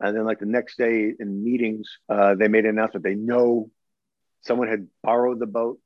And 0.00 0.16
then, 0.16 0.24
like 0.24 0.40
the 0.40 0.46
next 0.46 0.78
day 0.78 1.12
in 1.18 1.44
meetings, 1.44 1.98
uh, 2.08 2.34
they 2.34 2.48
made 2.48 2.64
an 2.64 2.70
announcement. 2.70 3.04
They 3.04 3.14
know 3.14 3.70
someone 4.42 4.68
had 4.68 4.88
borrowed 5.02 5.38
the 5.38 5.46
boat 5.46 5.78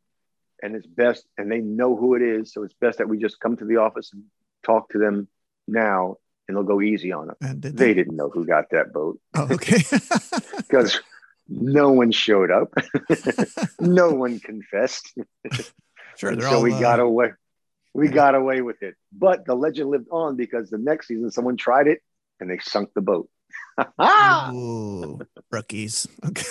and 0.63 0.75
it's 0.75 0.87
best, 0.87 1.27
and 1.37 1.51
they 1.51 1.61
know 1.61 1.97
who 1.97 2.15
it 2.15 2.23
is. 2.23 2.53
So 2.53 2.63
it's 2.63 2.75
best 2.81 2.99
that 2.99 3.09
we 3.09 3.19
just 3.19 3.41
come 3.41 3.57
to 3.57 3.65
the 3.65 3.77
office 3.77 4.13
and 4.13 4.25
talk 4.65 4.91
to 4.91 4.99
them 4.99 5.29
now 5.69 6.17
and 6.47 6.57
they'll 6.57 6.65
go 6.65 6.81
easy 6.81 7.13
on 7.13 7.29
them 7.29 7.37
And 7.41 7.61
did 7.61 7.77
They 7.77 7.95
didn't 7.95 8.17
know 8.17 8.29
who 8.29 8.45
got 8.45 8.71
that 8.71 8.93
boat 8.93 9.19
Oh, 9.35 9.49
okay. 9.51 9.83
because 10.57 11.01
no 11.49 11.93
one 11.93 12.11
showed 12.11 12.51
up. 12.51 12.73
no 13.81 14.13
one 14.13 14.41
confessed. 14.41 15.13
sure, 16.17 16.35
they're 16.35 16.49
so 16.49 16.57
all. 16.57 16.63
we 16.63 16.73
uh, 16.73 16.81
got 16.81 17.01
away. 17.01 17.33
We 17.93 18.09
got 18.09 18.35
away 18.35 18.63
with 18.63 18.83
it. 18.83 18.95
But 19.13 19.45
the 19.45 19.55
legend 19.55 19.91
lived 19.91 20.09
on 20.11 20.37
because 20.37 20.71
the 20.71 20.79
next 20.79 21.09
season 21.09 21.31
someone 21.31 21.57
tried 21.57 21.87
it 21.87 22.03
and 22.41 22.51
they 22.51 22.59
sunk 22.59 22.91
the 22.95 23.03
boat. 23.03 23.29
Ooh, 24.51 25.21
rookies. 25.51 26.09
Okay. 26.25 26.47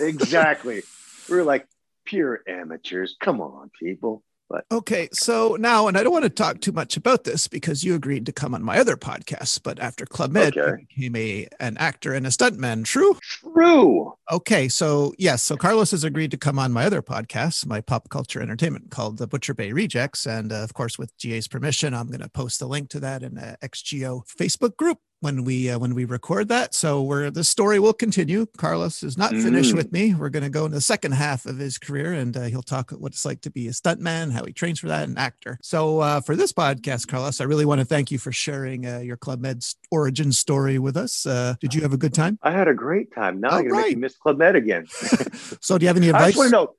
exactly. 0.00 0.82
We 1.28 1.36
were 1.36 1.44
like 1.44 1.66
pure 2.04 2.40
amateurs. 2.48 3.16
Come 3.20 3.40
on, 3.40 3.70
people. 3.78 4.22
But 4.50 4.66
Okay, 4.70 5.08
so 5.10 5.56
now, 5.58 5.88
and 5.88 5.96
I 5.96 6.02
don't 6.02 6.12
want 6.12 6.24
to 6.24 6.28
talk 6.28 6.60
too 6.60 6.70
much 6.70 6.98
about 6.98 7.24
this 7.24 7.48
because 7.48 7.82
you 7.82 7.94
agreed 7.94 8.26
to 8.26 8.32
come 8.32 8.54
on 8.54 8.62
my 8.62 8.78
other 8.78 8.94
podcast, 8.94 9.62
but 9.62 9.80
after 9.80 10.04
Club 10.04 10.32
Med, 10.32 10.54
you 10.54 10.62
Okay. 10.62 10.84
became 10.86 11.16
a 11.16 11.48
an 11.60 11.78
actor 11.78 12.12
and 12.12 12.26
a 12.26 12.28
stuntman. 12.30 12.84
True. 12.84 13.16
true. 13.22 14.12
Okay, 14.30 14.68
so 14.68 15.14
yes, 15.18 15.42
so 15.42 15.56
Carlos 15.56 15.92
has 15.92 16.04
agreed 16.04 16.30
to 16.30 16.36
come 16.36 16.58
on 16.58 16.72
my 16.72 16.84
other 16.84 17.00
podcast, 17.00 17.64
my 17.66 17.80
pop 17.80 18.10
culture 18.10 18.40
entertainment 18.42 18.90
called 18.90 19.16
the 19.16 19.26
Butcher 19.26 19.54
Bay 19.54 19.72
Rejects, 19.72 20.26
and 20.26 20.52
uh, 20.52 20.56
of 20.56 20.74
course, 20.74 20.98
with 20.98 21.10
GA's 21.18 21.48
permission, 21.48 21.94
I'm 21.94 22.08
going 22.08 22.20
to 22.20 22.28
post 22.28 22.60
a 22.60 22.66
link 22.66 22.90
to 22.90 23.00
that 23.00 23.22
in 23.22 23.36
the 23.36 23.56
XGO 23.62 24.22
Facebook 24.38 24.76
group 24.76 24.98
when 25.24 25.42
we 25.42 25.70
uh, 25.70 25.78
when 25.78 25.94
we 25.94 26.04
record 26.04 26.48
that. 26.48 26.74
So 26.74 27.02
we're 27.02 27.30
the 27.30 27.42
story 27.42 27.78
will 27.80 27.92
continue. 27.94 28.46
Carlos 28.58 29.02
is 29.02 29.18
not 29.18 29.30
finished 29.30 29.72
Mm. 29.72 29.76
with 29.76 29.90
me. 29.92 30.14
We're 30.14 30.28
going 30.28 30.42
to 30.44 30.50
go 30.50 30.66
into 30.66 30.76
the 30.76 30.80
second 30.82 31.12
half 31.12 31.46
of 31.46 31.58
his 31.58 31.78
career, 31.78 32.12
and 32.12 32.36
uh, 32.36 32.42
he'll 32.42 32.62
talk 32.62 32.90
what 32.92 33.12
it's 33.12 33.24
like 33.24 33.40
to 33.40 33.50
be 33.50 33.66
a 33.66 33.70
stuntman, 33.70 34.30
how 34.30 34.44
he 34.44 34.52
trains 34.52 34.78
for 34.78 34.88
that, 34.88 35.08
and 35.08 35.18
actor. 35.18 35.58
So 35.62 36.00
uh, 36.00 36.20
for 36.20 36.36
this 36.36 36.52
podcast, 36.52 37.08
Carlos, 37.08 37.40
I 37.40 37.44
really 37.44 37.64
want 37.64 37.80
to 37.80 37.84
thank 37.86 38.10
you 38.12 38.18
for 38.18 38.30
sharing 38.30 38.86
uh, 38.86 38.98
your 38.98 39.16
Club 39.16 39.40
Med's 39.40 39.76
origin 39.90 40.30
story 40.30 40.78
with 40.78 40.96
us. 40.96 41.24
Uh, 41.26 41.54
did 41.60 41.74
you 41.74 41.80
have 41.82 41.94
a 41.94 41.96
good 41.96 42.14
time? 42.14 42.38
I 42.42 42.50
had 42.52 42.68
a 42.68 42.74
great 42.74 43.12
time. 43.14 43.40
Now 43.40 43.48
All 43.50 43.58
I'm 43.58 43.64
make 43.64 43.72
right. 43.72 43.90
you 43.90 43.96
miss 43.96 44.16
Club 44.16 44.38
Med 44.38 44.54
again. 44.54 44.86
So 45.60 45.78
do 45.78 45.84
you 45.84 45.88
have 45.88 45.96
any 45.96 46.08
advice? 46.08 46.22
I 46.22 46.26
just 46.28 46.38
want 46.38 46.48
to 46.50 46.56
know. 46.56 46.74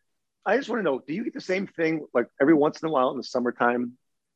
I 0.46 0.58
just 0.58 0.70
want 0.70 0.80
to 0.80 0.84
know. 0.84 1.02
Do 1.08 1.14
you 1.14 1.24
get 1.24 1.34
the 1.34 1.42
same 1.42 1.66
thing 1.66 2.06
like 2.14 2.28
every 2.40 2.54
once 2.54 2.82
in 2.84 2.88
a 2.88 2.92
while 2.92 3.10
in 3.10 3.18
the 3.18 3.24
summertime 3.24 3.94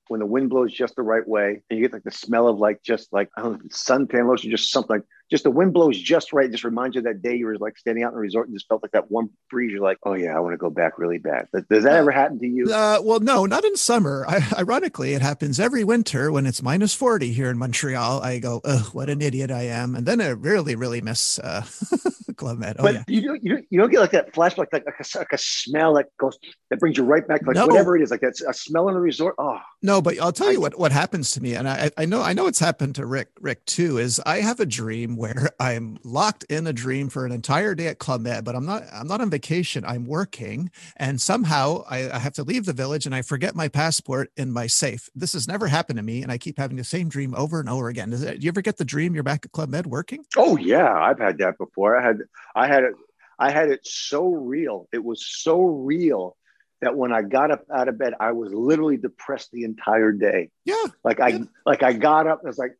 when 0.09 0.19
the 0.19 0.25
wind 0.25 0.49
blows 0.49 0.73
just 0.73 0.95
the 0.95 1.01
right 1.01 1.25
way 1.27 1.61
and 1.69 1.79
you 1.79 1.85
get 1.85 1.93
like 1.93 2.03
the 2.03 2.11
smell 2.11 2.47
of 2.47 2.57
like 2.57 2.83
just 2.83 3.11
like 3.13 3.29
I 3.37 3.41
don't 3.43 3.53
know 3.53 3.69
suntan 3.69 4.27
lotion, 4.27 4.51
just 4.51 4.71
something 4.71 4.97
like 4.97 5.05
just 5.31 5.43
the 5.43 5.51
wind 5.51 5.73
blows 5.73 5.97
just 5.99 6.33
right. 6.33 6.49
Just 6.51 6.63
reminds 6.63 6.95
you 6.95 6.99
of 7.01 7.05
that 7.05 7.21
day 7.21 7.35
you 7.35 7.45
were 7.45 7.57
like 7.57 7.77
standing 7.77 8.03
out 8.03 8.09
in 8.09 8.15
the 8.15 8.19
resort 8.19 8.47
and 8.47 8.55
just 8.55 8.67
felt 8.67 8.81
like 8.81 8.91
that 8.93 9.11
warm 9.11 9.29
breeze. 9.51 9.71
You're 9.71 9.81
like, 9.81 9.99
oh 10.03 10.13
yeah, 10.15 10.35
I 10.35 10.39
want 10.39 10.53
to 10.53 10.57
go 10.57 10.71
back 10.71 10.97
really 10.97 11.19
bad. 11.19 11.47
Does- 11.53 11.65
Does 11.69 11.83
that 11.83 11.93
ever 11.95 12.09
happen 12.11 12.39
to 12.39 12.47
you? 12.47 12.73
Uh, 12.73 12.99
well, 13.03 13.19
no, 13.19 13.45
not 13.45 13.63
in 13.63 13.75
summer. 13.75 14.25
I, 14.27 14.41
ironically, 14.57 15.13
it 15.13 15.21
happens 15.21 15.59
every 15.59 15.83
winter 15.83 16.31
when 16.31 16.47
it's 16.47 16.63
minus 16.63 16.95
40 16.95 17.31
here 17.31 17.49
in 17.51 17.57
Montreal. 17.59 18.21
I 18.21 18.39
go, 18.39 18.59
oh, 18.63 18.89
what 18.91 19.09
an 19.09 19.21
idiot 19.21 19.51
I 19.51 19.63
am. 19.67 19.95
And 19.95 20.05
then 20.07 20.19
I 20.19 20.29
really, 20.29 20.75
really 20.75 21.01
miss 21.01 21.37
uh, 21.37 21.63
Club 22.39 22.57
Med. 22.57 22.77
Oh, 22.79 22.83
but 22.83 22.93
yeah. 22.95 23.03
you 23.07 23.21
don't, 23.21 23.43
you 23.43 23.49
don't 23.53 23.65
you 23.69 23.79
don't 23.79 23.91
get 23.91 23.99
like 23.99 24.11
that 24.11 24.33
flashback, 24.33 24.67
like, 24.71 24.85
like, 24.85 24.85
a, 24.87 25.17
like 25.17 25.33
a 25.33 25.37
smell 25.37 25.93
that 25.95 26.05
goes 26.17 26.39
that 26.69 26.79
brings 26.79 26.97
you 26.97 27.03
right 27.03 27.27
back, 27.27 27.41
like 27.45 27.55
No. 27.55 27.67
whatever 27.67 27.97
it 27.97 28.01
is, 28.01 28.11
like 28.11 28.21
that's 28.21 28.41
a 28.41 28.53
smell 28.53 28.87
in 28.89 28.95
a 28.95 28.99
resort. 28.99 29.35
Oh, 29.37 29.59
No, 29.81 30.01
but 30.01 30.19
I'll 30.19 30.31
tell 30.31 30.51
you 30.51 30.61
what, 30.61 30.79
what 30.79 30.91
happens 30.91 31.31
to 31.31 31.41
me. 31.41 31.55
And 31.55 31.67
I, 31.67 31.91
I 31.97 32.05
know, 32.05 32.21
I 32.21 32.33
know 32.33 32.47
it's 32.47 32.59
happened 32.59 32.95
to 32.95 33.05
Rick, 33.05 33.29
Rick 33.41 33.65
too, 33.65 33.97
is 33.97 34.21
I 34.25 34.37
have 34.37 34.59
a 34.59 34.65
dream 34.65 35.17
where 35.17 35.49
I'm 35.59 35.97
locked 36.03 36.45
in 36.45 36.65
a 36.65 36.73
dream 36.73 37.09
for 37.09 37.25
an 37.25 37.31
entire 37.31 37.75
day 37.75 37.87
at 37.87 37.99
Club 37.99 38.21
Med, 38.21 38.45
but 38.45 38.55
I'm 38.55 38.65
not, 38.65 38.83
I'm 38.93 39.07
not 39.07 39.19
on 39.19 39.29
vacation. 39.29 39.83
I'm 39.85 40.05
working 40.05 40.71
and 40.95 41.19
somehow 41.19 41.83
I, 41.89 42.09
I 42.09 42.19
have 42.19 42.33
to 42.33 42.43
leave 42.43 42.65
the 42.65 42.73
village 42.73 43.05
and 43.05 43.13
I 43.13 43.21
forget 43.21 43.55
my 43.55 43.67
passport 43.67 44.31
in 44.37 44.51
my 44.51 44.67
safe. 44.67 45.09
This 45.13 45.33
has 45.33 45.47
never 45.47 45.67
happened 45.67 45.97
to 45.97 46.03
me. 46.03 46.23
And 46.23 46.31
I 46.31 46.37
keep 46.37 46.57
having 46.57 46.77
the 46.77 46.83
same 46.83 47.09
dream 47.09 47.35
over 47.35 47.59
and 47.59 47.67
over 47.67 47.89
again. 47.89 48.11
Does 48.11 48.23
it, 48.23 48.39
do 48.39 48.45
you 48.45 48.49
ever 48.49 48.61
get 48.61 48.77
the 48.77 48.85
dream 48.85 49.13
you're 49.13 49.23
back 49.23 49.45
at 49.45 49.51
Club 49.51 49.69
Med 49.69 49.87
working? 49.87 50.23
Oh 50.37 50.55
yeah, 50.57 50.93
I've 50.93 51.19
had 51.19 51.37
that 51.39 51.57
before. 51.57 51.99
I 51.99 52.05
had 52.05 52.19
I 52.55 52.67
had 52.67 52.83
it 52.83 52.93
I 53.37 53.51
had 53.51 53.69
it 53.69 53.81
so 53.85 54.27
real. 54.27 54.87
It 54.91 55.03
was 55.03 55.25
so 55.25 55.61
real 55.63 56.35
that 56.81 56.95
when 56.95 57.13
I 57.13 57.21
got 57.21 57.51
up 57.51 57.63
out 57.73 57.87
of 57.87 57.97
bed, 57.97 58.13
I 58.19 58.31
was 58.31 58.53
literally 58.53 58.97
depressed 58.97 59.51
the 59.51 59.63
entire 59.63 60.11
day. 60.11 60.49
Yeah. 60.65 60.85
Like 61.03 61.19
I 61.19 61.27
Yeah. 61.29 61.43
like 61.65 61.83
I 61.83 61.93
got 61.93 62.27
up 62.27 62.39
and 62.39 62.47
I 62.47 62.49
was 62.49 62.57
like, 62.57 62.75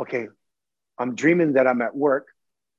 okay, 0.00 0.28
I'm 0.98 1.14
dreaming 1.14 1.54
that 1.54 1.66
I'm 1.66 1.82
at 1.82 1.96
work, 1.96 2.26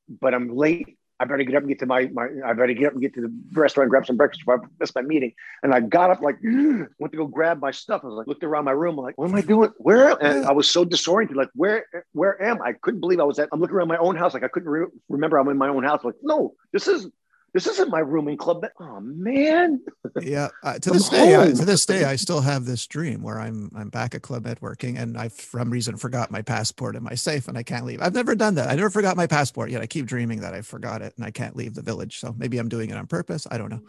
but 0.07 0.33
I'm 0.33 0.55
late. 0.55 0.98
I 1.19 1.25
better 1.25 1.43
get 1.43 1.55
up 1.55 1.63
and 1.63 1.69
get 1.69 1.79
to 1.79 1.85
my, 1.85 2.07
my 2.13 2.27
I 2.45 2.53
better 2.53 2.73
get 2.73 2.87
up 2.87 2.93
and 2.93 3.01
get 3.01 3.13
to 3.15 3.21
the 3.21 3.33
restaurant 3.53 3.89
grab 3.89 4.05
some 4.05 4.15
breakfast 4.15 4.41
before 4.41 4.63
I 4.63 4.67
miss 4.79 4.95
my 4.95 5.01
meeting. 5.01 5.33
And 5.63 5.73
I 5.73 5.81
got 5.81 6.11
up 6.11 6.21
like 6.21 6.37
went 6.43 7.11
to 7.11 7.17
go 7.17 7.27
grab 7.27 7.59
my 7.59 7.71
stuff. 7.71 8.01
I 8.03 8.07
was 8.07 8.15
like, 8.15 8.27
looked 8.27 8.43
around 8.43 8.65
my 8.65 8.71
room, 8.71 8.97
I'm 8.97 9.03
like, 9.03 9.17
what 9.17 9.29
am 9.29 9.35
I 9.35 9.41
doing? 9.41 9.71
Where? 9.77 10.11
And 10.23 10.45
I 10.45 10.51
was 10.51 10.69
so 10.69 10.85
disoriented, 10.85 11.35
like, 11.35 11.49
where 11.55 11.85
where 12.13 12.41
am 12.41 12.61
I? 12.61 12.69
I 12.69 12.73
couldn't 12.73 12.99
believe 12.99 13.19
I 13.19 13.23
was 13.23 13.39
at. 13.39 13.49
I'm 13.51 13.59
looking 13.59 13.75
around 13.75 13.87
my 13.87 13.97
own 13.97 14.15
house, 14.15 14.33
like 14.33 14.43
I 14.43 14.47
couldn't 14.47 14.69
re- 14.69 14.87
remember 15.09 15.37
I'm 15.37 15.49
in 15.49 15.57
my 15.57 15.69
own 15.69 15.83
house. 15.83 16.03
Like, 16.03 16.15
no, 16.21 16.53
this 16.71 16.87
is 16.87 17.07
this 17.53 17.67
isn't 17.67 17.89
my 17.89 17.99
room 17.99 18.27
in 18.27 18.37
Club 18.37 18.61
Med. 18.61 18.71
Oh 18.79 18.99
man. 18.99 19.81
yeah. 20.21 20.49
Uh, 20.63 20.77
to 20.79 20.89
this 20.91 21.09
day, 21.09 21.35
I, 21.35 21.47
to 21.47 21.65
this 21.65 21.85
day, 21.85 22.03
I 22.03 22.15
still 22.15 22.41
have 22.41 22.65
this 22.65 22.85
dream 22.87 23.21
where 23.21 23.39
I'm 23.39 23.71
I'm 23.75 23.89
back 23.89 24.15
at 24.15 24.21
Club 24.21 24.45
Med 24.45 24.61
working, 24.61 24.97
and 24.97 25.17
I, 25.17 25.29
for 25.29 25.59
some 25.59 25.69
reason, 25.69 25.97
forgot 25.97 26.31
my 26.31 26.41
passport 26.41 26.95
in 26.95 27.03
my 27.03 27.15
safe, 27.15 27.47
and 27.47 27.57
I 27.57 27.63
can't 27.63 27.85
leave. 27.85 28.01
I've 28.01 28.13
never 28.13 28.35
done 28.35 28.55
that. 28.55 28.69
I 28.69 28.75
never 28.75 28.89
forgot 28.89 29.17
my 29.17 29.27
passport 29.27 29.71
yet. 29.71 29.81
I 29.81 29.87
keep 29.87 30.05
dreaming 30.05 30.41
that 30.41 30.53
I 30.53 30.61
forgot 30.61 31.01
it, 31.01 31.13
and 31.17 31.25
I 31.25 31.31
can't 31.31 31.55
leave 31.55 31.73
the 31.73 31.81
village. 31.81 32.19
So 32.19 32.35
maybe 32.37 32.57
I'm 32.57 32.69
doing 32.69 32.89
it 32.89 32.97
on 32.97 33.07
purpose. 33.07 33.47
I 33.49 33.57
don't 33.57 33.69
know. 33.69 33.81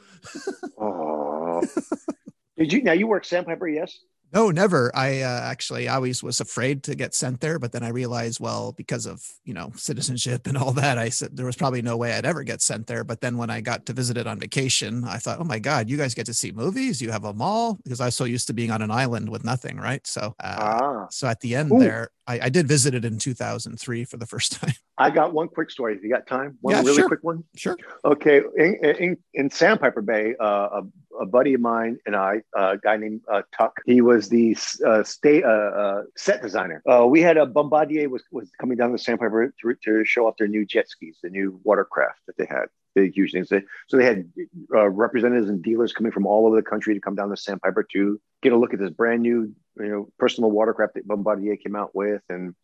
oh. 0.78 1.62
Did 2.56 2.72
you 2.72 2.82
now 2.82 2.92
you 2.92 3.06
work 3.06 3.24
Sandpiper? 3.24 3.68
Yes. 3.68 3.98
No, 4.32 4.50
never. 4.50 4.94
I 4.94 5.22
uh, 5.22 5.40
actually 5.42 5.88
always 5.88 6.22
was 6.22 6.40
afraid 6.40 6.82
to 6.84 6.94
get 6.94 7.14
sent 7.14 7.40
there, 7.40 7.58
but 7.58 7.72
then 7.72 7.82
I 7.82 7.88
realized, 7.88 8.40
well, 8.40 8.72
because 8.72 9.06
of 9.06 9.24
you 9.44 9.54
know 9.54 9.72
citizenship 9.76 10.46
and 10.46 10.56
all 10.56 10.72
that, 10.72 10.98
I 10.98 11.08
said 11.08 11.36
there 11.36 11.46
was 11.46 11.56
probably 11.56 11.82
no 11.82 11.96
way 11.96 12.12
I'd 12.12 12.24
ever 12.24 12.42
get 12.42 12.62
sent 12.62 12.86
there. 12.86 13.02
But 13.04 13.20
then 13.20 13.36
when 13.36 13.50
I 13.50 13.60
got 13.60 13.86
to 13.86 13.92
visit 13.92 14.16
it 14.16 14.26
on 14.26 14.38
vacation, 14.38 15.04
I 15.04 15.18
thought, 15.18 15.40
oh 15.40 15.44
my 15.44 15.58
god, 15.58 15.90
you 15.90 15.96
guys 15.96 16.14
get 16.14 16.26
to 16.26 16.34
see 16.34 16.52
movies, 16.52 17.02
you 17.02 17.10
have 17.10 17.24
a 17.24 17.32
mall, 17.32 17.78
because 17.82 18.00
I 18.00 18.06
was 18.06 18.16
so 18.16 18.24
used 18.24 18.46
to 18.46 18.52
being 18.52 18.70
on 18.70 18.82
an 18.82 18.90
island 18.90 19.28
with 19.28 19.44
nothing, 19.44 19.76
right? 19.76 20.06
So, 20.06 20.34
uh, 20.38 20.56
ah. 20.58 21.06
so 21.10 21.26
at 21.26 21.40
the 21.40 21.56
end 21.56 21.72
Ooh. 21.72 21.78
there, 21.78 22.10
I, 22.26 22.40
I, 22.44 22.48
did 22.48 22.68
visit 22.68 22.94
it 22.94 23.04
in 23.04 23.18
2003 23.18 24.04
for 24.04 24.16
the 24.16 24.26
first 24.26 24.52
time. 24.60 24.74
I 24.98 25.10
got 25.10 25.32
one 25.32 25.48
quick 25.48 25.70
story. 25.70 25.96
If 25.96 26.02
you 26.02 26.10
got 26.10 26.26
time, 26.26 26.58
one 26.60 26.74
yeah, 26.74 26.82
really 26.82 26.96
sure. 26.96 27.08
quick 27.08 27.24
one. 27.24 27.42
Sure. 27.56 27.76
Okay, 28.04 28.42
in, 28.56 28.74
in, 28.84 29.16
in 29.34 29.50
Sandpiper 29.50 30.02
Bay, 30.02 30.34
uh, 30.38 30.82
a, 30.82 31.22
a, 31.22 31.26
buddy 31.26 31.54
of 31.54 31.60
mine 31.60 31.98
and 32.06 32.14
I, 32.14 32.42
a 32.54 32.76
guy 32.76 32.96
named 32.98 33.22
uh, 33.30 33.42
Tuck, 33.56 33.80
he 33.86 34.00
was 34.00 34.19
the 34.28 34.56
uh, 34.86 35.02
state 35.02 35.44
uh, 35.44 35.48
uh, 35.48 36.02
set 36.16 36.42
designer. 36.42 36.82
Uh, 36.90 37.06
we 37.06 37.20
had 37.20 37.36
a 37.36 37.46
Bombardier 37.46 38.08
was 38.08 38.22
was 38.30 38.50
coming 38.60 38.76
down 38.76 38.92
the 38.92 38.98
Sandpiper 38.98 39.52
to, 39.60 39.74
to 39.84 40.04
show 40.04 40.26
off 40.26 40.36
their 40.38 40.48
new 40.48 40.64
jet 40.64 40.88
skis, 40.88 41.18
the 41.22 41.30
new 41.30 41.60
watercraft 41.64 42.18
that 42.26 42.36
they 42.36 42.46
had 42.46 42.66
big, 42.94 43.14
huge 43.14 43.32
things. 43.32 43.48
So 43.48 43.96
they 43.96 44.04
had 44.04 44.30
uh, 44.74 44.88
representatives 44.88 45.48
and 45.48 45.62
dealers 45.62 45.92
coming 45.92 46.12
from 46.12 46.26
all 46.26 46.46
over 46.46 46.56
the 46.56 46.62
country 46.62 46.94
to 46.94 47.00
come 47.00 47.14
down 47.14 47.30
to 47.30 47.36
Sandpiper 47.36 47.86
to 47.92 48.20
get 48.42 48.52
a 48.52 48.56
look 48.56 48.74
at 48.74 48.80
this 48.80 48.90
brand 48.90 49.22
new, 49.22 49.54
you 49.78 49.88
know, 49.88 50.08
personal 50.18 50.50
watercraft 50.50 50.94
that 50.94 51.06
Bombardier 51.06 51.56
came 51.56 51.76
out 51.76 51.94
with. 51.94 52.22
And 52.28 52.54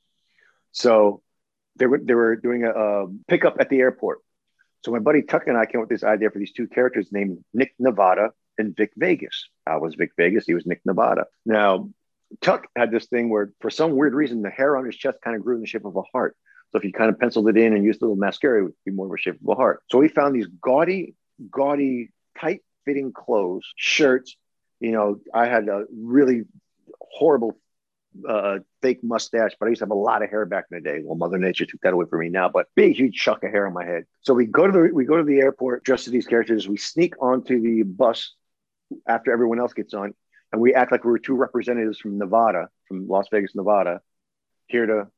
so 0.72 1.22
they 1.76 1.86
were 1.86 2.00
they 2.02 2.14
were 2.14 2.36
doing 2.36 2.64
a, 2.64 2.70
a 2.70 3.06
pickup 3.28 3.56
at 3.60 3.68
the 3.68 3.78
airport. 3.78 4.18
So 4.84 4.92
my 4.92 4.98
buddy 4.98 5.22
Tuck 5.22 5.46
and 5.46 5.56
I 5.56 5.66
came 5.66 5.80
up 5.80 5.88
with 5.88 6.00
this 6.00 6.04
idea 6.04 6.30
for 6.30 6.38
these 6.38 6.52
two 6.52 6.68
characters 6.68 7.08
named 7.10 7.44
Nick 7.52 7.74
Nevada 7.78 8.30
and 8.58 8.76
Vic 8.76 8.92
Vegas. 8.96 9.48
I 9.66 9.76
was 9.76 9.94
Vic 9.94 10.10
Vegas. 10.16 10.46
He 10.46 10.54
was 10.54 10.66
Nick 10.66 10.80
Nevada. 10.84 11.26
Now 11.44 11.90
Tuck 12.40 12.66
had 12.76 12.90
this 12.90 13.06
thing 13.06 13.28
where, 13.28 13.52
for 13.60 13.70
some 13.70 13.96
weird 13.96 14.14
reason, 14.14 14.42
the 14.42 14.50
hair 14.50 14.76
on 14.76 14.84
his 14.84 14.96
chest 14.96 15.18
kind 15.22 15.36
of 15.36 15.42
grew 15.42 15.56
in 15.56 15.60
the 15.60 15.66
shape 15.66 15.84
of 15.84 15.96
a 15.96 16.02
heart. 16.02 16.36
So 16.72 16.78
if 16.78 16.84
you 16.84 16.92
kind 16.92 17.10
of 17.10 17.18
penciled 17.18 17.48
it 17.48 17.56
in 17.56 17.74
and 17.74 17.84
used 17.84 18.02
a 18.02 18.04
little 18.04 18.16
mascara, 18.16 18.60
it 18.60 18.62
would 18.64 18.74
be 18.84 18.90
more 18.90 19.06
of 19.06 19.12
a 19.12 19.18
shape 19.18 19.40
of 19.40 19.48
a 19.48 19.54
heart. 19.54 19.82
So 19.90 20.00
he 20.00 20.08
found 20.08 20.34
these 20.34 20.48
gaudy, 20.60 21.14
gaudy, 21.50 22.10
tight 22.38 22.62
fitting 22.84 23.12
clothes, 23.12 23.64
shirts. 23.76 24.36
You 24.80 24.92
know, 24.92 25.20
I 25.32 25.46
had 25.46 25.68
a 25.68 25.84
really 25.96 26.42
horrible 27.00 27.58
uh, 28.28 28.58
fake 28.82 29.02
mustache, 29.02 29.52
but 29.58 29.66
I 29.66 29.68
used 29.70 29.80
to 29.80 29.84
have 29.84 29.90
a 29.90 29.94
lot 29.94 30.22
of 30.22 30.30
hair 30.30 30.44
back 30.44 30.66
in 30.70 30.76
the 30.76 30.82
day. 30.82 31.00
Well, 31.04 31.16
Mother 31.16 31.38
Nature 31.38 31.66
took 31.66 31.80
that 31.82 31.92
away 31.92 32.06
from 32.10 32.20
me 32.20 32.28
now, 32.28 32.48
but 32.48 32.66
big, 32.74 32.96
huge 32.96 33.14
chunk 33.14 33.44
of 33.44 33.50
hair 33.50 33.66
on 33.66 33.72
my 33.72 33.84
head. 33.84 34.04
So 34.22 34.34
we 34.34 34.46
go 34.46 34.66
to 34.66 34.72
the 34.72 34.90
we 34.92 35.04
go 35.04 35.16
to 35.16 35.24
the 35.24 35.38
airport 35.38 35.84
dressed 35.84 36.08
as 36.08 36.12
these 36.12 36.26
characters. 36.26 36.68
We 36.68 36.76
sneak 36.76 37.14
onto 37.22 37.60
the 37.60 37.84
bus 37.84 38.34
after 39.06 39.32
everyone 39.32 39.60
else 39.60 39.72
gets 39.72 39.94
on, 39.94 40.14
and 40.52 40.60
we 40.60 40.74
act 40.74 40.92
like 40.92 41.04
we 41.04 41.10
were 41.10 41.18
two 41.18 41.34
representatives 41.34 41.98
from 41.98 42.18
Nevada, 42.18 42.68
from 42.88 43.08
Las 43.08 43.26
Vegas, 43.30 43.54
Nevada, 43.54 44.00
here 44.66 44.86
to 44.86 45.08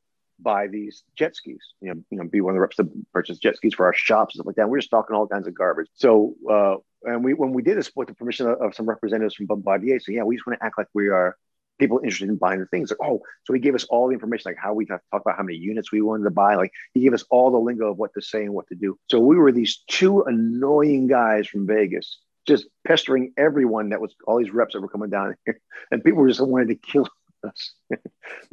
buy 0.40 0.68
these 0.68 1.02
jet 1.16 1.34
skis. 1.36 1.74
You 1.80 1.94
know, 1.94 2.02
you 2.10 2.18
know, 2.18 2.24
be 2.24 2.40
one 2.40 2.52
of 2.52 2.56
the 2.56 2.60
reps 2.60 2.76
to 2.76 2.88
purchase 3.12 3.38
jet 3.38 3.56
skis 3.56 3.74
for 3.74 3.86
our 3.86 3.94
shops 3.94 4.34
and 4.34 4.40
stuff 4.40 4.46
like 4.46 4.56
that. 4.56 4.68
We're 4.68 4.78
just 4.78 4.90
talking 4.90 5.14
all 5.14 5.26
kinds 5.26 5.46
of 5.46 5.54
garbage. 5.54 5.88
So, 5.94 6.34
uh, 6.50 6.76
and 7.04 7.24
we 7.24 7.34
when 7.34 7.52
we 7.52 7.62
did 7.62 7.76
this 7.76 7.90
with 7.94 8.08
the 8.08 8.14
permission 8.14 8.46
of, 8.48 8.60
of 8.60 8.74
some 8.74 8.88
representatives 8.88 9.34
from 9.34 9.46
Bombardier, 9.46 10.00
so 10.00 10.12
yeah, 10.12 10.22
we 10.22 10.36
just 10.36 10.46
want 10.46 10.58
to 10.58 10.64
act 10.64 10.78
like 10.78 10.88
we 10.94 11.08
are 11.08 11.36
people 11.78 11.98
interested 11.98 12.28
in 12.28 12.36
buying 12.36 12.60
the 12.60 12.66
things. 12.66 12.90
Like, 12.90 13.08
oh, 13.08 13.20
so 13.44 13.52
he 13.52 13.60
gave 13.60 13.74
us 13.74 13.84
all 13.84 14.08
the 14.08 14.14
information, 14.14 14.50
like 14.50 14.58
how 14.60 14.74
we 14.74 14.84
talk 14.84 15.00
about 15.12 15.36
how 15.36 15.42
many 15.42 15.56
units 15.56 15.92
we 15.92 16.02
wanted 16.02 16.24
to 16.24 16.30
buy. 16.30 16.56
Like 16.56 16.72
he 16.94 17.00
gave 17.00 17.14
us 17.14 17.24
all 17.30 17.50
the 17.50 17.58
lingo 17.58 17.90
of 17.90 17.98
what 17.98 18.12
to 18.14 18.20
say 18.20 18.42
and 18.42 18.52
what 18.52 18.66
to 18.68 18.74
do. 18.74 18.98
So 19.08 19.20
we 19.20 19.36
were 19.36 19.52
these 19.52 19.82
two 19.88 20.22
annoying 20.22 21.06
guys 21.06 21.46
from 21.46 21.66
Vegas, 21.66 22.18
just 22.49 22.66
pestering 22.86 23.32
everyone 23.36 23.90
that 23.90 24.01
was 24.01 24.14
all 24.26 24.38
these 24.38 24.51
reps 24.51 24.74
that 24.74 24.80
were 24.80 24.88
coming 24.88 25.11
down 25.11 25.36
here, 25.44 25.61
and 25.90 26.03
people 26.03 26.26
just 26.26 26.40
wanted 26.40 26.68
to 26.68 26.74
kill 26.74 27.09
us. 27.46 27.74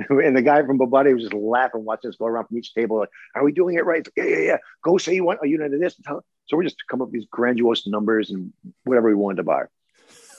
and 0.10 0.38
the 0.38 0.42
guy 0.42 0.64
from 0.64 0.78
Bombardier 0.78 1.16
was 1.16 1.24
just 1.24 1.34
laughing, 1.34 1.84
watching 1.84 2.10
us 2.10 2.18
go 2.18 2.26
around 2.26 2.48
from 2.48 2.58
each 2.58 2.74
table. 2.74 3.00
Like, 3.00 3.10
are 3.36 3.44
we 3.44 3.52
doing 3.52 3.76
it 3.76 3.86
right? 3.86 4.06
Like, 4.06 4.14
yeah, 4.16 4.38
yeah, 4.38 4.46
yeah. 4.46 4.58
Go 4.84 4.98
say 4.98 5.16
you 5.16 5.24
want 5.24 5.40
a 5.44 5.48
unit 5.48 5.74
of 5.74 5.80
this. 5.80 5.96
So 6.06 6.58
we're 6.58 6.64
just 6.64 6.84
come 6.90 7.02
up 7.02 7.08
with 7.08 7.14
these 7.14 7.28
grandiose 7.30 7.88
numbers 7.88 8.30
and 8.30 8.54
whatever 8.84 9.08
we 9.08 9.16
wanted 9.16 9.38
to 9.38 9.44
buy. 9.44 9.64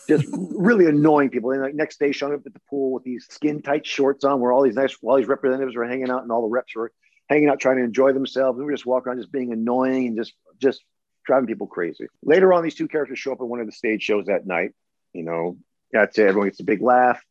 Just 0.08 0.26
really 0.32 0.86
annoying 0.86 1.30
people. 1.30 1.50
And 1.50 1.62
like 1.62 1.74
next 1.74 1.98
day, 1.98 2.12
showing 2.12 2.34
up 2.34 2.46
at 2.46 2.54
the 2.54 2.60
pool 2.70 2.92
with 2.92 3.02
these 3.02 3.26
skin 3.28 3.60
tight 3.60 3.84
shorts 3.84 4.22
on, 4.22 4.40
where 4.40 4.52
all 4.52 4.62
these 4.62 4.76
nice, 4.76 4.96
all 5.02 5.16
these 5.16 5.26
representatives 5.26 5.74
were 5.74 5.86
hanging 5.86 6.10
out, 6.10 6.22
and 6.22 6.30
all 6.30 6.42
the 6.42 6.48
reps 6.48 6.76
were 6.76 6.92
hanging 7.28 7.48
out 7.48 7.58
trying 7.58 7.78
to 7.78 7.82
enjoy 7.82 8.12
themselves. 8.12 8.56
And 8.56 8.66
we 8.66 8.72
just 8.72 8.86
walk 8.86 9.06
around 9.06 9.18
just 9.18 9.32
being 9.32 9.52
annoying 9.52 10.08
and 10.08 10.16
just 10.16 10.34
just 10.60 10.84
driving 11.26 11.46
people 11.46 11.66
crazy. 11.66 12.06
Later 12.22 12.52
on, 12.52 12.62
these 12.62 12.74
two 12.74 12.88
characters 12.88 13.18
show 13.18 13.32
up 13.32 13.40
at 13.40 13.46
one 13.46 13.60
of 13.60 13.66
the 13.66 13.72
stage 13.72 14.02
shows 14.02 14.26
that 14.26 14.46
night. 14.46 14.72
You 15.12 15.24
know, 15.24 15.58
that's 15.92 16.18
it. 16.18 16.28
Everyone 16.28 16.48
gets 16.48 16.60
a 16.60 16.64
big 16.64 16.82
laugh 16.82 17.22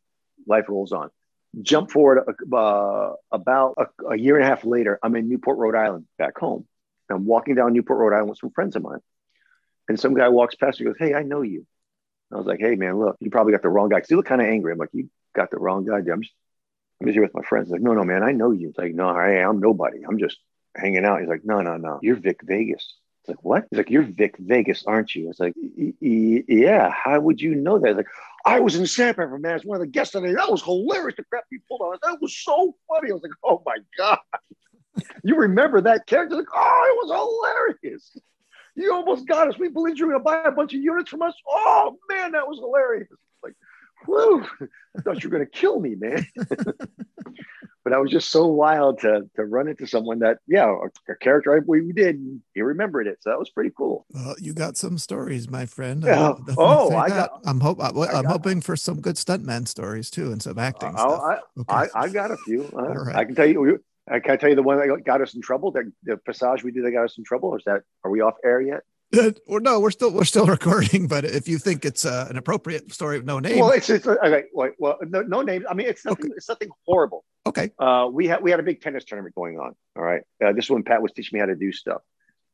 life 0.46 0.68
rolls 0.68 0.92
on. 0.92 1.10
Jump 1.62 1.90
forward 1.90 2.22
uh, 2.52 3.12
about 3.32 3.74
a, 3.78 4.10
a, 4.10 4.18
year 4.18 4.36
and 4.36 4.44
a 4.44 4.48
half 4.48 4.64
later, 4.64 4.98
I'm 5.02 5.16
in 5.16 5.28
Newport, 5.28 5.58
Rhode 5.58 5.74
Island, 5.74 6.04
back 6.18 6.36
home. 6.36 6.66
I'm 7.10 7.24
walking 7.24 7.54
down 7.54 7.72
Newport, 7.72 7.98
Rhode 7.98 8.14
Island 8.14 8.30
with 8.30 8.38
some 8.38 8.50
friends 8.50 8.76
of 8.76 8.82
mine. 8.82 8.98
And 9.88 9.98
some 9.98 10.14
guy 10.14 10.28
walks 10.28 10.54
past 10.56 10.80
me 10.80 10.86
and 10.86 10.94
goes, 10.94 11.08
Hey, 11.08 11.14
I 11.14 11.22
know 11.22 11.42
you. 11.42 11.66
I 12.32 12.36
was 12.36 12.46
like, 12.46 12.60
Hey, 12.60 12.74
man, 12.74 12.98
look, 12.98 13.16
you 13.20 13.30
probably 13.30 13.52
got 13.52 13.62
the 13.62 13.68
wrong 13.68 13.88
guy. 13.88 14.00
Cause 14.00 14.08
he 14.08 14.16
looked 14.16 14.28
kind 14.28 14.40
of 14.40 14.48
angry. 14.48 14.72
I'm 14.72 14.78
like, 14.78 14.90
You 14.92 15.08
got 15.34 15.50
the 15.50 15.58
wrong 15.58 15.86
guy. 15.86 15.98
I'm 15.98 16.22
just, 16.22 16.34
I'm 17.00 17.06
just 17.06 17.14
here 17.14 17.22
with 17.22 17.34
my 17.34 17.42
friends. 17.42 17.68
He's 17.68 17.72
like, 17.72 17.82
No, 17.82 17.94
no, 17.94 18.04
man, 18.04 18.22
I 18.22 18.32
know 18.32 18.50
you. 18.50 18.68
It's 18.70 18.78
like, 18.78 18.94
No, 18.94 19.08
I'm 19.08 19.60
nobody. 19.60 20.02
I'm 20.06 20.18
just 20.18 20.38
hanging 20.74 21.04
out. 21.04 21.20
He's 21.20 21.28
like, 21.28 21.44
No, 21.44 21.62
no, 21.62 21.76
no. 21.76 22.00
You're 22.02 22.16
Vic 22.16 22.40
Vegas. 22.42 22.98
It's 23.26 23.36
like, 23.36 23.44
what? 23.44 23.66
He's 23.70 23.78
like, 23.78 23.90
you're 23.90 24.04
Vic 24.04 24.36
Vegas, 24.38 24.84
aren't 24.86 25.16
you? 25.16 25.28
It's 25.30 25.40
like, 25.40 25.54
yeah. 26.00 26.90
How 26.90 27.18
would 27.18 27.40
you 27.40 27.56
know 27.56 27.76
that? 27.80 27.88
It's 27.88 27.96
like, 27.96 28.06
I 28.44 28.60
was 28.60 28.76
in 28.76 28.86
San 28.86 29.06
Sandpiper, 29.06 29.36
man. 29.38 29.56
As 29.56 29.64
one 29.64 29.76
of 29.76 29.80
the 29.80 29.88
guests 29.88 30.12
today. 30.12 30.32
That 30.32 30.48
was 30.48 30.62
hilarious. 30.62 31.16
The 31.16 31.24
crap 31.24 31.42
you 31.50 31.58
pulled 31.68 31.80
on. 31.80 31.98
That 32.04 32.22
was 32.22 32.36
so 32.36 32.76
funny. 32.88 33.10
I 33.10 33.14
was 33.14 33.22
like, 33.24 33.32
oh 33.42 33.62
my 33.66 33.78
God. 33.98 34.18
you 35.24 35.34
remember 35.34 35.80
that 35.80 36.06
character? 36.06 36.36
Like, 36.36 36.46
oh, 36.54 36.88
it 36.88 37.06
was 37.08 37.74
hilarious. 37.82 38.16
You 38.76 38.94
almost 38.94 39.26
got 39.26 39.48
us. 39.48 39.58
We 39.58 39.70
believed 39.70 39.98
you 39.98 40.06
were 40.06 40.12
going 40.12 40.22
to 40.22 40.24
buy 40.24 40.42
a 40.48 40.52
bunch 40.52 40.72
of 40.72 40.80
units 40.80 41.10
from 41.10 41.22
us. 41.22 41.34
Oh, 41.48 41.96
man, 42.08 42.32
that 42.32 42.46
was 42.46 42.58
hilarious. 42.58 43.08
Like, 43.42 43.54
whew. 44.04 44.46
I 44.96 45.02
thought 45.02 45.24
you 45.24 45.30
were 45.30 45.38
going 45.38 45.50
to 45.50 45.58
kill 45.58 45.80
me, 45.80 45.96
man. 45.96 46.24
but 47.86 47.92
I 47.92 47.98
was 47.98 48.10
just 48.10 48.30
so 48.30 48.48
wild 48.48 48.98
to 49.02 49.30
to 49.36 49.44
run 49.44 49.68
into 49.68 49.86
someone 49.86 50.18
that 50.18 50.38
yeah 50.48 50.64
a, 50.66 51.12
a 51.12 51.16
character 51.20 51.62
we 51.68 51.92
did 51.92 52.18
he 52.52 52.60
remembered 52.60 53.06
it 53.06 53.18
so 53.20 53.30
that 53.30 53.38
was 53.38 53.48
pretty 53.48 53.70
cool. 53.78 54.06
Well, 54.10 54.34
you 54.40 54.54
got 54.54 54.76
some 54.76 54.98
stories, 54.98 55.48
my 55.48 55.66
friend. 55.66 56.02
Yeah. 56.02 56.34
oh, 56.58 56.92
I 56.96 57.08
got. 57.08 57.40
I'm 57.44 57.60
hope 57.60 57.80
I, 57.80 57.90
am 58.18 58.24
hoping 58.24 58.60
for 58.60 58.74
some 58.74 59.00
good 59.00 59.14
stuntman 59.14 59.68
stories 59.68 60.10
too 60.10 60.32
and 60.32 60.42
some 60.42 60.58
acting 60.58 60.96
uh, 60.96 60.98
stuff. 60.98 61.20
I, 61.22 61.34
okay. 61.60 61.90
I, 61.94 62.00
I 62.02 62.08
got 62.08 62.32
a 62.32 62.36
few. 62.38 62.64
Uh, 62.76 62.92
right. 62.92 63.16
I 63.16 63.24
can 63.24 63.36
tell 63.36 63.46
you. 63.46 63.80
I 64.10 64.18
can 64.18 64.32
I 64.32 64.36
tell 64.36 64.50
you 64.50 64.56
the 64.56 64.62
one 64.64 64.78
that 64.78 65.04
got 65.04 65.20
us 65.20 65.34
in 65.34 65.40
trouble. 65.40 65.70
The, 65.70 65.92
the 66.02 66.16
passage 66.16 66.64
we 66.64 66.72
did 66.72 66.84
that 66.84 66.90
got 66.90 67.04
us 67.04 67.16
in 67.16 67.24
trouble. 67.24 67.54
Is 67.54 67.62
that 67.66 67.82
are 68.02 68.10
we 68.10 68.20
off 68.20 68.34
air 68.44 68.60
yet? 68.60 68.82
No, 69.12 69.80
we're 69.80 69.90
still 69.90 70.12
we're 70.12 70.24
still 70.24 70.46
recording. 70.58 71.06
But 71.06 71.24
if 71.24 71.48
you 71.48 71.58
think 71.58 71.84
it's 71.84 72.04
uh, 72.04 72.26
an 72.28 72.36
appropriate 72.36 72.92
story, 72.92 73.22
no 73.22 73.38
name. 73.38 73.58
Well, 73.58 73.70
it's, 73.70 73.88
it's 73.90 74.06
okay. 74.06 74.44
Well, 74.52 74.98
no, 75.02 75.22
no 75.22 75.42
name. 75.42 75.64
I 75.68 75.74
mean, 75.74 75.86
it's 75.86 76.04
nothing. 76.04 76.26
Okay. 76.26 76.34
It's 76.36 76.48
nothing 76.48 76.70
horrible. 76.86 77.24
Okay. 77.46 77.70
Uh, 77.78 78.08
we 78.12 78.26
had 78.26 78.42
we 78.42 78.50
had 78.50 78.60
a 78.60 78.64
big 78.64 78.80
tennis 78.80 79.04
tournament 79.04 79.34
going 79.34 79.58
on. 79.58 79.74
All 79.96 80.02
right. 80.02 80.22
Uh, 80.44 80.52
this 80.52 80.68
one, 80.68 80.82
Pat 80.82 81.02
was 81.02 81.12
teaching 81.12 81.36
me 81.36 81.40
how 81.40 81.46
to 81.46 81.56
do 81.56 81.72
stuff 81.72 82.02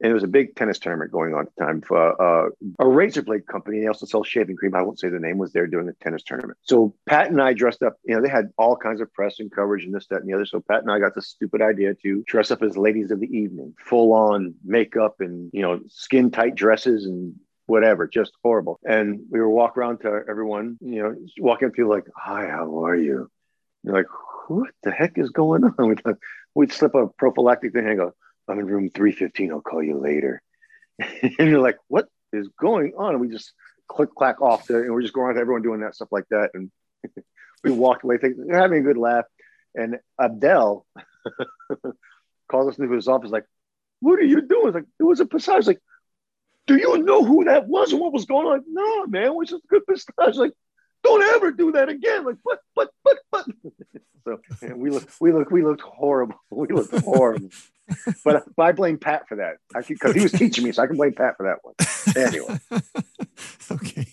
and 0.02 0.08
there 0.08 0.14
was 0.14 0.24
a 0.24 0.28
big 0.28 0.56
tennis 0.56 0.80
tournament 0.80 1.12
going 1.12 1.32
on 1.32 1.46
at 1.46 1.54
the 1.56 1.64
time. 1.64 1.80
For, 1.80 2.20
uh, 2.20 2.50
a 2.80 2.88
razor 2.88 3.22
blade 3.22 3.46
company, 3.46 3.78
they 3.78 3.86
also 3.86 4.04
sell 4.04 4.24
shaving 4.24 4.56
cream. 4.56 4.74
I 4.74 4.82
won't 4.82 4.98
say 4.98 5.08
the 5.08 5.20
name 5.20 5.38
was 5.38 5.52
there 5.52 5.68
doing 5.68 5.88
a 5.88 5.92
tennis 5.92 6.24
tournament. 6.24 6.58
So 6.62 6.92
Pat 7.06 7.30
and 7.30 7.40
I 7.40 7.52
dressed 7.52 7.84
up. 7.84 7.94
You 8.04 8.16
know, 8.16 8.20
they 8.20 8.28
had 8.28 8.50
all 8.58 8.76
kinds 8.76 9.00
of 9.00 9.12
press 9.12 9.38
and 9.38 9.50
coverage 9.50 9.84
and 9.84 9.94
this, 9.94 10.08
that, 10.08 10.20
and 10.22 10.28
the 10.28 10.34
other. 10.34 10.44
So 10.44 10.60
Pat 10.60 10.82
and 10.82 10.90
I 10.90 10.98
got 10.98 11.14
the 11.14 11.22
stupid 11.22 11.62
idea 11.62 11.94
to 12.02 12.24
dress 12.26 12.50
up 12.50 12.64
as 12.64 12.76
ladies 12.76 13.12
of 13.12 13.20
the 13.20 13.28
evening, 13.28 13.74
full 13.78 14.12
on 14.12 14.54
makeup 14.64 15.20
and 15.20 15.50
you 15.52 15.62
know 15.62 15.80
skin 15.88 16.32
tight 16.32 16.56
dresses 16.56 17.06
and 17.06 17.36
whatever, 17.66 18.08
just 18.08 18.32
horrible. 18.42 18.80
And 18.84 19.20
we 19.30 19.38
were 19.38 19.48
walk 19.48 19.76
around 19.76 19.98
to 20.00 20.24
everyone, 20.28 20.78
you 20.80 21.00
know, 21.00 21.14
walking 21.38 21.68
up 21.68 21.76
to 21.76 21.88
like, 21.88 22.06
"Hi, 22.16 22.48
how 22.48 22.84
are 22.84 22.96
you?" 22.96 23.18
And 23.18 23.28
you're 23.84 23.94
like, 23.94 24.06
"What 24.48 24.70
the 24.82 24.90
heck 24.90 25.16
is 25.16 25.30
going 25.30 25.62
on?" 25.62 25.74
We'd, 25.88 26.02
we'd 26.56 26.72
slip 26.72 26.96
a 26.96 27.06
prophylactic 27.06 27.72
thing 27.72 27.86
and 27.86 27.98
go 27.98 28.14
I'm 28.48 28.58
in 28.58 28.66
room 28.66 28.90
315. 28.90 29.50
I'll 29.50 29.60
call 29.60 29.82
you 29.82 29.98
later. 29.98 30.42
and 30.98 31.32
you're 31.38 31.60
like, 31.60 31.78
what 31.88 32.08
is 32.32 32.48
going 32.60 32.92
on? 32.98 33.14
And 33.14 33.20
we 33.20 33.28
just 33.28 33.52
click 33.88 34.10
clack 34.16 34.40
off 34.40 34.66
there, 34.66 34.82
and 34.82 34.92
we're 34.92 35.02
just 35.02 35.14
going 35.14 35.26
around 35.26 35.34
to 35.36 35.40
everyone 35.40 35.62
doing 35.62 35.80
that 35.80 35.94
stuff 35.94 36.08
like 36.10 36.26
that. 36.30 36.50
And 36.54 36.70
we 37.64 37.70
walked 37.70 38.04
away 38.04 38.18
thinking, 38.18 38.48
having 38.50 38.78
a 38.78 38.82
good 38.82 38.98
laugh. 38.98 39.24
And 39.74 39.98
Abdel 40.20 40.86
calls 42.50 42.68
us 42.68 42.78
into 42.78 42.92
his 42.92 43.08
office, 43.08 43.30
like, 43.30 43.46
what 44.00 44.18
are 44.18 44.24
you 44.24 44.42
doing? 44.42 44.68
It's 44.68 44.74
like, 44.74 44.84
it 44.98 45.04
was 45.04 45.20
a 45.20 45.26
passage. 45.26 45.66
Like, 45.66 45.80
do 46.66 46.76
you 46.76 47.02
know 47.02 47.24
who 47.24 47.44
that 47.44 47.66
was 47.66 47.92
and 47.92 48.00
what 48.00 48.12
was 48.12 48.26
going 48.26 48.46
on? 48.46 48.52
Like, 48.54 48.62
no, 48.68 49.06
man, 49.06 49.34
we 49.34 49.46
just 49.46 49.64
a 49.64 49.68
good 49.68 49.86
pistache. 49.86 50.36
Like, 50.36 50.52
don't 51.02 51.22
ever 51.22 51.50
do 51.52 51.72
that 51.72 51.88
again. 51.88 52.24
Like, 52.24 52.36
but, 52.44 52.60
but, 52.74 52.90
but, 53.04 53.18
but. 53.30 53.46
so 54.24 54.74
we 54.74 54.90
look, 54.90 55.08
we 55.20 55.32
look, 55.32 55.50
we 55.50 55.64
looked 55.64 55.82
horrible. 55.82 56.36
We 56.50 56.68
looked 56.68 56.96
horrible. 57.04 57.50
but, 58.24 58.44
but 58.56 58.62
I 58.62 58.72
blame 58.72 58.98
Pat 58.98 59.28
for 59.28 59.36
that. 59.36 59.56
Because 59.86 60.14
he 60.14 60.22
was 60.22 60.32
teaching 60.32 60.64
me, 60.64 60.72
so 60.72 60.82
I 60.82 60.86
can 60.86 60.96
blame 60.96 61.14
Pat 61.14 61.36
for 61.36 61.44
that 61.44 61.58
one. 61.62 61.74
Anyway. 62.16 62.58
okay. 63.70 64.06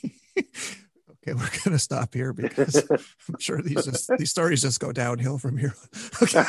Okay, 1.30 1.40
we're 1.40 1.64
gonna 1.64 1.80
stop 1.80 2.14
here 2.14 2.34
because 2.34 2.88
I'm 2.90 3.40
sure 3.40 3.62
these 3.62 3.86
just, 3.86 4.10
these 4.18 4.30
stories 4.30 4.62
just 4.62 4.80
go 4.80 4.92
downhill 4.92 5.38
from 5.38 5.58
here. 5.58 5.76
Okay. 6.22 6.44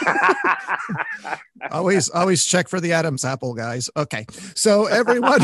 always, 1.70 2.08
always 2.10 2.44
check 2.44 2.68
for 2.68 2.80
the 2.80 2.92
Adam's 2.92 3.24
apple, 3.24 3.54
guys. 3.54 3.88
Okay, 3.96 4.26
so 4.54 4.86
everyone, 4.86 5.40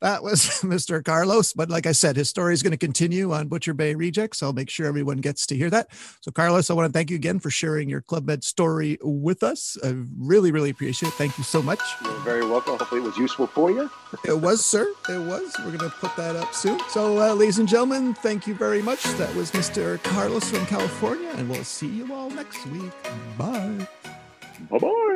that 0.00 0.22
was 0.22 0.40
Mr. 0.62 1.04
Carlos. 1.04 1.52
But 1.52 1.68
like 1.68 1.86
I 1.86 1.92
said, 1.92 2.16
his 2.16 2.28
story 2.28 2.54
is 2.54 2.62
going 2.62 2.72
to 2.72 2.76
continue 2.76 3.32
on 3.32 3.48
Butcher 3.48 3.74
Bay 3.74 3.94
Rejects. 3.94 4.42
I'll 4.42 4.52
make 4.52 4.70
sure 4.70 4.86
everyone 4.86 5.18
gets 5.18 5.46
to 5.46 5.56
hear 5.56 5.70
that. 5.70 5.88
So, 6.20 6.30
Carlos, 6.32 6.70
I 6.70 6.74
want 6.74 6.88
to 6.88 6.92
thank 6.92 7.10
you 7.10 7.16
again 7.16 7.38
for 7.38 7.50
sharing 7.50 7.88
your 7.88 8.00
Club 8.00 8.26
Med 8.26 8.42
story 8.42 8.98
with 9.02 9.42
us. 9.42 9.76
I 9.84 9.94
really, 10.18 10.50
really 10.50 10.70
appreciate 10.70 11.10
it. 11.10 11.14
Thank 11.14 11.38
you 11.38 11.44
so 11.44 11.62
much. 11.62 11.80
You're 12.02 12.12
very 12.20 12.46
welcome. 12.46 12.78
Hopefully, 12.78 13.02
it 13.02 13.04
was 13.04 13.16
useful 13.16 13.46
for 13.46 13.70
you. 13.70 13.90
it 14.24 14.40
was, 14.40 14.64
sir. 14.64 14.86
It 15.08 15.20
was. 15.20 15.54
We're 15.60 15.76
going 15.76 15.90
to 15.90 15.96
put 15.96 16.16
that 16.16 16.36
up 16.36 16.54
soon. 16.54 16.80
So, 16.88 17.18
uh, 17.20 17.34
ladies 17.34 17.58
and 17.58 17.68
gentlemen, 17.68 18.14
thank 18.14 18.46
you 18.46 18.54
very 18.62 18.80
much. 18.80 19.02
That 19.18 19.34
was 19.34 19.50
Mr. 19.50 20.00
Carlos 20.04 20.48
from 20.48 20.64
California, 20.66 21.30
and 21.34 21.50
we'll 21.50 21.64
see 21.64 21.88
you 21.88 22.14
all 22.14 22.30
next 22.30 22.64
week. 22.66 22.92
Bye. 23.36 23.88
Bye 24.70 24.78
bye. 24.78 25.12